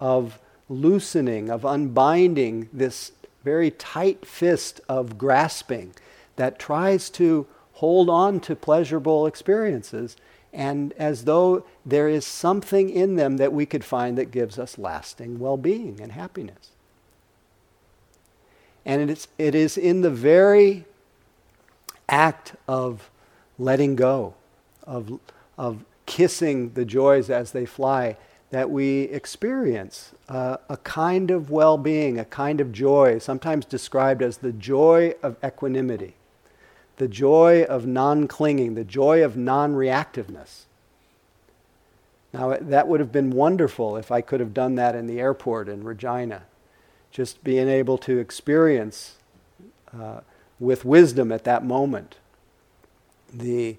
of 0.00 0.38
loosening, 0.68 1.50
of 1.50 1.64
unbinding 1.64 2.68
this 2.72 3.12
very 3.44 3.70
tight 3.70 4.24
fist 4.24 4.80
of 4.88 5.18
grasping 5.18 5.94
that 6.36 6.58
tries 6.58 7.10
to 7.10 7.46
hold 7.74 8.08
on 8.08 8.40
to 8.40 8.54
pleasurable 8.54 9.26
experiences 9.26 10.16
and 10.52 10.92
as 10.94 11.24
though 11.24 11.64
there 11.84 12.08
is 12.08 12.26
something 12.26 12.90
in 12.90 13.16
them 13.16 13.38
that 13.38 13.52
we 13.52 13.64
could 13.64 13.84
find 13.84 14.18
that 14.18 14.30
gives 14.30 14.58
us 14.58 14.76
lasting 14.78 15.38
well 15.38 15.56
being 15.56 15.98
and 16.00 16.12
happiness. 16.12 16.70
And 18.84 19.10
it's, 19.10 19.28
it 19.38 19.54
is 19.54 19.78
in 19.78 20.02
the 20.02 20.10
very 20.10 20.84
act 22.08 22.54
of 22.68 23.10
letting 23.58 23.96
go, 23.96 24.34
of, 24.82 25.20
of 25.56 25.84
kissing 26.04 26.72
the 26.74 26.84
joys 26.84 27.30
as 27.30 27.52
they 27.52 27.64
fly, 27.64 28.16
that 28.52 28.70
we 28.70 29.04
experience 29.04 30.12
uh, 30.28 30.58
a 30.68 30.76
kind 30.76 31.30
of 31.30 31.50
well 31.50 31.78
being, 31.78 32.18
a 32.18 32.24
kind 32.26 32.60
of 32.60 32.70
joy, 32.70 33.18
sometimes 33.18 33.64
described 33.64 34.22
as 34.22 34.36
the 34.36 34.52
joy 34.52 35.14
of 35.22 35.36
equanimity, 35.42 36.14
the 36.98 37.08
joy 37.08 37.64
of 37.64 37.86
non 37.86 38.28
clinging, 38.28 38.74
the 38.74 38.84
joy 38.84 39.24
of 39.24 39.38
non 39.38 39.72
reactiveness. 39.72 40.66
Now, 42.34 42.56
that 42.60 42.88
would 42.88 43.00
have 43.00 43.10
been 43.10 43.30
wonderful 43.30 43.96
if 43.96 44.12
I 44.12 44.20
could 44.20 44.40
have 44.40 44.54
done 44.54 44.74
that 44.74 44.94
in 44.94 45.06
the 45.06 45.18
airport 45.18 45.68
in 45.68 45.82
Regina. 45.82 46.42
Just 47.10 47.42
being 47.42 47.68
able 47.68 47.96
to 47.98 48.18
experience 48.18 49.16
uh, 49.98 50.20
with 50.60 50.84
wisdom 50.84 51.32
at 51.32 51.44
that 51.44 51.64
moment 51.64 52.16
the 53.32 53.76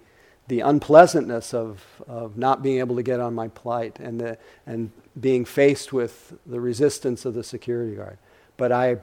the 0.48 0.60
unpleasantness 0.60 1.54
of, 1.54 1.84
of 2.08 2.38
not 2.38 2.62
being 2.62 2.80
able 2.80 2.96
to 2.96 3.04
get 3.04 3.20
on 3.20 3.34
my 3.34 3.48
flight 3.50 3.98
and, 4.00 4.20
the, 4.20 4.38
and 4.66 4.92
being 5.20 5.46
faced 5.46 5.94
with 5.94 6.34
the 6.46 6.60
resistance 6.60 7.26
of 7.26 7.34
the 7.34 7.44
security 7.44 7.96
guard. 7.96 8.18
But 8.58 8.72
I, 8.72 8.98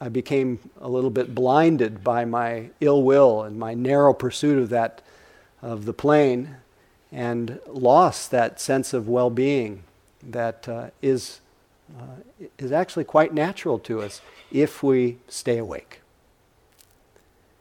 I 0.00 0.08
became 0.08 0.58
a 0.80 0.88
little 0.88 1.10
bit 1.10 1.34
blinded 1.34 2.04
by 2.04 2.24
my 2.24 2.70
ill 2.80 3.02
will 3.02 3.42
and 3.42 3.58
my 3.58 3.74
narrow 3.74 4.12
pursuit 4.12 4.58
of 4.58 4.68
that, 4.70 5.02
of 5.62 5.84
the 5.84 5.94
plane, 5.94 6.56
and 7.10 7.60
lost 7.66 8.30
that 8.30 8.60
sense 8.60 8.92
of 8.92 9.08
well 9.08 9.30
being 9.30 9.84
that 10.22 10.68
uh, 10.68 10.90
is 11.00 11.40
uh, 11.98 12.46
is 12.58 12.72
actually 12.72 13.04
quite 13.04 13.34
natural 13.34 13.78
to 13.78 14.00
us 14.00 14.22
if 14.50 14.82
we 14.82 15.18
stay 15.28 15.58
awake. 15.58 16.00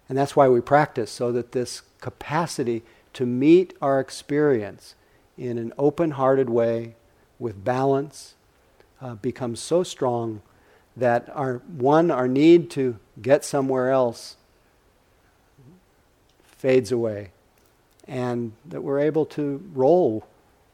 And 0.07 0.17
that's 0.17 0.35
why 0.35 0.47
we 0.47 0.61
practice, 0.61 1.11
so 1.11 1.31
that 1.31 1.51
this 1.51 1.81
capacity 1.99 2.83
to 3.13 3.25
meet 3.25 3.73
our 3.81 3.99
experience 3.99 4.95
in 5.37 5.57
an 5.57 5.73
open 5.77 6.11
hearted 6.11 6.49
way 6.49 6.95
with 7.39 7.63
balance 7.63 8.35
uh, 9.01 9.15
becomes 9.15 9.59
so 9.59 9.83
strong 9.83 10.41
that 10.95 11.29
our 11.33 11.55
one 11.67 12.11
our 12.11 12.27
need 12.27 12.69
to 12.69 12.97
get 13.21 13.43
somewhere 13.43 13.89
else 13.89 14.35
fades 16.43 16.91
away 16.91 17.31
and 18.07 18.51
that 18.65 18.81
we're 18.81 18.99
able 18.99 19.25
to 19.25 19.63
roll 19.73 20.27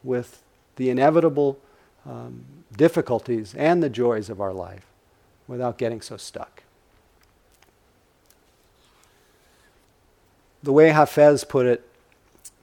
with 0.03 0.41
the 0.75 0.89
inevitable 0.89 1.59
um, 2.05 2.43
difficulties 2.75 3.53
and 3.55 3.81
the 3.81 3.89
joys 3.89 4.29
of 4.29 4.41
our 4.41 4.53
life 4.53 4.85
without 5.47 5.77
getting 5.77 6.01
so 6.01 6.17
stuck. 6.17 6.63
The 10.63 10.73
way 10.73 10.89
Hafez 10.89 11.47
put 11.47 11.65
it 11.65 11.86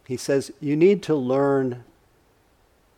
he 0.07 0.17
says 0.17 0.53
you 0.61 0.77
need 0.77 1.03
to 1.05 1.15
learn 1.15 1.85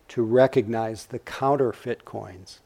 to 0.08 0.22
recognize 0.22 1.06
the 1.06 1.18
counterfeit 1.18 2.04
coins 2.04 2.60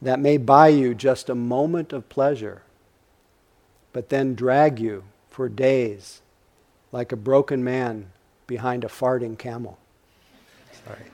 that 0.00 0.20
may 0.20 0.36
buy 0.36 0.68
you 0.68 0.94
just 0.94 1.28
a 1.28 1.34
moment 1.34 1.92
of 1.92 2.08
pleasure, 2.08 2.62
but 3.92 4.08
then 4.10 4.34
drag 4.34 4.78
you 4.78 5.04
for 5.28 5.48
days 5.48 6.22
like 6.92 7.12
a 7.12 7.16
broken 7.16 7.62
man 7.64 8.10
behind 8.46 8.84
a 8.84 8.88
farting 8.88 9.36
camel. 9.36 9.78
Sorry. 10.86 11.04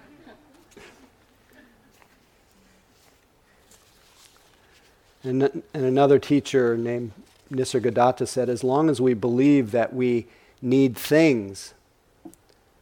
And, 5.24 5.42
and 5.42 5.62
another 5.72 6.18
teacher 6.18 6.76
named 6.76 7.12
Nisargadatta 7.50 8.26
said, 8.26 8.48
as 8.48 8.64
long 8.64 8.88
as 8.88 9.00
we 9.00 9.14
believe 9.14 9.70
that 9.70 9.94
we 9.94 10.26
need 10.62 10.96
things 10.96 11.74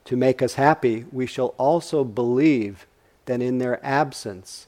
to 0.05 0.17
make 0.17 0.43
us 0.43 0.55
happy, 0.55 1.05
we 1.13 1.27
shall 1.27 1.55
also 1.59 2.05
believe 2.05 2.87
that 3.27 3.41
in 3.41 3.59
their 3.59 3.85
absence 3.85 4.67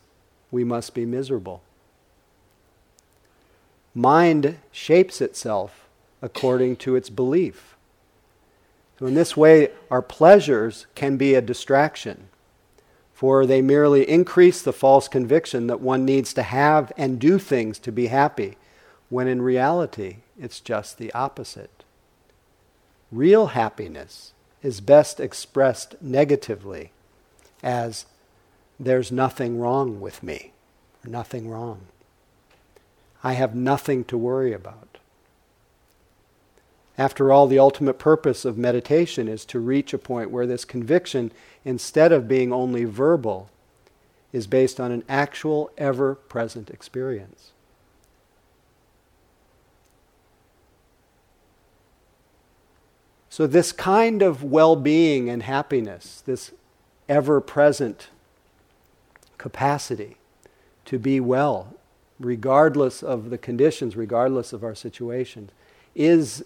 we 0.51 0.65
must 0.65 0.95
be 0.95 1.05
miserable. 1.05 1.63
Mind 3.95 4.59
shapes 4.73 5.21
itself 5.21 5.87
according 6.21 6.77
to 6.77 6.97
its 6.97 7.11
belief. 7.11 7.77
So, 8.99 9.07
in 9.07 9.15
this 9.15 9.37
way, 9.37 9.71
our 9.91 10.03
pleasures 10.03 10.87
can 10.95 11.17
be 11.17 11.35
a 11.35 11.43
distraction, 11.43 12.29
for 13.13 13.45
they 13.45 13.61
merely 13.61 14.09
increase 14.09 14.63
the 14.63 14.73
false 14.73 15.09
conviction 15.09 15.67
that 15.67 15.81
one 15.81 16.05
needs 16.05 16.33
to 16.35 16.43
have 16.43 16.93
and 16.97 17.19
do 17.19 17.39
things 17.39 17.79
to 17.81 17.93
be 17.93 18.07
happy 18.07 18.57
when 19.15 19.29
in 19.29 19.41
reality 19.41 20.17
it's 20.37 20.59
just 20.59 20.99
the 20.99 21.13
opposite. 21.13 21.85
Real 23.13 23.47
happiness 23.47 24.33
is 24.61 24.81
best 24.81 25.21
expressed 25.21 25.95
negatively 26.03 26.91
as 27.63 28.07
there's 28.81 29.13
nothing 29.13 29.61
wrong 29.61 30.01
with 30.01 30.25
me, 30.25 30.51
nothing 31.05 31.49
wrong. 31.49 31.83
I 33.23 33.35
have 33.35 33.55
nothing 33.55 34.03
to 34.07 34.19
worry 34.19 34.53
about. 34.53 34.99
After 36.99 37.33
all, 37.33 37.47
the 37.47 37.61
ultimate 37.61 38.01
purpose 38.01 38.45
of 38.45 38.59
meditation 38.59 39.29
is 39.29 39.45
to 39.45 39.61
reach 39.61 39.95
a 39.95 39.99
point 39.99 40.33
where 40.33 40.49
this 40.49 40.65
conviction, 40.65 41.31
instead 41.65 42.11
of 42.11 42.27
being 42.27 42.53
only 42.53 42.83
verbal, 42.83 43.49
is 44.33 44.49
based 44.49 44.81
on 44.81 44.91
an 44.91 45.05
actual, 45.09 45.71
ever 45.79 46.17
present 46.17 46.69
experience. 46.69 47.53
So, 53.35 53.49
this 53.49 53.73
kind 53.73 54.23
of 54.23 54.45
well 54.45 54.77
being 54.77 55.29
and 55.29 55.43
happiness, 55.43 56.23
this 56.25 56.53
ever 57.09 57.41
present 57.41 58.07
capacity 59.39 60.19
to 60.85 61.01
be 61.01 61.19
well, 61.19 61.75
regardless 62.21 63.03
of 63.03 63.31
the 63.31 63.37
conditions, 63.37 63.97
regardless 63.97 64.53
of 64.53 64.63
our 64.63 64.77
situations, 64.77 65.51
is 65.97 66.45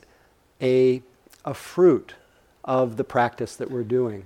a, 0.62 1.02
a 1.44 1.52
fruit 1.52 2.14
of 2.64 2.96
the 2.96 3.04
practice 3.04 3.54
that 3.56 3.70
we're 3.70 3.82
doing. 3.82 4.24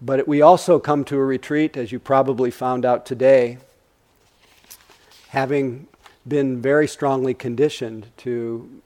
But 0.00 0.26
we 0.26 0.40
also 0.40 0.78
come 0.78 1.04
to 1.04 1.18
a 1.18 1.24
retreat, 1.26 1.76
as 1.76 1.92
you 1.92 1.98
probably 1.98 2.50
found 2.50 2.86
out 2.86 3.04
today, 3.04 3.58
having 5.28 5.88
been 6.26 6.62
very 6.62 6.88
strongly 6.88 7.34
conditioned 7.34 8.06
to 8.16 8.80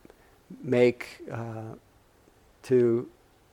make 0.62 1.20
uh, 1.30 1.74
to 2.64 3.08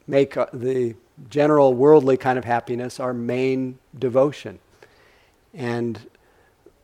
make 0.07 0.37
uh, 0.37 0.47
the 0.53 0.95
general 1.29 1.73
worldly 1.73 2.17
kind 2.17 2.37
of 2.37 2.45
happiness 2.45 2.99
our 2.99 3.13
main 3.13 3.79
devotion. 3.97 4.59
And 5.53 5.99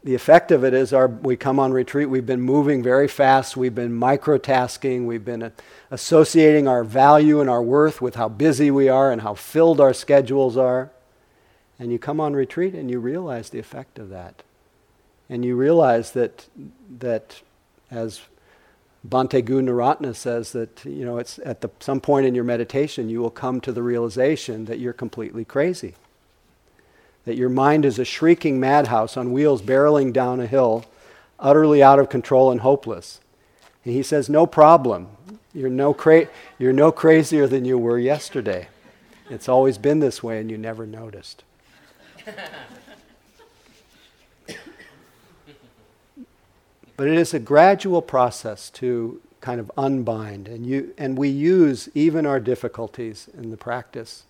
the 0.04 0.16
effect 0.16 0.52
of 0.52 0.64
it 0.64 0.74
is 0.74 0.94
our, 0.94 1.08
we 1.08 1.36
come 1.36 1.60
on 1.60 1.72
retreat, 1.72 2.10
we've 2.10 2.26
been 2.26 2.42
moving 2.42 2.82
very 2.82 3.08
fast, 3.08 3.56
we've 3.56 3.76
been 3.76 3.92
microtasking, 3.92 5.06
we've 5.06 5.26
been 5.26 5.52
associating 5.92 6.68
our 6.68 6.84
value 6.84 7.40
and 7.40 7.50
our 7.50 7.62
worth 7.62 8.02
with 8.02 8.16
how 8.16 8.28
busy 8.28 8.72
we 8.72 8.90
are 8.90 9.12
and 9.12 9.22
how 9.22 9.36
filled 9.36 9.80
our 9.80 9.94
schedules 9.94 10.58
are. 10.58 10.90
And 11.78 11.92
you 11.92 12.00
come 12.00 12.20
on 12.20 12.34
retreat 12.34 12.74
and 12.74 12.90
you 12.90 13.00
realize 13.00 13.50
the 13.50 13.60
effect 13.60 14.00
of 14.00 14.10
that. 14.10 14.44
And 15.30 15.46
you 15.46 15.56
realize 15.56 16.12
that, 16.12 16.48
that 17.00 17.42
as 17.92 18.22
Bhante 19.08 19.42
Gunaratana 19.42 20.16
says 20.16 20.52
that 20.52 20.86
you 20.86 21.04
know 21.06 21.18
it's 21.18 21.40
at 21.40 21.62
the, 21.62 21.70
some 21.80 22.00
point 22.00 22.26
in 22.26 22.36
your 22.36 22.44
meditation 22.44 23.10
you 23.10 23.20
will 23.20 23.32
come 23.32 23.60
to 23.62 23.72
the 23.72 23.82
realization 23.82 24.66
that 24.66 24.80
you're 24.80 24.94
completely 24.94 25.44
crazy. 25.44 25.96
That 27.26 27.36
your 27.36 27.50
mind 27.50 27.86
is 27.86 28.00
a 28.00 28.06
shrieking 28.06 28.60
madhouse 28.60 29.18
on 29.18 29.32
wheels 29.32 29.62
barreling 29.62 30.14
down 30.14 30.40
a 30.40 30.48
hill, 30.48 30.86
utterly 31.40 31.82
out 31.82 32.00
of 32.00 32.10
control 32.10 32.52
and 32.52 32.62
hopeless. 32.62 33.20
And 33.84 33.94
he 33.94 34.04
says, 34.04 34.30
No 34.30 34.46
problem. 34.46 35.10
You're 35.54 35.70
no, 35.70 35.94
cra- 35.94 36.30
you're 36.58 36.72
no 36.72 36.92
crazier 36.92 37.46
than 37.46 37.66
you 37.66 37.78
were 37.78 38.00
yesterday. 38.00 38.70
It's 39.30 39.50
always 39.50 39.78
been 39.78 40.00
this 40.00 40.24
way 40.24 40.40
and 40.40 40.50
you 40.50 40.58
never 40.58 40.86
noticed. 40.86 41.44
But 47.02 47.08
it 47.08 47.18
is 47.18 47.34
a 47.34 47.40
gradual 47.40 48.04
process 48.04 48.70
to 48.76 49.22
kind 49.40 49.60
of 49.60 49.72
unbind. 49.76 50.48
And, 50.48 50.68
you, 50.68 50.94
and 51.00 51.18
we 51.18 51.30
use 51.30 51.90
even 51.96 52.28
our 52.28 52.40
difficulties 52.40 53.28
in 53.36 53.50
the 53.50 53.58
practice. 53.58 54.26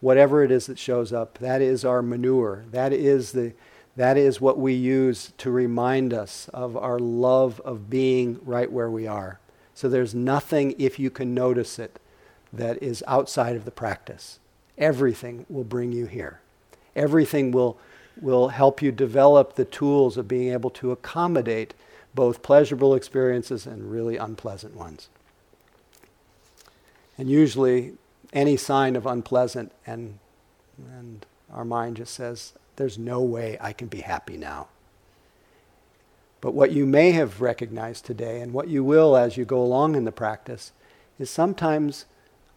Whatever 0.00 0.44
it 0.44 0.52
is 0.52 0.66
that 0.66 0.78
shows 0.78 1.12
up, 1.12 1.38
that 1.38 1.60
is 1.60 1.84
our 1.84 2.02
manure. 2.02 2.66
That 2.70 2.92
is, 2.92 3.32
the, 3.32 3.52
that 3.96 4.16
is 4.16 4.40
what 4.40 4.60
we 4.60 4.74
use 4.74 5.32
to 5.38 5.50
remind 5.50 6.14
us 6.14 6.48
of 6.54 6.76
our 6.76 7.00
love 7.00 7.60
of 7.64 7.90
being 7.90 8.38
right 8.44 8.70
where 8.70 8.90
we 8.92 9.08
are. 9.08 9.40
So 9.74 9.88
there's 9.88 10.14
nothing, 10.14 10.76
if 10.78 11.00
you 11.00 11.10
can 11.10 11.34
notice 11.34 11.80
it, 11.80 11.98
that 12.52 12.80
is 12.80 13.02
outside 13.08 13.56
of 13.56 13.64
the 13.64 13.72
practice. 13.72 14.38
Everything 14.78 15.46
will 15.48 15.64
bring 15.64 15.90
you 15.90 16.06
here. 16.06 16.38
Everything 16.94 17.50
will, 17.50 17.76
will 18.20 18.50
help 18.50 18.80
you 18.80 18.92
develop 18.92 19.56
the 19.56 19.64
tools 19.64 20.16
of 20.16 20.28
being 20.28 20.52
able 20.52 20.70
to 20.70 20.92
accommodate 20.92 21.74
both 22.14 22.42
pleasurable 22.42 22.94
experiences 22.94 23.66
and 23.66 23.90
really 23.90 24.16
unpleasant 24.16 24.74
ones. 24.76 25.08
And 27.18 27.30
usually, 27.30 27.94
any 28.32 28.56
sign 28.56 28.96
of 28.96 29.06
unpleasant, 29.06 29.72
and, 29.86 30.18
and 30.78 31.24
our 31.52 31.64
mind 31.64 31.96
just 31.96 32.14
says, 32.14 32.52
There's 32.76 32.98
no 32.98 33.22
way 33.22 33.56
I 33.60 33.72
can 33.72 33.88
be 33.88 34.00
happy 34.00 34.36
now. 34.36 34.68
But 36.40 36.54
what 36.54 36.72
you 36.72 36.84
may 36.84 37.12
have 37.12 37.40
recognized 37.40 38.04
today, 38.04 38.40
and 38.40 38.52
what 38.52 38.68
you 38.68 38.84
will 38.84 39.16
as 39.16 39.36
you 39.36 39.44
go 39.44 39.62
along 39.62 39.94
in 39.94 40.04
the 40.04 40.12
practice, 40.12 40.72
is 41.18 41.30
sometimes 41.30 42.04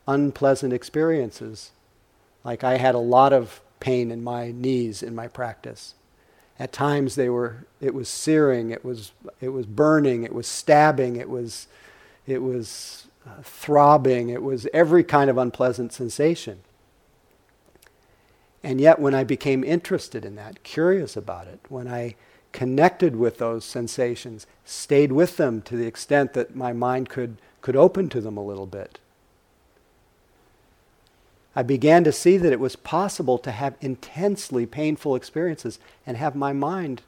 unpleasant 0.08 0.74
experiences. 0.74 1.72
Like 2.44 2.64
I 2.64 2.78
had 2.78 2.96
a 2.96 3.00
lot 3.00 3.34
of 3.34 3.62
pain 3.80 4.12
in 4.12 4.24
my 4.24 4.52
knees 4.52 5.04
in 5.04 5.14
my 5.14 5.28
practice. 5.28 5.94
At 6.60 6.74
times 6.74 7.16
they 7.16 7.30
were, 7.30 7.66
it 7.80 7.94
was 7.94 8.10
searing, 8.10 8.72
it 8.72 8.84
was, 8.84 9.12
it 9.40 9.50
was 9.50 9.66
burning, 9.66 10.24
it 10.24 10.34
was 10.34 10.48
stabbing, 10.48 11.16
it 11.16 11.30
was, 11.30 11.68
it 12.26 12.42
was 12.42 13.08
uh, 13.26 13.42
throbbing, 13.44 14.30
it 14.30 14.42
was 14.42 14.68
every 14.74 15.04
kind 15.04 15.30
of 15.30 15.38
unpleasant 15.38 15.94
sensation. 15.94 16.60
And 18.64 18.82
yet, 18.82 19.00
when 19.00 19.14
I 19.14 19.24
became 19.24 19.64
interested 19.64 20.26
in 20.26 20.36
that, 20.36 20.64
curious 20.64 21.16
about 21.16 21.48
it, 21.48 21.60
when 21.70 21.88
I 21.88 22.16
connected 22.52 23.16
with 23.16 23.38
those 23.38 23.64
sensations, 23.64 24.48
stayed 24.66 25.12
with 25.12 25.38
them 25.38 25.62
to 25.62 25.78
the 25.78 25.86
extent 25.86 26.34
that 26.34 26.56
my 26.56 26.74
mind 26.74 27.08
could, 27.08 27.38
could 27.62 27.76
open 27.76 28.10
to 28.10 28.20
them 28.20 28.36
a 28.36 28.44
little 28.44 28.66
bit, 28.66 29.00
I 31.58 31.64
began 31.64 32.04
to 32.04 32.12
see 32.12 32.38
that 32.38 32.54
it 32.54 32.60
was 32.60 32.76
possible 32.76 33.40
to 33.40 33.50
have 33.50 33.78
intensely 33.82 34.68
painful 34.68 35.16
experiences 35.16 35.80
and 36.06 36.16
have 36.16 36.36
my 36.36 36.54
mind 36.54 37.02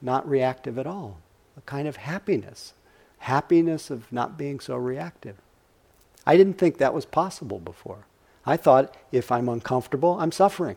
not 0.00 0.28
reactive 0.28 0.78
at 0.78 0.86
all. 0.86 1.18
A 1.56 1.60
kind 1.62 1.88
of 1.88 1.96
happiness. 1.96 2.74
Happiness 3.18 3.90
of 3.90 4.12
not 4.12 4.38
being 4.38 4.60
so 4.60 4.76
reactive. 4.76 5.34
I 6.24 6.36
didn't 6.36 6.56
think 6.56 6.78
that 6.78 6.94
was 6.94 7.04
possible 7.04 7.58
before. 7.58 8.06
I 8.46 8.56
thought 8.56 8.96
if 9.10 9.32
I'm 9.32 9.48
uncomfortable, 9.48 10.20
I'm 10.20 10.30
suffering. 10.30 10.76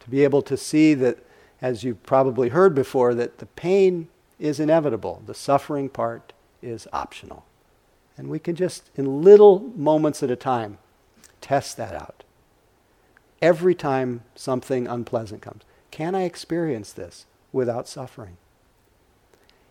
To 0.00 0.10
be 0.10 0.24
able 0.24 0.42
to 0.42 0.58
see 0.58 0.92
that, 0.92 1.24
as 1.62 1.84
you've 1.84 2.02
probably 2.02 2.50
heard 2.50 2.74
before, 2.74 3.14
that 3.14 3.38
the 3.38 3.46
pain 3.46 4.08
is 4.38 4.60
inevitable, 4.60 5.22
the 5.24 5.32
suffering 5.32 5.88
part 5.88 6.34
is 6.60 6.86
optional. 6.92 7.46
And 8.16 8.28
we 8.28 8.38
can 8.38 8.56
just, 8.56 8.90
in 8.96 9.22
little 9.22 9.60
moments 9.76 10.22
at 10.22 10.30
a 10.30 10.36
time, 10.36 10.78
test 11.40 11.76
that 11.76 11.94
out. 11.94 12.24
Every 13.42 13.74
time 13.74 14.22
something 14.34 14.86
unpleasant 14.86 15.42
comes, 15.42 15.62
can 15.90 16.14
I 16.14 16.22
experience 16.22 16.92
this 16.92 17.26
without 17.52 17.86
suffering? 17.88 18.38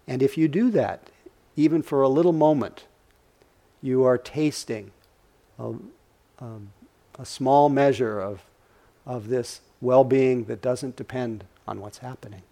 And 0.08 0.22
if 0.22 0.38
you 0.38 0.48
do 0.48 0.70
that, 0.72 1.10
even 1.56 1.82
for 1.82 2.02
a 2.02 2.10
little 2.10 2.34
moment, 2.34 2.86
you 3.82 4.04
are 4.04 4.18
tasting 4.18 4.92
a, 5.58 5.74
a, 6.40 6.46
a 7.18 7.26
small 7.26 7.70
measure 7.70 8.20
of, 8.20 8.44
of 9.06 9.30
this 9.30 9.62
well 9.82 10.04
being 10.04 10.46
that 10.46 10.62
doesn't 10.62 10.96
depend 10.96 11.46
on 11.68 11.80
what's 11.80 12.00
happening. 12.00 12.44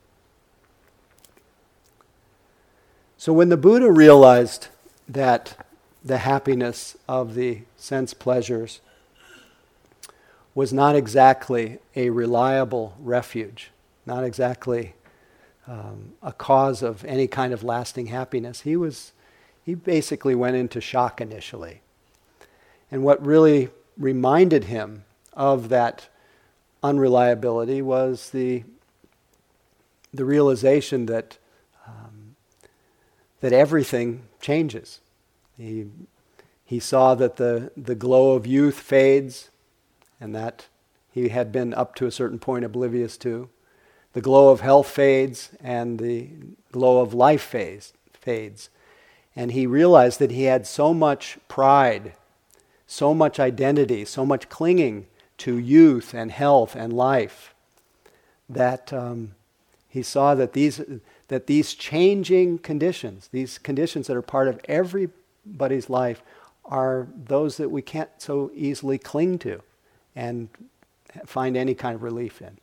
So 3.17 3.31
when 3.31 3.49
the 3.49 3.57
Buddha 3.57 3.91
realized 3.91 4.67
that 5.07 5.65
the 6.03 6.17
happiness 6.17 6.97
of 7.07 7.35
the 7.35 7.59
sense 7.77 8.13
pleasures 8.13 8.81
was 10.55 10.73
not 10.73 10.95
exactly 10.95 11.79
a 11.95 12.09
reliable 12.09 12.95
refuge, 12.99 13.71
not 14.05 14.23
exactly 14.23 14.93
um, 15.67 16.13
a 16.21 16.31
cause 16.31 16.83
of 16.83 17.03
any 17.05 17.27
kind 17.27 17.53
of 17.53 17.63
lasting 17.63 18.07
happiness. 18.07 18.61
He 18.61 18.75
was, 18.75 19.13
he 19.63 19.75
basically 19.75 20.35
went 20.35 20.55
into 20.55 20.81
shock 20.81 21.21
initially. 21.21 21.81
And 22.91 23.03
what 23.03 23.25
really 23.25 23.69
reminded 23.97 24.65
him 24.65 25.05
of 25.33 25.69
that 25.69 26.09
unreliability 26.83 27.81
was 27.81 28.29
the, 28.31 28.63
the 30.13 30.25
realization 30.25 31.05
that, 31.07 31.37
um, 31.87 32.35
that 33.39 33.53
everything 33.53 34.23
changes. 34.41 34.99
He, 35.57 35.87
he 36.65 36.79
saw 36.79 37.15
that 37.15 37.37
the, 37.37 37.71
the 37.77 37.95
glow 37.95 38.33
of 38.33 38.47
youth 38.47 38.79
fades, 38.79 39.49
and 40.19 40.33
that 40.35 40.67
he 41.11 41.29
had 41.29 41.51
been 41.51 41.73
up 41.73 41.95
to 41.95 42.05
a 42.05 42.11
certain 42.11 42.39
point 42.39 42.65
oblivious 42.65 43.17
to. 43.17 43.49
The 44.13 44.21
glow 44.21 44.49
of 44.49 44.61
health 44.61 44.87
fades, 44.87 45.51
and 45.59 45.99
the 45.99 46.29
glow 46.71 47.01
of 47.01 47.13
life 47.13 47.43
fades. 47.43 47.93
fades. 48.13 48.69
And 49.35 49.51
he 49.51 49.65
realized 49.65 50.19
that 50.19 50.31
he 50.31 50.43
had 50.43 50.67
so 50.67 50.93
much 50.93 51.37
pride, 51.47 52.13
so 52.85 53.13
much 53.13 53.39
identity, 53.39 54.05
so 54.05 54.25
much 54.25 54.49
clinging 54.49 55.07
to 55.39 55.57
youth 55.57 56.13
and 56.13 56.31
health 56.31 56.75
and 56.75 56.93
life 56.93 57.53
that 58.49 58.93
um, 58.93 59.35
he 59.87 60.03
saw 60.03 60.35
that 60.35 60.53
these, 60.53 60.81
that 61.27 61.47
these 61.47 61.73
changing 61.73 62.59
conditions, 62.59 63.29
these 63.31 63.57
conditions 63.57 64.07
that 64.07 64.17
are 64.17 64.21
part 64.21 64.47
of 64.47 64.59
everybody's 65.45 65.89
life, 65.89 66.21
are 66.65 67.07
those 67.25 67.57
that 67.57 67.69
we 67.69 67.81
can't 67.81 68.09
so 68.17 68.51
easily 68.53 68.97
cling 68.97 69.37
to 69.39 69.61
and 70.15 70.49
find 71.25 71.57
any 71.57 71.75
kind 71.75 71.95
of 71.95 72.03
relief 72.03 72.41
in. 72.41 72.57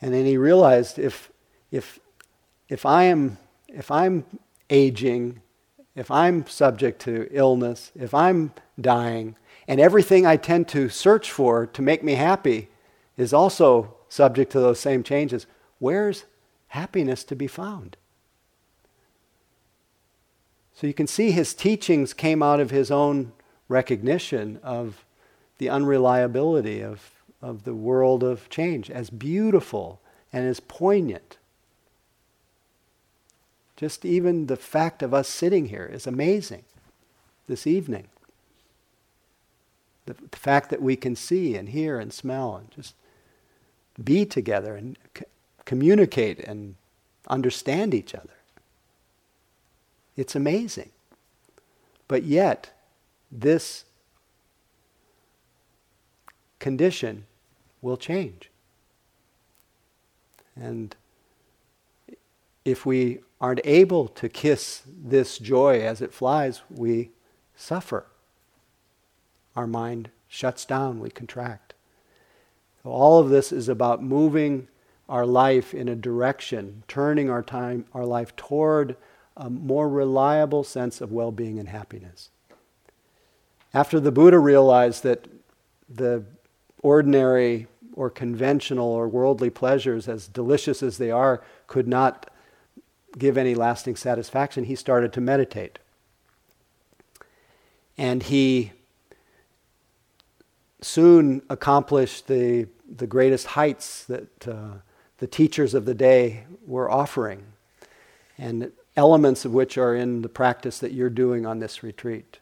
And 0.00 0.12
then 0.12 0.24
he 0.26 0.36
realized 0.36 0.98
if, 0.98 1.30
if, 1.70 1.98
if, 2.68 2.84
I 2.84 3.04
am, 3.04 3.38
if 3.68 3.90
I'm 3.90 4.24
aging, 4.68 5.40
if 5.94 6.10
I'm 6.10 6.46
subject 6.46 7.00
to 7.02 7.28
illness, 7.30 7.92
if 7.94 8.12
I'm 8.12 8.52
dying, 8.80 9.36
and 9.68 9.80
everything 9.80 10.26
I 10.26 10.36
tend 10.36 10.68
to 10.68 10.88
search 10.88 11.30
for 11.30 11.66
to 11.66 11.82
make 11.82 12.04
me 12.04 12.14
happy 12.14 12.68
is 13.16 13.32
also 13.32 13.94
subject 14.08 14.52
to 14.52 14.60
those 14.60 14.78
same 14.78 15.02
changes, 15.02 15.46
where's 15.78 16.24
happiness 16.68 17.24
to 17.24 17.36
be 17.36 17.46
found? 17.46 17.96
So 20.76 20.86
you 20.86 20.92
can 20.92 21.06
see 21.06 21.30
his 21.30 21.54
teachings 21.54 22.12
came 22.12 22.42
out 22.42 22.60
of 22.60 22.70
his 22.70 22.90
own 22.90 23.32
recognition 23.66 24.60
of 24.62 25.06
the 25.56 25.70
unreliability 25.70 26.82
of, 26.82 27.12
of 27.40 27.64
the 27.64 27.74
world 27.74 28.22
of 28.22 28.50
change 28.50 28.90
as 28.90 29.08
beautiful 29.08 30.00
and 30.34 30.46
as 30.46 30.60
poignant. 30.60 31.38
Just 33.78 34.04
even 34.04 34.48
the 34.48 34.56
fact 34.56 35.02
of 35.02 35.14
us 35.14 35.30
sitting 35.30 35.68
here 35.68 35.86
is 35.90 36.06
amazing 36.06 36.64
this 37.48 37.66
evening. 37.66 38.08
The, 40.04 40.14
the 40.30 40.36
fact 40.36 40.68
that 40.68 40.82
we 40.82 40.94
can 40.94 41.16
see 41.16 41.56
and 41.56 41.70
hear 41.70 41.98
and 41.98 42.12
smell 42.12 42.54
and 42.54 42.70
just 42.70 42.94
be 44.02 44.26
together 44.26 44.76
and 44.76 44.98
c- 45.16 45.24
communicate 45.64 46.38
and 46.40 46.74
understand 47.28 47.94
each 47.94 48.14
other. 48.14 48.35
It's 50.16 50.34
amazing. 50.34 50.90
But 52.08 52.24
yet, 52.24 52.70
this 53.30 53.84
condition 56.58 57.26
will 57.82 57.96
change. 57.96 58.50
And 60.54 60.96
if 62.64 62.86
we 62.86 63.20
aren't 63.40 63.60
able 63.64 64.08
to 64.08 64.28
kiss 64.28 64.82
this 64.86 65.38
joy 65.38 65.80
as 65.80 66.00
it 66.00 66.14
flies, 66.14 66.62
we 66.70 67.10
suffer. 67.54 68.06
Our 69.54 69.66
mind 69.66 70.10
shuts 70.28 70.64
down, 70.64 71.00
we 71.00 71.10
contract. 71.10 71.74
All 72.84 73.18
of 73.18 73.30
this 73.30 73.52
is 73.52 73.68
about 73.68 74.02
moving 74.02 74.68
our 75.08 75.26
life 75.26 75.74
in 75.74 75.88
a 75.88 75.94
direction, 75.94 76.82
turning 76.88 77.30
our 77.30 77.42
time, 77.42 77.84
our 77.92 78.04
life 78.04 78.34
toward 78.36 78.96
a 79.36 79.50
more 79.50 79.88
reliable 79.88 80.64
sense 80.64 81.00
of 81.00 81.12
well 81.12 81.32
being 81.32 81.58
and 81.58 81.68
happiness. 81.68 82.30
After 83.74 84.00
the 84.00 84.12
Buddha 84.12 84.38
realized 84.38 85.02
that 85.02 85.26
the 85.88 86.24
ordinary 86.82 87.66
or 87.94 88.10
conventional 88.10 88.88
or 88.88 89.08
worldly 89.08 89.50
pleasures, 89.50 90.08
as 90.08 90.28
delicious 90.28 90.82
as 90.82 90.98
they 90.98 91.10
are, 91.10 91.42
could 91.66 91.88
not 91.88 92.30
give 93.18 93.36
any 93.36 93.54
lasting 93.54 93.96
satisfaction, 93.96 94.64
he 94.64 94.74
started 94.74 95.12
to 95.12 95.20
meditate. 95.20 95.78
And 97.98 98.22
he 98.22 98.72
soon 100.80 101.42
accomplished 101.48 102.26
the, 102.26 102.68
the 102.94 103.06
greatest 103.06 103.46
heights 103.48 104.04
that 104.04 104.48
uh, 104.48 104.74
the 105.18 105.26
teachers 105.26 105.72
of 105.74 105.86
the 105.86 105.94
day 105.94 106.44
were 106.66 106.90
offering. 106.90 107.42
And 108.36 108.72
elements 108.96 109.44
of 109.44 109.52
which 109.52 109.76
are 109.76 109.94
in 109.94 110.22
the 110.22 110.28
practice 110.28 110.78
that 110.78 110.92
you're 110.92 111.10
doing 111.10 111.44
on 111.44 111.58
this 111.58 111.82
retreat. 111.82 112.38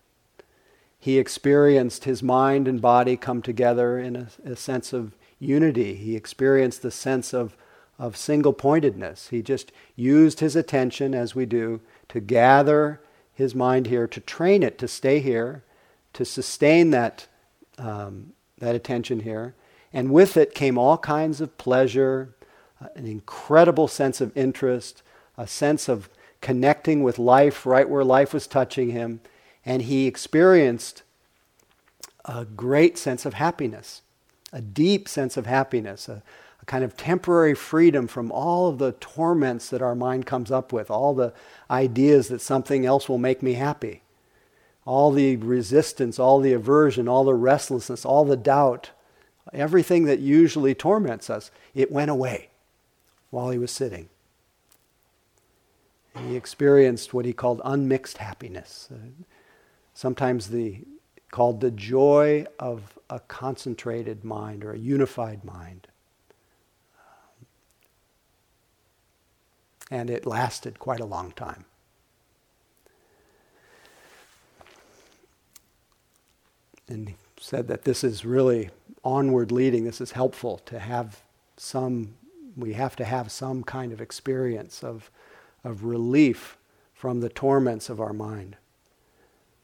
He 0.99 1.19
experienced 1.19 2.05
his 2.05 2.23
mind 2.23 2.67
and 2.67 2.81
body 2.81 3.17
come 3.17 3.43
together 3.43 3.99
in 3.99 4.17
a, 4.17 4.29
a 4.45 4.57
sense 4.57 4.93
of 4.93 5.15
unity. 5.39 5.95
He 5.95 6.17
experienced 6.17 6.83
the 6.83 6.91
sense 6.91 7.35
of, 7.35 7.57
of 7.99 8.17
single 8.17 8.53
pointedness. 8.53 9.29
He 9.29 9.43
just 9.43 9.73
used 9.97 10.41
his 10.41 10.57
attention, 10.57 11.15
as 11.15 11.35
we 11.35 11.45
do, 11.45 11.81
to 12.09 12.21
gather 12.21 13.01
his 13.35 13.55
mind 13.55 13.89
here, 13.89 14.07
to 14.07 14.21
train 14.21 14.63
it 14.63 14.79
to 14.79 14.89
stay 14.89 15.21
here, 15.21 15.63
to 16.15 16.25
sustain 16.25 16.91
that, 16.91 17.27
um, 17.77 18.33
that 18.59 18.75
attention 18.75 19.21
here. 19.21 19.55
And 19.93 20.11
with 20.11 20.37
it 20.37 20.55
came 20.55 20.79
all 20.79 20.99
kinds 20.99 21.41
of 21.41 21.59
pleasure, 21.59 22.35
uh, 22.81 22.87
an 22.97 23.07
incredible 23.07 23.89
sense 23.89 24.21
of 24.21 24.37
interest, 24.37 25.03
a 25.37 25.47
sense 25.47 25.89
of 25.89 26.09
connecting 26.45 27.03
with 27.03 27.19
life 27.19 27.65
right 27.65 27.89
where 27.89 28.05
life 28.05 28.35
was 28.35 28.47
touching 28.47 28.91
him, 28.91 29.19
and 29.65 29.81
he 29.81 30.07
experienced 30.07 31.03
a 32.27 32.45
great 32.45 32.99
sense 32.99 33.25
of 33.25 33.33
happiness, 33.33 34.03
a 34.53 34.61
deep 34.61 35.09
sense 35.09 35.39
of 35.39 35.47
happiness, 35.47 36.07
a, 36.07 36.23
a, 36.61 36.65
kind 36.67 36.85
of 36.85 36.99
temporary 36.99 37.55
freedom 37.55 38.07
from 38.07 38.31
all 38.31 38.69
of 38.69 38.77
the 38.77 38.93
torments 38.93 39.71
that 39.71 39.81
our 39.81 39.95
mind 39.95 40.27
comes 40.27 40.51
up 40.51 40.71
with, 40.71 40.91
all 40.91 41.15
the 41.15 41.33
ideas 41.71 42.29
that 42.29 42.43
something 42.43 42.85
else 42.85 43.09
will 43.09 43.17
make 43.17 43.43
me 43.43 43.55
happy, 43.55 44.03
all 44.85 45.11
the 45.13 45.37
resistance, 45.37 46.19
all 46.19 46.41
the 46.41 46.53
aversion, 46.53 47.09
all 47.09 47.25
the 47.25 47.33
restlessness, 47.33 48.05
all 48.05 48.27
the 48.27 48.37
doubt, 48.37 48.91
everything 49.55 50.05
that 50.05 50.19
usually 50.19 50.75
torments 50.75 51.31
us. 51.31 51.51
It 51.75 51.91
went 51.91 52.11
away 52.11 52.51
while 53.31 53.49
he 53.49 53.57
was 53.57 53.71
sitting. 53.71 54.11
He 56.17 56.37
experienced 56.37 57.13
what 57.13 57.25
he 57.25 57.33
called 57.33 57.61
unmixed 57.65 58.19
happiness. 58.19 58.89
Uh, 58.93 58.99
sometimes 59.95 60.49
the 60.49 60.85
called 61.35 61.61
the 61.61 61.71
joy 61.73 62.47
of 62.61 62.97
a 63.11 63.19
concentrated 63.19 64.25
mind 64.25 64.65
or 64.65 64.73
a 64.73 64.79
unified 64.79 65.45
mind. 65.45 65.89
And 69.91 70.11
it 70.11 70.25
lasted 70.25 70.79
quite 70.79 71.01
a 71.01 71.05
long 71.05 71.33
time. 71.33 71.65
And 76.87 77.09
he 77.09 77.17
said 77.41 77.67
that 77.67 77.83
this 77.83 78.05
is 78.05 78.25
really 78.25 78.71
onward 79.03 79.51
leading, 79.51 79.83
this 79.83 80.01
is 80.01 80.13
helpful 80.13 80.59
to 80.67 80.79
have 80.79 81.21
some, 81.57 82.15
we 82.57 82.75
have 82.75 82.95
to 82.95 83.05
have 83.05 83.33
some 83.33 83.65
kind 83.65 83.93
of 83.93 84.01
experience 84.01 84.85
of 84.85 85.11
of 85.65 85.85
relief 85.85 86.57
from 86.93 87.21
the 87.21 87.29
torments 87.29 87.89
of 87.89 88.01
our 88.01 88.13
mind. 88.13 88.57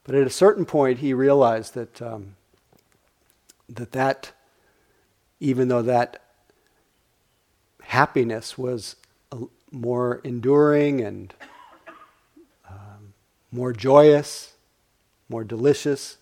But 0.04 0.14
at 0.14 0.26
a 0.26 0.30
certain 0.30 0.64
point, 0.64 0.98
he 0.98 1.14
realized 1.14 1.74
that 1.74 2.02
um, 2.02 2.36
that, 3.68 3.92
that, 3.92 4.32
even 5.38 5.68
though 5.68 5.82
that 5.82 6.22
happiness 7.82 8.58
was 8.58 8.96
more 9.70 10.20
enduring 10.24 11.00
and 11.00 11.34
um, 12.68 13.14
more 13.52 13.72
joyous, 13.72 14.54
more 15.28 15.44
delicious, 15.44 16.18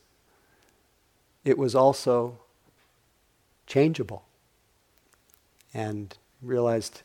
it 1.45 1.57
was 1.57 1.75
also 1.75 2.39
changeable. 3.67 4.25
And 5.73 6.17
realized 6.43 7.03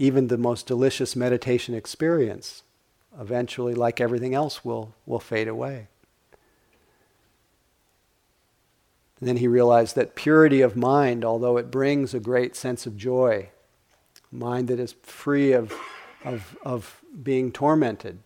even 0.00 0.28
the 0.28 0.38
most 0.38 0.66
delicious 0.66 1.14
meditation 1.14 1.74
experience 1.74 2.62
eventually, 3.20 3.74
like 3.74 4.00
everything 4.00 4.34
else, 4.34 4.64
will, 4.64 4.94
will 5.04 5.20
fade 5.20 5.46
away. 5.46 5.88
And 9.18 9.28
then 9.28 9.36
he 9.36 9.46
realized 9.46 9.96
that 9.96 10.14
purity 10.14 10.62
of 10.62 10.74
mind, 10.74 11.22
although 11.22 11.58
it 11.58 11.70
brings 11.70 12.14
a 12.14 12.18
great 12.18 12.56
sense 12.56 12.86
of 12.86 12.96
joy, 12.96 13.50
mind 14.32 14.68
that 14.68 14.80
is 14.80 14.94
free 15.02 15.52
of, 15.52 15.74
of, 16.24 16.56
of 16.62 17.02
being 17.22 17.52
tormented, 17.52 18.20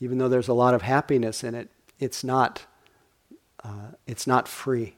even 0.00 0.18
though 0.18 0.28
there's 0.28 0.48
a 0.48 0.52
lot 0.52 0.74
of 0.74 0.82
happiness 0.82 1.44
in 1.44 1.54
it, 1.54 1.70
it's 2.00 2.24
not, 2.24 2.66
uh, 3.62 3.92
it's 4.04 4.26
not 4.26 4.48
free. 4.48 4.96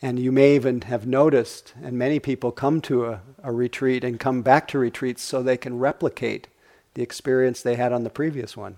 And 0.00 0.20
you 0.20 0.30
may 0.30 0.54
even 0.54 0.82
have 0.82 1.06
noticed, 1.06 1.74
and 1.82 1.98
many 1.98 2.20
people 2.20 2.52
come 2.52 2.80
to 2.82 3.06
a, 3.06 3.20
a, 3.42 3.50
retreat 3.52 4.04
and 4.04 4.20
come 4.20 4.42
back 4.42 4.68
to 4.68 4.78
retreats 4.78 5.22
so 5.22 5.42
they 5.42 5.56
can 5.56 5.78
replicate 5.78 6.46
the 6.94 7.02
experience 7.02 7.62
they 7.62 7.74
had 7.74 7.92
on 7.92 8.04
the 8.04 8.10
previous 8.10 8.56
one. 8.56 8.76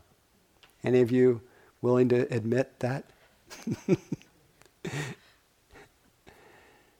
Any 0.83 1.03
of 1.03 1.11
you 1.11 1.43
willing 1.83 2.09
to 2.09 2.23
admit 2.35 2.79
that? 2.81 3.05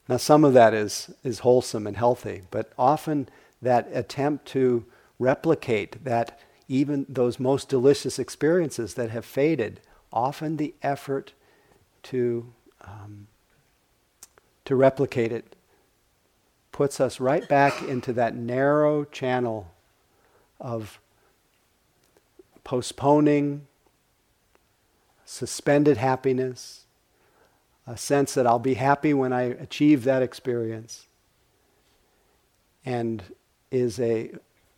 now, 0.07 0.19
some 0.19 0.45
of 0.45 0.53
that 0.53 0.75
is, 0.75 1.11
is 1.25 1.39
wholesome 1.39 1.87
and 1.87 1.97
healthy, 1.97 2.43
but 2.51 2.73
often 2.79 3.27
that 3.63 3.89
attempt 3.93 4.45
to 4.49 4.85
replicate 5.19 6.05
that, 6.05 6.39
even 6.69 7.07
those 7.09 7.41
most 7.41 7.71
delicious 7.71 8.19
experiences 8.19 8.95
that 8.95 9.11
have 9.11 9.25
faded, 9.25 9.81
often 10.13 10.59
the 10.59 10.75
effort 10.83 11.33
to 12.03 12.53
um, 12.83 13.27
to 14.71 14.77
replicate 14.77 15.33
it 15.33 15.57
puts 16.71 17.01
us 17.01 17.19
right 17.19 17.49
back 17.49 17.83
into 17.83 18.13
that 18.13 18.37
narrow 18.37 19.05
channel 19.05 19.73
of 20.61 21.01
postponing, 22.63 23.67
suspended 25.25 25.97
happiness, 25.97 26.85
a 27.85 27.97
sense 27.97 28.33
that 28.35 28.47
I'll 28.47 28.61
be 28.61 28.75
happy 28.75 29.13
when 29.13 29.33
I 29.33 29.43
achieve 29.43 30.05
that 30.05 30.23
experience, 30.23 31.09
and 32.87 33.25
is, 33.73 33.99
a, 33.99 34.31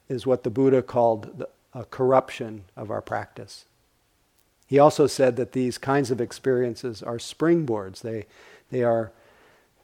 is 0.09 0.27
what 0.27 0.43
the 0.43 0.49
Buddha 0.49 0.81
called 0.81 1.37
the, 1.37 1.49
a 1.75 1.85
corruption 1.85 2.65
of 2.77 2.91
our 2.91 3.03
practice. 3.03 3.67
He 4.67 4.79
also 4.79 5.07
said 5.07 5.37
that 5.37 5.53
these 5.53 5.77
kinds 5.77 6.11
of 6.11 6.19
experiences 6.19 7.03
are 7.03 7.19
springboards. 7.19 8.01
They, 8.01 8.25
they, 8.71 8.83
are, 8.83 9.13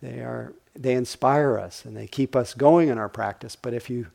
they, 0.01 0.21
are, 0.21 0.53
they 0.75 0.95
inspire 0.95 1.59
us 1.59 1.85
and 1.85 1.97
they 1.97 2.07
keep 2.07 2.37
us 2.37 2.55
going 2.55 2.89
in 2.89 2.99
our 2.99 3.09
practice. 3.09 3.57
But 3.57 3.75
if 3.75 3.91
you, 3.91 4.09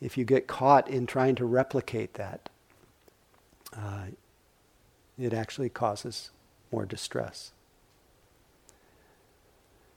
if 0.00 0.16
you 0.16 0.24
get 0.24 0.46
caught 0.46 0.88
in 0.88 1.06
trying 1.06 1.34
to 1.36 1.44
replicate 1.44 2.14
that, 2.14 2.48
uh, 3.76 4.06
it 5.18 5.32
actually 5.32 5.68
causes 5.68 6.30
more 6.70 6.86
distress. 6.86 7.52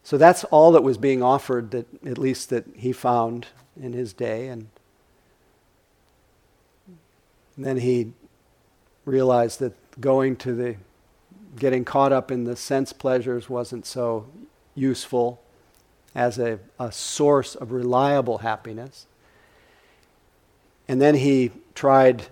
So 0.04 0.18
that's 0.18 0.44
all 0.46 0.72
that 0.72 0.84
was 0.84 0.98
being 0.98 1.22
offered, 1.22 1.72
that 1.72 1.88
at 2.06 2.18
least 2.18 2.50
that 2.50 2.66
he 2.76 2.94
found 2.94 3.48
in 3.80 3.94
his 3.94 4.14
day, 4.14 4.48
and 4.48 4.70
then 7.58 7.78
he 7.78 8.14
realized 9.04 9.60
that 9.60 9.74
going 10.00 10.36
to 10.38 10.54
the, 10.54 10.76
getting 11.58 11.84
caught 11.84 12.14
up 12.14 12.32
in 12.32 12.46
the 12.46 12.56
sense 12.56 12.94
pleasures 12.94 13.50
wasn't 13.50 13.86
so 13.86 14.28
useful 14.78 15.42
as 16.16 16.40
a, 16.40 16.60
a 16.80 16.92
source 16.92 17.56
of 17.56 17.72
reliable 17.72 18.40
happiness. 18.40 19.06
And 20.88 21.02
then 21.02 21.16
he 21.16 21.52
tried 21.76 22.28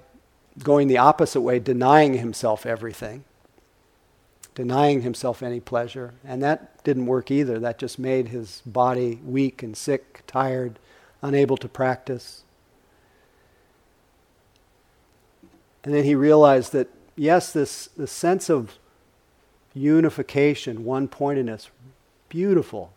going 0.63 0.87
the 0.87 0.97
opposite 0.97 1.41
way, 1.41 1.59
denying 1.59 2.13
himself 2.13 2.65
everything, 2.65 3.25
denying 4.53 5.01
himself 5.01 5.43
any 5.43 5.59
pleasure. 5.59 6.13
And 6.23 6.41
that 6.41 6.83
didn't 6.83 7.07
work 7.07 7.29
either. 7.29 7.59
That 7.59 7.77
just 7.77 7.99
made 7.99 8.29
his 8.29 8.61
body 8.65 9.19
weak 9.25 9.61
and 9.61 9.75
sick, 9.75 10.23
tired, 10.25 10.79
unable 11.21 11.57
to 11.57 11.67
practice. 11.67 12.43
And 15.83 15.93
then 15.93 16.05
he 16.05 16.15
realized 16.15 16.71
that 16.71 16.87
yes, 17.15 17.51
this, 17.51 17.87
this 17.97 18.11
sense 18.11 18.49
of 18.49 18.77
unification, 19.73 20.85
one 20.85 21.07
pointedness, 21.07 21.69
beautiful. 22.29 22.91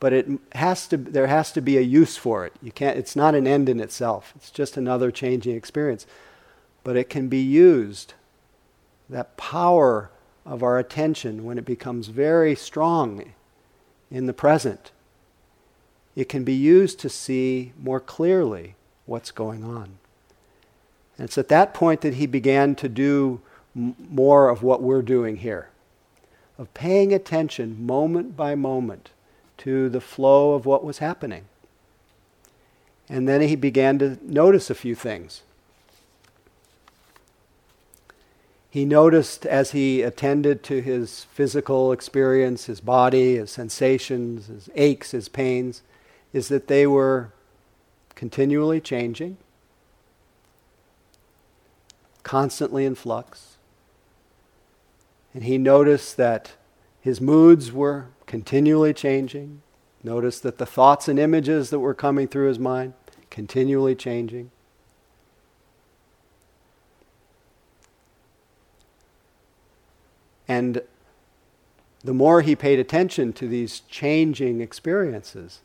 But 0.00 0.12
it 0.12 0.28
has 0.52 0.86
to, 0.88 0.96
there 0.96 1.28
has 1.28 1.52
to 1.52 1.60
be 1.60 1.78
a 1.78 1.82
use 1.82 2.16
for 2.16 2.44
it. 2.44 2.52
You 2.62 2.72
can't, 2.72 2.98
it's 2.98 3.16
not 3.16 3.34
an 3.34 3.46
end 3.46 3.68
in 3.68 3.80
itself, 3.80 4.32
it's 4.36 4.50
just 4.50 4.76
another 4.76 5.10
changing 5.10 5.56
experience. 5.56 6.06
But 6.82 6.96
it 6.96 7.08
can 7.08 7.28
be 7.28 7.40
used, 7.40 8.12
that 9.08 9.36
power 9.36 10.10
of 10.44 10.62
our 10.62 10.78
attention, 10.78 11.44
when 11.44 11.56
it 11.56 11.64
becomes 11.64 12.08
very 12.08 12.54
strong 12.54 13.32
in 14.10 14.26
the 14.26 14.34
present, 14.34 14.90
it 16.14 16.28
can 16.28 16.44
be 16.44 16.54
used 16.54 17.00
to 17.00 17.08
see 17.08 17.72
more 17.80 18.00
clearly 18.00 18.74
what's 19.06 19.30
going 19.30 19.64
on. 19.64 19.96
And 21.16 21.24
it's 21.24 21.38
at 21.38 21.48
that 21.48 21.72
point 21.72 22.02
that 22.02 22.14
he 22.14 22.26
began 22.26 22.74
to 22.76 22.88
do 22.88 23.40
m- 23.74 23.96
more 24.10 24.50
of 24.50 24.62
what 24.62 24.82
we're 24.82 25.02
doing 25.02 25.36
here 25.36 25.68
of 26.58 26.72
paying 26.74 27.12
attention 27.12 27.84
moment 27.84 28.36
by 28.36 28.54
moment 28.54 29.10
to 29.58 29.88
the 29.88 30.00
flow 30.00 30.54
of 30.54 30.66
what 30.66 30.84
was 30.84 30.98
happening. 30.98 31.44
And 33.08 33.28
then 33.28 33.40
he 33.42 33.56
began 33.56 33.98
to 33.98 34.18
notice 34.22 34.70
a 34.70 34.74
few 34.74 34.94
things. 34.94 35.42
He 38.70 38.84
noticed 38.84 39.46
as 39.46 39.70
he 39.70 40.02
attended 40.02 40.64
to 40.64 40.80
his 40.80 41.24
physical 41.24 41.92
experience, 41.92 42.64
his 42.64 42.80
body, 42.80 43.36
his 43.36 43.50
sensations, 43.50 44.48
his 44.48 44.68
aches, 44.74 45.12
his 45.12 45.28
pains, 45.28 45.82
is 46.32 46.48
that 46.48 46.66
they 46.66 46.86
were 46.86 47.30
continually 48.16 48.80
changing 48.80 49.36
constantly 52.24 52.84
in 52.84 52.96
flux. 52.96 53.53
And 55.34 55.44
he 55.44 55.58
noticed 55.58 56.16
that 56.16 56.52
his 57.00 57.20
moods 57.20 57.72
were 57.72 58.06
continually 58.26 58.94
changing. 58.94 59.60
Noticed 60.02 60.42
that 60.44 60.58
the 60.58 60.66
thoughts 60.66 61.08
and 61.08 61.18
images 61.18 61.70
that 61.70 61.80
were 61.80 61.94
coming 61.94 62.28
through 62.28 62.48
his 62.48 62.58
mind 62.58 62.94
continually 63.30 63.96
changing. 63.96 64.50
And 70.46 70.82
the 72.04 72.14
more 72.14 72.42
he 72.42 72.54
paid 72.54 72.78
attention 72.78 73.32
to 73.32 73.48
these 73.48 73.80
changing 73.80 74.60
experiences, 74.60 75.62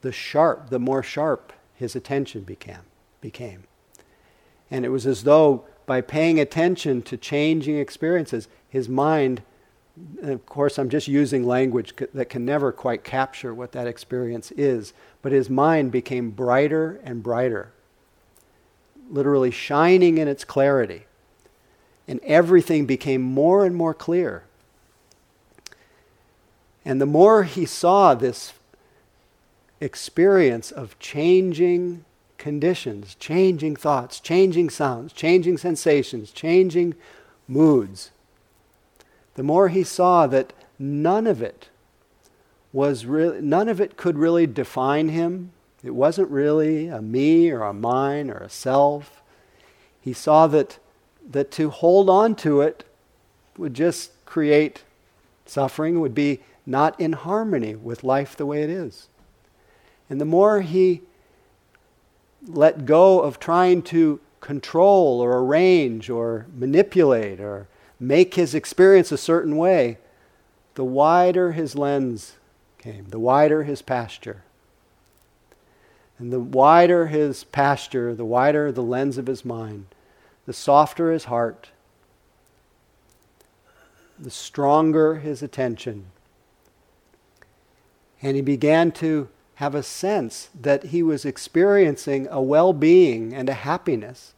the 0.00 0.12
sharp, 0.12 0.70
the 0.70 0.78
more 0.78 1.02
sharp 1.02 1.52
his 1.74 1.96
attention 1.96 2.42
became. 2.42 2.86
became. 3.20 3.64
And 4.70 4.84
it 4.84 4.90
was 4.90 5.06
as 5.06 5.24
though 5.24 5.64
by 5.86 6.00
paying 6.00 6.38
attention 6.38 7.02
to 7.02 7.16
changing 7.16 7.78
experiences, 7.78 8.48
his 8.68 8.88
mind, 8.88 9.42
of 10.22 10.46
course, 10.46 10.78
I'm 10.78 10.88
just 10.88 11.08
using 11.08 11.44
language 11.44 11.94
that 12.14 12.28
can 12.28 12.44
never 12.44 12.72
quite 12.72 13.04
capture 13.04 13.52
what 13.54 13.72
that 13.72 13.86
experience 13.86 14.50
is, 14.52 14.92
but 15.22 15.32
his 15.32 15.50
mind 15.50 15.92
became 15.92 16.30
brighter 16.30 17.00
and 17.04 17.22
brighter, 17.22 17.72
literally 19.10 19.50
shining 19.50 20.18
in 20.18 20.28
its 20.28 20.44
clarity. 20.44 21.06
And 22.06 22.20
everything 22.24 22.86
became 22.86 23.22
more 23.22 23.64
and 23.64 23.74
more 23.76 23.94
clear. 23.94 24.44
And 26.84 27.00
the 27.00 27.06
more 27.06 27.44
he 27.44 27.66
saw 27.66 28.14
this 28.14 28.52
experience 29.80 30.70
of 30.70 30.98
changing 30.98 32.04
conditions, 32.40 33.14
changing 33.16 33.76
thoughts, 33.76 34.18
changing 34.18 34.70
sounds, 34.70 35.12
changing 35.12 35.58
sensations, 35.58 36.32
changing 36.32 36.94
moods, 37.46 38.10
the 39.34 39.42
more 39.42 39.68
he 39.68 39.84
saw 39.84 40.26
that 40.26 40.52
none 40.78 41.26
of 41.26 41.40
it 41.40 41.68
was 42.72 43.04
really, 43.04 43.40
none 43.40 43.68
of 43.68 43.80
it 43.80 43.96
could 43.96 44.18
really 44.18 44.46
define 44.46 45.10
him. 45.10 45.52
It 45.84 45.94
wasn't 45.94 46.30
really 46.30 46.88
a 46.88 47.02
me 47.02 47.50
or 47.50 47.62
a 47.62 47.72
mine 47.72 48.30
or 48.30 48.38
a 48.38 48.48
self. 48.48 49.22
He 50.00 50.12
saw 50.12 50.46
that, 50.48 50.78
that 51.28 51.50
to 51.52 51.70
hold 51.70 52.08
on 52.08 52.34
to 52.36 52.62
it 52.62 52.84
would 53.58 53.74
just 53.74 54.12
create 54.24 54.82
suffering, 55.44 56.00
would 56.00 56.14
be 56.14 56.40
not 56.64 56.98
in 56.98 57.12
harmony 57.12 57.74
with 57.74 58.02
life 58.02 58.34
the 58.34 58.46
way 58.46 58.62
it 58.62 58.70
is. 58.70 59.08
And 60.08 60.20
the 60.20 60.24
more 60.24 60.62
he 60.62 61.02
let 62.46 62.86
go 62.86 63.20
of 63.20 63.38
trying 63.38 63.82
to 63.82 64.20
control 64.40 65.20
or 65.20 65.38
arrange 65.38 66.08
or 66.08 66.46
manipulate 66.56 67.40
or 67.40 67.66
make 67.98 68.34
his 68.34 68.54
experience 68.54 69.12
a 69.12 69.18
certain 69.18 69.56
way, 69.56 69.98
the 70.74 70.84
wider 70.84 71.52
his 71.52 71.74
lens 71.76 72.36
came, 72.78 73.06
the 73.10 73.18
wider 73.18 73.64
his 73.64 73.82
pasture. 73.82 74.42
And 76.18 76.32
the 76.32 76.40
wider 76.40 77.06
his 77.08 77.44
pasture, 77.44 78.14
the 78.14 78.24
wider 78.24 78.72
the 78.72 78.82
lens 78.82 79.18
of 79.18 79.26
his 79.26 79.44
mind, 79.44 79.86
the 80.46 80.52
softer 80.52 81.12
his 81.12 81.24
heart, 81.24 81.70
the 84.18 84.30
stronger 84.30 85.16
his 85.16 85.42
attention. 85.42 86.06
And 88.22 88.36
he 88.36 88.42
began 88.42 88.92
to 88.92 89.28
have 89.60 89.74
a 89.74 89.82
sense 89.82 90.48
that 90.58 90.84
he 90.84 91.02
was 91.02 91.26
experiencing 91.26 92.26
a 92.30 92.40
well 92.40 92.72
being 92.72 93.34
and 93.34 93.46
a 93.46 93.52
happiness 93.52 94.32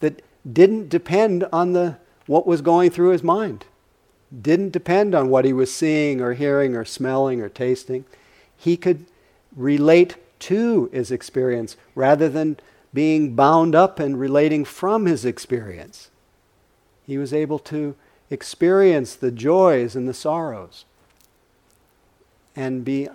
that 0.00 0.20
didn't 0.52 0.88
depend 0.88 1.44
on 1.52 1.74
the, 1.74 1.96
what 2.26 2.44
was 2.44 2.60
going 2.60 2.90
through 2.90 3.10
his 3.10 3.22
mind, 3.22 3.66
didn't 4.42 4.72
depend 4.72 5.14
on 5.14 5.28
what 5.28 5.44
he 5.44 5.52
was 5.52 5.72
seeing 5.72 6.20
or 6.20 6.34
hearing 6.34 6.74
or 6.74 6.84
smelling 6.84 7.40
or 7.40 7.48
tasting. 7.48 8.04
He 8.56 8.76
could 8.76 9.06
relate 9.54 10.16
to 10.40 10.90
his 10.92 11.12
experience 11.12 11.76
rather 11.94 12.28
than 12.28 12.56
being 12.92 13.36
bound 13.36 13.76
up 13.76 14.00
and 14.00 14.18
relating 14.18 14.64
from 14.64 15.06
his 15.06 15.24
experience. 15.24 16.10
He 17.06 17.16
was 17.16 17.32
able 17.32 17.60
to 17.60 17.94
experience 18.28 19.14
the 19.14 19.30
joys 19.30 19.94
and 19.94 20.08
the 20.08 20.12
sorrows 20.12 20.84
and 22.56 22.84
be 22.84 23.08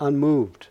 unmoved. 0.00 0.68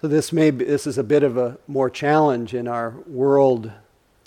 So 0.00 0.08
this 0.08 0.32
may 0.32 0.50
be, 0.50 0.64
this 0.64 0.86
is 0.86 0.96
a 0.96 1.04
bit 1.04 1.22
of 1.22 1.36
a 1.36 1.58
more 1.68 1.90
challenge 1.90 2.54
in 2.54 2.66
our 2.66 2.94
world 3.06 3.70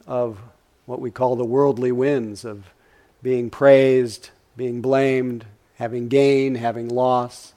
of 0.05 0.37
what 0.85 0.99
we 0.99 1.09
call 1.09 1.35
the 1.35 1.43
worldly 1.43 1.91
winds 1.91 2.45
of 2.45 2.65
being 3.23 3.49
praised, 3.49 4.29
being 4.55 4.81
blamed, 4.81 5.45
having 5.75 6.09
gain, 6.09 6.55
having 6.55 6.89
loss, 6.89 7.53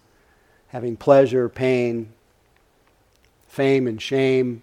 having 0.68 0.96
pleasure, 0.96 1.50
pain, 1.50 2.10
fame 3.56 3.86
and 3.86 4.00
shame. 4.02 4.62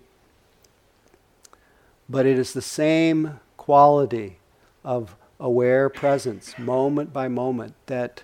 But 2.07 2.27
it 2.27 2.37
is 2.37 2.53
the 2.53 2.61
same 2.61 3.39
quality 3.57 4.37
of 4.83 5.15
aware 5.39 5.89
presence, 5.89 6.59
moment 6.59 7.11
by 7.11 7.27
moment, 7.27 7.73
that 7.87 8.23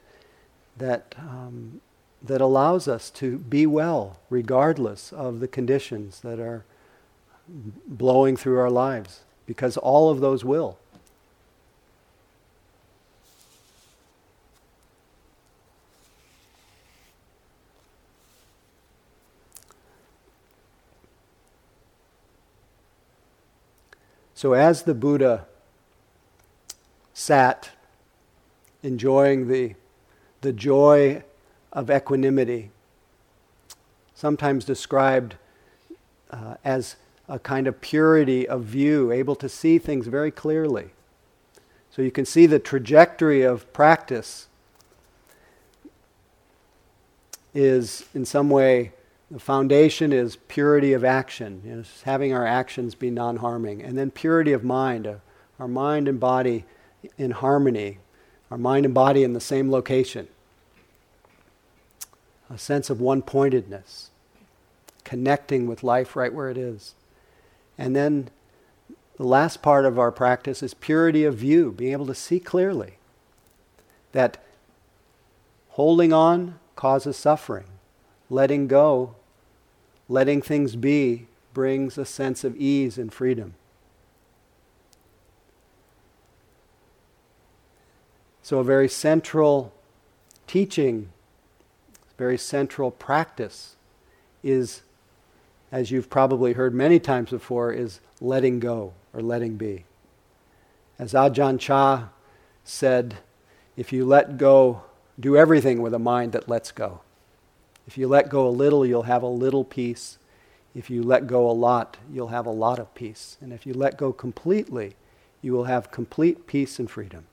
that 0.78 1.16
um, 1.18 1.82
that 2.22 2.40
allows 2.40 2.88
us 2.88 3.10
to 3.10 3.40
be 3.40 3.66
well 3.66 4.20
regardless 4.30 5.12
of 5.12 5.40
the 5.40 5.48
conditions 5.48 6.20
that 6.22 6.40
are 6.40 6.64
blowing 7.88 8.38
through 8.38 8.60
our 8.60 8.70
lives, 8.70 9.22
because 9.48 9.76
all 9.76 10.12
of 10.12 10.20
those 10.20 10.46
will. 10.46 10.78
So, 24.40 24.54
as 24.54 24.84
the 24.84 24.94
Buddha 24.94 25.46
sat 27.14 27.72
enjoying 28.82 29.50
the, 29.50 29.76
the 30.40 30.54
joy 30.54 31.24
of 31.74 31.92
equanimity, 31.92 32.72
sometimes 34.16 34.64
described 34.64 35.36
uh, 36.32 36.56
as 36.64 36.96
a 37.28 37.38
kind 37.38 37.68
of 37.68 37.82
purity 37.82 38.48
of 38.48 38.64
view, 38.64 39.12
able 39.12 39.36
to 39.36 39.50
see 39.50 39.78
things 39.78 40.08
very 40.08 40.32
clearly. 40.32 40.92
So 41.92 42.02
you 42.02 42.10
can 42.10 42.24
see 42.24 42.46
the 42.46 42.60
trajectory 42.60 43.42
of 43.42 43.74
practice 43.74 44.48
is, 47.54 48.06
in 48.16 48.24
some 48.24 48.50
way, 48.50 48.94
the 49.32 49.40
foundation 49.40 50.12
is 50.12 50.36
purity 50.36 50.94
of 50.94 51.04
action, 51.04 51.86
having 52.04 52.34
our 52.34 52.46
actions 52.46 52.96
be 52.96 53.12
non 53.12 53.38
harming, 53.38 53.82
and 53.84 53.98
then 53.98 54.12
purity 54.12 54.54
of 54.54 54.64
mind, 54.64 55.06
uh, 55.06 55.16
our 55.60 55.68
mind 55.68 56.08
and 56.08 56.20
body 56.20 56.66
in 57.18 57.32
harmony, 57.32 58.00
our 58.50 58.58
mind 58.58 58.86
and 58.86 58.94
body 58.94 59.24
in 59.24 59.34
the 59.34 59.40
same 59.40 59.70
location 59.70 60.28
a 62.50 62.58
sense 62.58 62.90
of 62.90 63.00
one 63.00 63.22
pointedness, 63.22 64.10
connecting 65.04 65.68
with 65.68 65.84
life 65.84 66.16
right 66.16 66.34
where 66.34 66.50
it 66.50 66.58
is. 66.58 66.96
And 67.78 67.96
then 67.96 68.30
the 69.18 69.26
last 69.26 69.62
part 69.62 69.86
of 69.86 70.00
our 70.00 70.12
practice 70.12 70.64
is 70.64 70.74
purity 70.74 71.24
of 71.24 71.36
view, 71.36 71.72
being 71.72 71.92
able 71.92 72.08
to 72.08 72.16
see 72.16 72.40
clearly 72.40 72.94
that 74.12 74.44
holding 75.70 76.12
on 76.12 76.60
causes 76.76 77.16
suffering, 77.16 77.68
letting 78.30 78.68
go, 78.68 79.16
letting 80.10 80.42
things 80.42 80.76
be 80.76 81.28
brings 81.54 81.98
a 81.98 82.04
sense 82.04 82.44
of 82.44 82.58
ease 82.58 82.98
and 82.98 83.14
freedom. 83.14 83.54
So, 88.42 88.60
a 88.60 88.64
very 88.64 88.90
central 88.90 89.72
teaching 90.48 91.10
very 92.20 92.38
central 92.38 92.92
practice 92.92 93.78
is, 94.44 94.82
as 95.72 95.90
you've 95.90 96.10
probably 96.10 96.52
heard 96.52 96.76
many 96.76 97.00
times 97.00 97.30
before, 97.30 97.72
is 97.72 98.02
letting 98.20 98.60
go 98.60 98.94
or 99.14 99.22
letting 99.22 99.56
be. 99.56 99.86
As 101.00 101.14
Ajahn 101.14 101.58
Chah 101.58 102.10
said, 102.66 103.20
if 103.78 103.94
you 103.94 104.06
let 104.06 104.38
go, 104.38 104.84
do 105.18 105.38
everything 105.38 105.82
with 105.82 105.94
a 105.94 106.00
mind 106.00 106.34
that 106.34 106.50
lets 106.50 106.74
go. 106.74 107.00
If 107.90 107.98
you 107.98 108.08
let 108.08 108.30
go 108.30 108.48
a 108.48 108.50
little, 108.50 108.86
you'll 108.86 109.04
have 109.04 109.24
a 109.24 109.28
little 109.28 109.64
peace. 109.64 110.20
If 110.76 110.92
you 110.92 111.02
let 111.02 111.26
go 111.26 111.50
a 111.50 111.52
lot, 111.52 111.98
you'll 112.14 112.28
have 112.28 112.46
a 112.46 112.52
lot 112.52 112.78
of 112.78 112.94
peace. 112.94 113.36
And 113.42 113.52
if 113.52 113.66
you 113.66 113.74
let 113.74 113.98
go 113.98 114.14
completely, 114.14 114.94
you 115.42 115.54
will 115.54 115.64
have 115.64 115.90
complete 115.90 116.46
peace 116.46 116.78
and 116.78 116.88
freedom. 116.88 117.26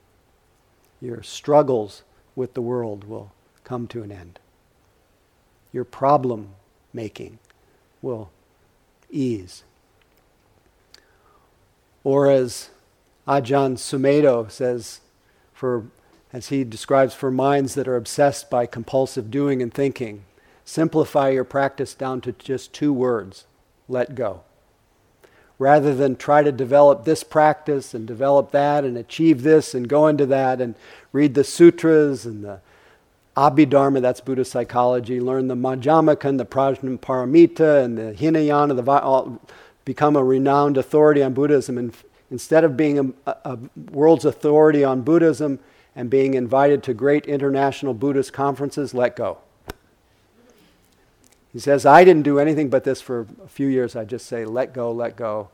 Your 0.98 1.22
struggles 1.22 2.04
with 2.34 2.54
the 2.54 2.62
world 2.62 3.04
will 3.04 3.32
come 3.64 3.86
to 3.88 4.02
an 4.02 4.11
end 4.11 4.38
your 5.76 5.84
problem 5.84 6.54
making 6.94 7.38
will 8.00 8.30
ease. 9.11 9.62
Or 12.02 12.30
as 12.30 12.70
Ajahn 13.28 13.76
Sumedho 13.76 14.50
says, 14.50 15.00
for, 15.52 15.84
as 16.32 16.48
he 16.48 16.64
describes, 16.64 17.12
for 17.12 17.30
minds 17.30 17.74
that 17.74 17.86
are 17.86 17.96
obsessed 17.96 18.48
by 18.48 18.64
compulsive 18.64 19.30
doing 19.30 19.61
and 19.61 19.74
thinking, 19.74 20.24
simplify 20.66 21.30
your 21.30 21.44
practice 21.44 21.94
down 21.94 22.20
to 22.20 22.32
just 22.32 22.74
two 22.74 22.92
words 22.92 23.46
let 23.88 24.14
go. 24.14 24.42
Rather 25.58 25.94
than 25.94 26.16
try 26.16 26.42
to 26.42 26.52
develop 26.52 27.04
this 27.04 27.22
practice 27.22 27.94
and 27.94 28.06
develop 28.06 28.50
that 28.50 28.84
and 28.84 28.98
achieve 28.98 29.42
this 29.42 29.74
and 29.74 29.88
go 29.88 30.06
into 30.08 30.26
that 30.26 30.60
and 30.60 30.74
read 31.12 31.34
the 31.34 31.44
sutras 31.44 32.26
and 32.26 32.44
the 32.44 32.60
Abhidharma, 33.36 34.02
that's 34.02 34.20
Buddhist 34.20 34.50
psychology, 34.50 35.20
learn 35.20 35.46
the 35.46 35.54
Madhyamaka 35.54 36.24
and 36.24 36.40
the 36.40 36.44
Prajnaparamita 36.44 37.84
and 37.84 37.96
the 37.96 38.12
Hinayana, 38.12 38.74
the, 38.74 38.90
all, 39.00 39.40
become 39.84 40.16
a 40.16 40.24
renowned 40.24 40.76
authority 40.76 41.22
on 41.22 41.32
Buddhism. 41.32 41.78
And 41.78 41.94
instead 42.30 42.64
of 42.64 42.76
being 42.76 43.14
a, 43.26 43.36
a 43.44 43.58
world's 43.92 44.24
authority 44.24 44.82
on 44.82 45.02
Buddhism 45.02 45.60
and 45.94 46.10
being 46.10 46.34
invited 46.34 46.82
to 46.84 46.94
great 46.94 47.26
international 47.26 47.94
Buddhist 47.94 48.32
conferences, 48.32 48.92
let 48.92 49.16
go. 49.16 49.38
He 51.57 51.61
says, 51.61 51.86
I 51.86 52.04
didn't 52.04 52.24
do 52.24 52.38
anything 52.38 52.68
but 52.68 52.84
this 52.84 53.00
for 53.00 53.26
a 53.42 53.48
few 53.48 53.66
years. 53.66 53.96
I'd 53.96 54.11
just 54.11 54.26
say, 54.26 54.44
let 54.44 54.74
go, 54.74 54.92
let 54.92 55.16
go. 55.16 55.48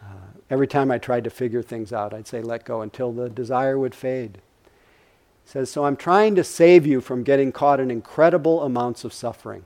Uh, 0.00 0.28
every 0.48 0.68
time 0.68 0.92
I 0.92 0.98
tried 0.98 1.24
to 1.24 1.30
figure 1.30 1.60
things 1.60 1.92
out, 1.92 2.14
I'd 2.14 2.28
say, 2.28 2.40
let 2.40 2.64
go 2.64 2.82
until 2.82 3.10
the 3.10 3.28
desire 3.28 3.76
would 3.76 3.96
fade 3.96 4.38
He 5.44 5.50
says, 5.50 5.72
So 5.72 5.86
I'm 5.86 5.96
trying 5.96 6.36
to 6.36 6.44
save 6.44 6.86
you 6.86 7.00
from 7.00 7.24
getting 7.24 7.50
caught 7.50 7.80
in 7.80 7.90
incredible 7.90 8.62
amounts 8.62 9.02
of 9.02 9.12
suffering. 9.12 9.64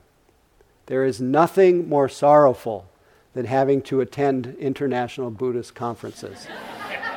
There 0.87 1.05
is 1.05 1.21
nothing 1.21 1.87
more 1.87 2.09
sorrowful 2.09 2.89
than 3.35 3.45
having 3.45 3.83
to 3.83 4.01
attend 4.01 4.55
international 4.59 5.29
Buddhist 5.29 5.75
conferences. 5.75 6.47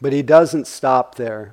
but 0.00 0.12
he 0.12 0.22
doesn't 0.22 0.66
stop 0.66 1.16
there. 1.16 1.52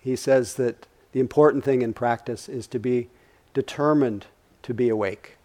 He 0.00 0.16
says 0.16 0.54
that 0.54 0.86
the 1.12 1.20
important 1.20 1.64
thing 1.64 1.82
in 1.82 1.92
practice 1.92 2.48
is 2.48 2.66
to 2.68 2.78
be 2.78 3.08
determined 3.54 4.26
to 4.62 4.74
be 4.74 4.88
awake. 4.88 5.36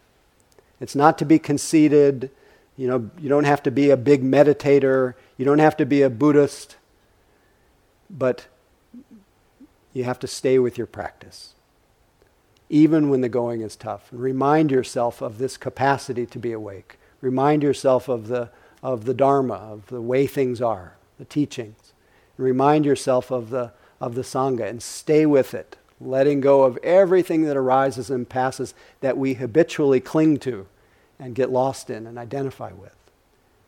It's 0.80 0.96
not 0.96 1.18
to 1.18 1.26
be 1.26 1.40
conceited, 1.40 2.30
you 2.76 2.88
know, 2.88 3.10
you 3.20 3.30
don't 3.30 3.46
have 3.46 3.64
to 3.64 3.72
be 3.72 3.90
a 3.90 3.98
big 3.98 4.24
meditator, 4.24 5.16
you 5.38 5.46
don't 5.46 5.60
have 5.60 5.76
to 5.78 5.86
be 5.86 6.04
a 6.04 6.10
Buddhist, 6.10 6.76
but 8.10 8.48
you 9.94 10.04
have 10.04 10.20
to 10.20 10.28
stay 10.28 10.60
with 10.60 10.78
your 10.78 10.88
practice. 10.88 11.56
Even 12.70 13.10
when 13.10 13.22
the 13.22 13.30
going 13.30 13.62
is 13.62 13.76
tough. 13.76 14.08
Remind 14.12 14.70
yourself 14.72 15.22
of 15.22 15.38
this 15.38 15.58
capacity 15.58 16.26
to 16.28 16.38
be 16.38 16.52
awake. 16.52 17.00
Remind 17.22 17.64
yourself 17.64 18.08
of 18.08 18.28
the, 18.28 18.50
of 18.84 19.06
the 19.06 19.14
Dharma, 19.14 19.56
of 19.56 19.88
the 19.88 20.02
way 20.02 20.28
things 20.28 20.62
are, 20.62 20.97
the 21.18 21.26
teachings. 21.26 21.94
Remind 22.38 22.86
yourself 22.86 23.32
of 23.32 23.50
the, 23.50 23.72
of 24.00 24.16
the 24.16 24.22
Sangha 24.22 24.68
and 24.68 24.82
stay 24.82 25.26
with 25.26 25.54
it, 25.54 25.78
letting 26.00 26.42
go 26.42 26.64
of 26.64 26.78
everything 26.84 27.44
that 27.44 27.58
arises 27.58 28.10
and 28.10 28.30
passes 28.30 28.74
that 29.02 29.18
we 29.18 29.36
habitually 29.36 30.00
cling 30.00 30.38
to 30.38 30.68
and 31.20 31.36
get 31.36 31.50
lost 31.50 31.90
in 31.90 32.06
and 32.06 32.18
identify 32.18 32.72
with. 32.72 32.92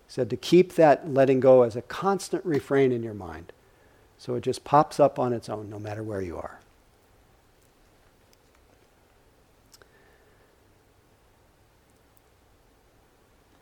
He 0.08 0.14
said 0.14 0.30
to 0.30 0.38
keep 0.38 0.76
that 0.76 1.12
letting 1.12 1.40
go 1.40 1.64
as 1.64 1.76
a 1.76 1.82
constant 1.82 2.46
refrain 2.46 2.92
in 2.92 3.04
your 3.04 3.14
mind 3.14 3.52
so 4.20 4.36
it 4.36 4.42
just 4.42 4.66
pops 4.66 5.00
up 5.00 5.18
on 5.18 5.32
its 5.32 5.50
own 5.50 5.70
no 5.70 5.80
matter 5.80 6.04
where 6.04 6.22
you 6.22 6.38
are. 6.38 6.60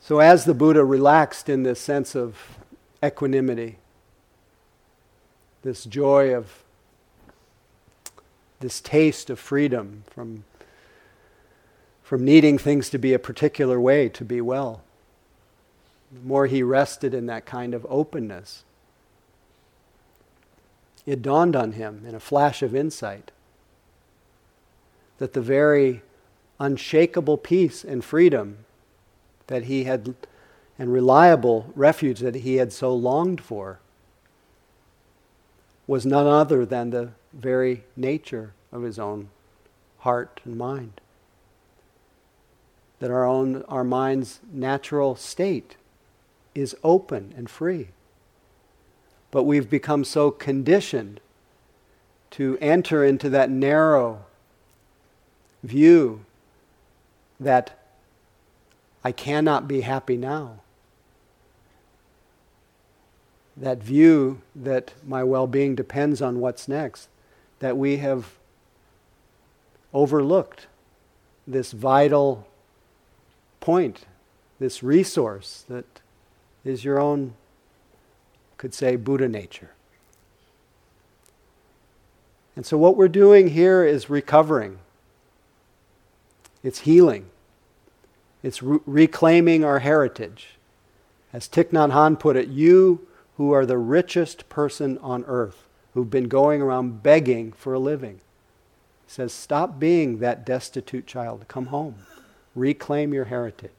So, 0.02 0.20
as 0.20 0.46
the 0.46 0.54
Buddha 0.54 0.84
relaxed 0.84 1.50
in 1.50 1.64
this 1.64 1.82
sense 1.82 2.16
of 2.16 2.58
equanimity, 3.08 3.78
this 5.64 5.86
joy 5.86 6.36
of 6.36 6.64
this 8.60 8.82
taste 8.82 9.30
of 9.30 9.40
freedom 9.40 10.04
from 10.10 10.44
from 12.08 12.24
needing 12.24 12.58
things 12.58 12.90
to 12.90 12.98
be 12.98 13.12
a 13.12 13.20
particular 13.20 13.82
way 13.82 14.08
to 14.08 14.24
be 14.24 14.40
well. 14.40 14.82
The 16.10 16.22
more 16.22 16.46
he 16.46 16.64
rested 16.64 17.14
in 17.14 17.26
that 17.26 17.46
kind 17.46 17.74
of 17.74 17.86
openness, 17.90 18.64
it 21.06 21.22
dawned 21.22 21.54
on 21.54 21.74
him 21.74 22.06
in 22.08 22.16
a 22.16 22.20
flash 22.22 22.64
of 22.64 22.74
insight 22.74 23.32
that 25.18 25.34
the 25.34 25.42
very 25.42 26.02
unshakable 26.62 27.38
peace 27.38 27.84
and 27.84 28.06
freedom 28.06 28.60
that 29.48 29.64
he 29.64 29.84
had 29.84 30.16
and 30.80 30.94
reliable 30.94 31.72
refuge 31.76 32.20
that 32.20 32.36
he 32.36 32.56
had 32.56 32.72
so 32.72 32.94
longed 32.94 33.42
for 33.42 33.80
was 35.88 36.06
none 36.06 36.28
other 36.28 36.66
than 36.66 36.90
the 36.90 37.10
very 37.34 37.84
nature 37.96 38.54
of 38.72 38.84
his 38.84 39.00
own 39.00 39.30
heart 40.00 40.42
and 40.44 40.58
mind. 40.58 41.00
That 43.00 43.12
our 43.12 43.26
own 43.26 43.64
our 43.64 43.84
mind's 43.84 44.40
natural 44.52 45.16
state 45.16 45.78
is 46.54 46.76
open 46.84 47.34
and 47.38 47.50
free. 47.50 47.90
But 49.32 49.44
we've 49.44 49.70
become 49.70 50.04
so 50.04 50.32
conditioned 50.32 51.20
to 52.32 52.58
enter 52.60 53.06
into 53.06 53.30
that 53.30 53.50
narrow 53.50 54.26
view 55.64 56.26
that 57.40 57.78
I 59.04 59.12
cannot 59.12 59.68
be 59.68 59.82
happy 59.82 60.18
now. 60.18 60.60
That 63.60 63.82
view 63.82 64.42
that 64.56 64.94
my 65.06 65.24
well 65.24 65.48
being 65.48 65.76
depends 65.76 66.22
on 66.22 66.40
what's 66.40 66.68
next, 66.68 67.10
that 67.60 67.76
we 67.76 67.98
have 67.98 68.34
overlooked 69.94 70.68
this 71.48 71.72
vital 71.72 72.48
point, 73.60 74.06
this 74.60 74.84
resource 74.84 75.66
that 75.70 76.02
is 76.64 76.84
your 76.84 77.00
own, 77.00 77.34
could 78.58 78.74
say, 78.74 78.96
Buddha 78.96 79.28
nature. 79.28 79.72
And 82.56 82.66
so, 82.66 82.78
what 82.78 82.98
we're 82.98 83.08
doing 83.08 83.50
here 83.50 83.84
is 83.84 84.10
recovering, 84.10 84.80
it's 86.64 86.80
healing, 86.80 87.30
it's 88.44 88.62
re- 88.62 88.80
reclaiming 88.86 89.64
our 89.64 89.80
heritage. 89.80 90.50
As 91.32 91.48
Thich 91.48 91.70
Nhat 91.70 91.92
Hanh 91.92 92.20
put 92.20 92.36
it, 92.36 92.48
you 92.48 93.08
who 93.38 93.52
are 93.52 93.66
the 93.66 93.78
richest 93.78 94.50
person 94.50 94.98
on 94.98 95.24
earth, 95.26 95.68
who've 95.94 96.10
been 96.10 96.28
going 96.28 96.62
around 96.62 97.04
begging 97.04 97.52
for 97.52 97.74
a 97.74 97.80
living, 97.80 98.20
says, 99.06 99.32
Stop 99.32 99.80
being 99.80 100.20
that 100.20 100.46
destitute 100.46 101.06
child. 101.06 101.46
Come 101.48 101.68
home. 101.68 101.96
Reclaim 102.56 103.14
your 103.14 103.26
heritage. 103.26 103.72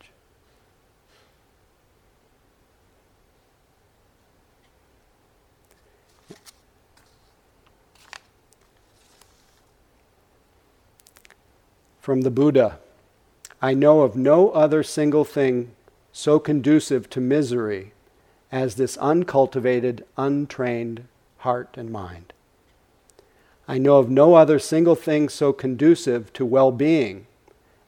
From 12.01 12.23
the 12.23 12.31
Buddha 12.31 12.79
I 13.61 13.75
know 13.75 14.03
of 14.03 14.17
no 14.17 14.51
other 14.51 14.85
single 14.85 15.25
thing 15.25 15.73
so 16.13 16.39
conducive 16.39 17.11
to 17.11 17.21
misery 17.21 17.93
as 18.51 18.77
this 18.77 18.97
uncultivated, 18.99 20.05
untrained 20.17 21.05
heart 21.39 21.77
and 21.77 21.91
mind. 21.91 22.33
I 23.67 23.79
know 23.79 23.99
of 23.99 24.09
no 24.09 24.35
other 24.35 24.59
single 24.59 24.95
thing 24.95 25.29
so 25.29 25.53
conducive 25.53 26.33
to 26.33 26.47
well 26.47 26.73
being 26.73 27.27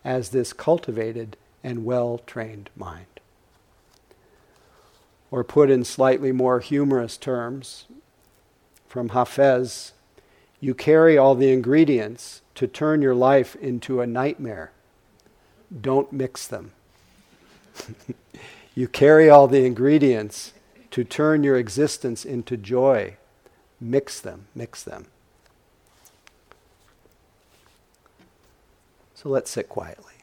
as 0.04 0.30
this 0.30 0.52
cultivated 0.52 1.36
and 1.64 1.84
well 1.84 2.20
trained 2.26 2.68
mind. 2.76 3.06
Or 5.30 5.44
put 5.44 5.70
in 5.70 5.84
slightly 5.84 6.32
more 6.32 6.60
humorous 6.60 7.16
terms, 7.16 7.86
from 8.86 9.10
Hafez, 9.10 9.92
you 10.60 10.74
carry 10.74 11.16
all 11.16 11.34
the 11.34 11.52
ingredients 11.52 12.42
to 12.56 12.66
turn 12.66 13.00
your 13.00 13.14
life 13.14 13.54
into 13.56 14.00
a 14.00 14.06
nightmare. 14.06 14.72
Don't 15.80 16.12
mix 16.12 16.46
them. 16.46 16.72
you 18.74 18.88
carry 18.88 19.28
all 19.28 19.48
the 19.48 19.64
ingredients 19.64 20.52
to 20.90 21.04
turn 21.04 21.44
your 21.44 21.56
existence 21.56 22.24
into 22.24 22.56
joy. 22.56 23.16
Mix 23.80 24.20
them, 24.20 24.46
mix 24.54 24.82
them. 24.82 25.06
So 29.14 29.28
let's 29.28 29.50
sit 29.50 29.68
quietly. 29.68 30.14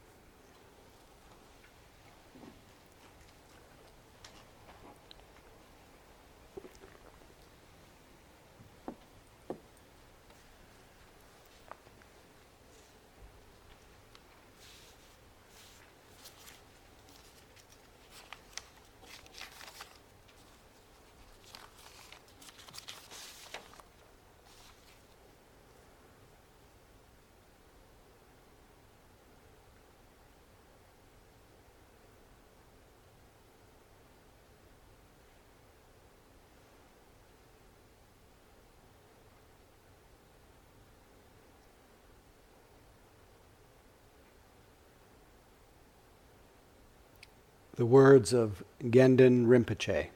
The 47.78 47.86
words 47.86 48.34
of 48.34 48.64
Gendun 48.84 49.46
Rinpoche 49.46 50.08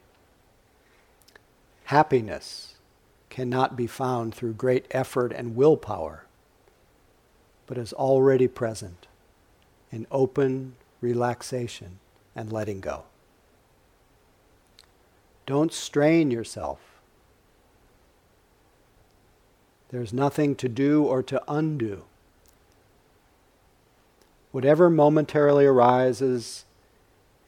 Happiness 1.86 2.74
cannot 3.30 3.76
be 3.76 3.86
found 3.86 4.34
through 4.34 4.54
great 4.54 4.88
effort 4.90 5.32
and 5.32 5.56
willpower, 5.56 6.26
but 7.68 7.78
is 7.78 7.94
already 7.94 8.48
present 8.48 9.06
in 9.92 10.08
open 10.10 10.76
relaxation 11.02 12.00
and 12.36 12.52
letting 12.52 12.80
go. 12.80 13.04
Don't 15.46 15.72
strain 15.72 16.32
yourself. 16.32 16.80
There's 19.90 20.12
nothing 20.12 20.56
to 20.56 20.68
do 20.68 21.04
or 21.04 21.22
to 21.22 21.44
undo. 21.48 22.06
Whatever 24.52 24.90
momentarily 24.90 25.66
arises 25.68 26.66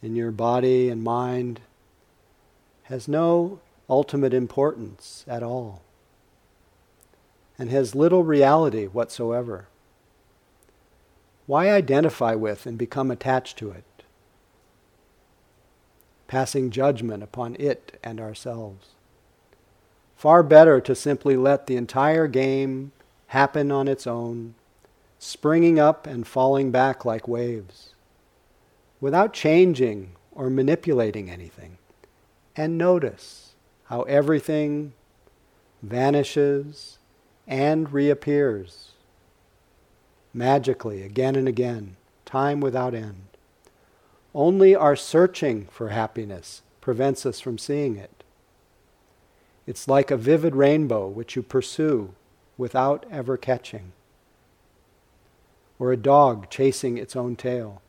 in 0.03 0.17
your 0.17 0.31
body 0.31 0.89
and 0.89 1.01
mind 1.01 1.61
has 2.83 3.07
no 3.07 3.59
ultimate 3.89 4.33
importance 4.33 5.23
at 5.29 5.41
all 5.41 5.81
and 7.57 7.69
has 7.69 7.95
little 7.95 8.23
reality 8.23 8.85
whatsoever. 8.85 9.67
Why 11.45 11.71
identify 11.71 12.35
with 12.35 12.65
and 12.65 12.77
become 12.77 13.11
attached 13.11 13.57
to 13.59 13.71
it? 13.71 13.85
Passing 16.27 16.69
judgment 16.69 17.23
upon 17.23 17.55
it 17.57 17.97
and 18.03 18.19
ourselves. 18.19 18.89
Far 20.17 20.43
better 20.43 20.81
to 20.81 20.95
simply 20.95 21.37
let 21.37 21.67
the 21.67 21.77
entire 21.77 22.27
game 22.27 22.91
happen 23.27 23.71
on 23.71 23.87
its 23.87 24.05
own, 24.05 24.55
springing 25.17 25.79
up 25.79 26.05
and 26.05 26.27
falling 26.27 26.71
back 26.71 27.05
like 27.05 27.27
waves 27.27 27.92
without 29.03 29.33
changing 29.33 30.15
or 30.31 30.49
manipulating 30.49 31.29
anything. 31.29 31.77
And 32.55 32.77
notice 32.77 33.51
how 33.87 34.03
everything 34.03 34.93
vanishes 35.81 36.99
and 37.45 37.91
reappears 37.91 38.93
magically 40.33 41.03
again 41.03 41.35
and 41.35 41.49
again, 41.49 41.97
time 42.23 42.61
without 42.61 42.93
end. 42.93 43.25
Only 44.33 44.73
our 44.73 44.95
searching 44.95 45.65
for 45.65 45.89
happiness 45.89 46.61
prevents 46.79 47.25
us 47.25 47.41
from 47.41 47.57
seeing 47.57 47.97
it. 47.97 48.23
It's 49.67 49.89
like 49.89 50.11
a 50.11 50.17
vivid 50.17 50.55
rainbow 50.55 51.09
which 51.09 51.35
you 51.35 51.43
pursue 51.43 52.13
without 52.57 53.05
ever 53.11 53.35
catching, 53.35 53.91
or 55.77 55.91
a 55.91 55.97
dog 55.97 56.49
chasing 56.49 56.97
its 56.97 57.17
own 57.17 57.35
tail. 57.35 57.82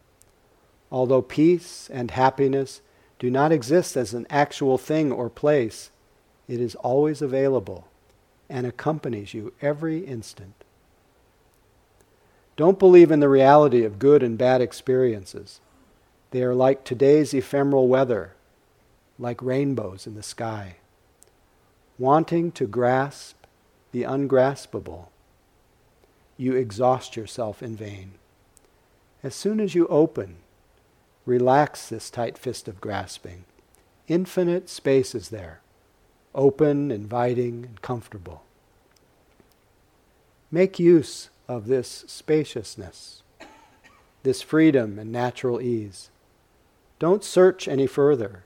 Although 0.91 1.23
peace 1.23 1.91
and 1.93 2.11
happiness 2.11 2.81
do 3.19 3.31
not 3.31 3.53
exist 3.53 3.97
as 3.97 4.15
an 4.15 4.27
actual 4.31 4.79
thing 4.79 5.11
or 5.11 5.29
place, 5.31 5.91
it 6.49 6.61
is 6.61 6.75
always 6.77 7.23
available 7.23 7.89
and 8.49 8.67
accompanies 8.67 9.35
you 9.35 9.53
every 9.63 10.01
instant. 10.01 10.55
Don't 12.57 12.79
believe 12.79 13.11
in 13.11 13.21
the 13.21 13.29
reality 13.29 13.85
of 13.85 13.99
good 13.99 14.23
and 14.23 14.39
bad 14.39 14.61
experiences. 14.61 15.61
They 16.31 16.43
are 16.43 16.55
like 16.55 16.85
today's 16.85 17.35
ephemeral 17.35 17.89
weather, 17.89 18.33
like 19.19 19.43
rainbows 19.43 20.07
in 20.07 20.15
the 20.15 20.23
sky. 20.23 20.77
Wanting 21.99 22.53
to 22.53 22.67
grasp 22.67 23.37
the 23.93 24.03
ungraspable, 24.03 25.11
you 26.37 26.55
exhaust 26.55 27.17
yourself 27.17 27.63
in 27.63 27.77
vain. 27.77 28.13
As 29.23 29.35
soon 29.35 29.61
as 29.61 29.75
you 29.75 29.87
open, 29.87 30.37
relax 31.27 31.89
this 31.89 32.11
tight 32.11 32.37
fist 32.37 32.69
of 32.69 32.81
grasping. 32.81 33.45
Infinite 34.09 34.69
space 34.69 35.15
is 35.15 35.31
there, 35.31 35.61
open, 36.35 36.91
inviting, 36.91 37.65
and 37.65 37.83
comfortable. 37.83 38.43
Make 40.51 40.79
use 40.79 41.31
of 41.49 41.67
this 41.67 42.05
spaciousness, 42.07 43.23
this 44.23 44.43
freedom 44.43 44.99
and 44.99 45.11
natural 45.11 45.61
ease. 45.61 46.11
Don't 46.99 47.25
search 47.25 47.67
any 47.67 47.87
further. 47.87 48.45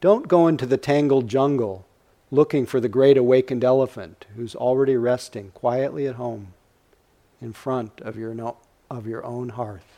Don't 0.00 0.28
go 0.28 0.46
into 0.46 0.66
the 0.66 0.76
tangled 0.76 1.28
jungle 1.28 1.86
looking 2.30 2.64
for 2.64 2.80
the 2.80 2.88
great 2.88 3.18
awakened 3.18 3.62
elephant 3.62 4.24
who's 4.36 4.54
already 4.54 4.96
resting 4.96 5.50
quietly 5.50 6.06
at 6.06 6.14
home 6.14 6.54
in 7.40 7.52
front 7.52 8.00
of 8.00 8.16
your, 8.16 8.34
no, 8.34 8.56
of 8.90 9.06
your 9.06 9.24
own 9.24 9.50
hearth. 9.50 9.91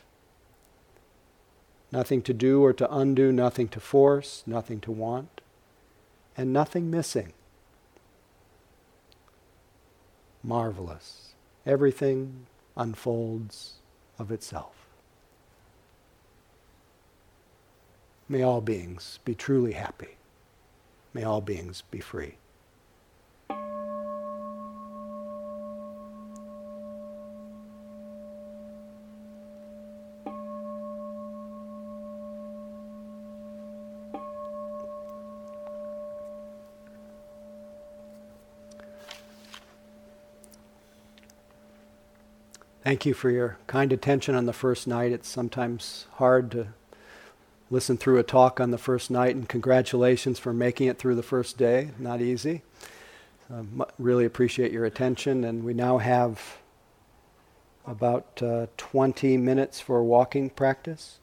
Nothing 1.94 2.22
to 2.22 2.34
do 2.34 2.60
or 2.60 2.72
to 2.72 2.92
undo, 2.92 3.30
nothing 3.30 3.68
to 3.68 3.78
force, 3.78 4.42
nothing 4.46 4.80
to 4.80 4.90
want, 4.90 5.40
and 6.36 6.52
nothing 6.52 6.90
missing. 6.90 7.32
Marvelous. 10.42 11.34
Everything 11.64 12.46
unfolds 12.76 13.74
of 14.18 14.32
itself. 14.32 14.88
May 18.28 18.42
all 18.42 18.60
beings 18.60 19.20
be 19.24 19.36
truly 19.36 19.74
happy. 19.74 20.16
May 21.12 21.22
all 21.22 21.40
beings 21.40 21.84
be 21.92 22.00
free. 22.00 22.38
Thank 42.84 43.06
you 43.06 43.14
for 43.14 43.30
your 43.30 43.56
kind 43.66 43.94
attention 43.94 44.34
on 44.34 44.44
the 44.44 44.52
first 44.52 44.86
night. 44.86 45.10
It's 45.10 45.26
sometimes 45.26 46.06
hard 46.16 46.50
to 46.50 46.66
listen 47.70 47.96
through 47.96 48.18
a 48.18 48.22
talk 48.22 48.60
on 48.60 48.72
the 48.72 48.78
first 48.78 49.10
night, 49.10 49.34
and 49.34 49.48
congratulations 49.48 50.38
for 50.38 50.52
making 50.52 50.88
it 50.88 50.98
through 50.98 51.14
the 51.14 51.22
first 51.22 51.56
day. 51.56 51.92
Not 51.98 52.20
easy. 52.20 52.60
Um, 53.50 53.82
really 53.98 54.26
appreciate 54.26 54.70
your 54.70 54.84
attention, 54.84 55.44
and 55.44 55.64
we 55.64 55.72
now 55.72 55.96
have 55.96 56.58
about 57.86 58.42
uh, 58.42 58.66
20 58.76 59.38
minutes 59.38 59.80
for 59.80 60.04
walking 60.04 60.50
practice. 60.50 61.20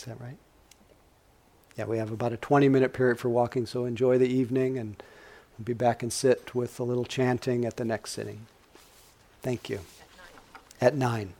Is 0.00 0.06
that 0.06 0.20
right? 0.20 0.38
Yeah, 1.76 1.84
we 1.84 1.98
have 1.98 2.10
about 2.10 2.32
a 2.32 2.36
20 2.36 2.68
minute 2.68 2.92
period 2.92 3.20
for 3.20 3.28
walking, 3.28 3.66
so 3.66 3.84
enjoy 3.84 4.18
the 4.18 4.28
evening 4.28 4.78
and 4.78 5.00
we'll 5.58 5.64
be 5.64 5.72
back 5.72 6.02
and 6.02 6.12
sit 6.12 6.54
with 6.54 6.78
a 6.80 6.84
little 6.84 7.04
chanting 7.04 7.64
at 7.64 7.76
the 7.76 7.84
next 7.84 8.12
sitting. 8.12 8.46
Thank 9.42 9.68
you. 9.68 9.80
At 10.80 10.94
nine. 10.94 10.94
At 10.94 10.96
nine. 10.96 11.32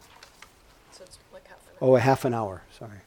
Oh, 1.81 1.97
a 1.97 2.01
half 2.01 2.25
an 2.25 2.33
hour, 2.33 2.63
sorry. 2.79 3.01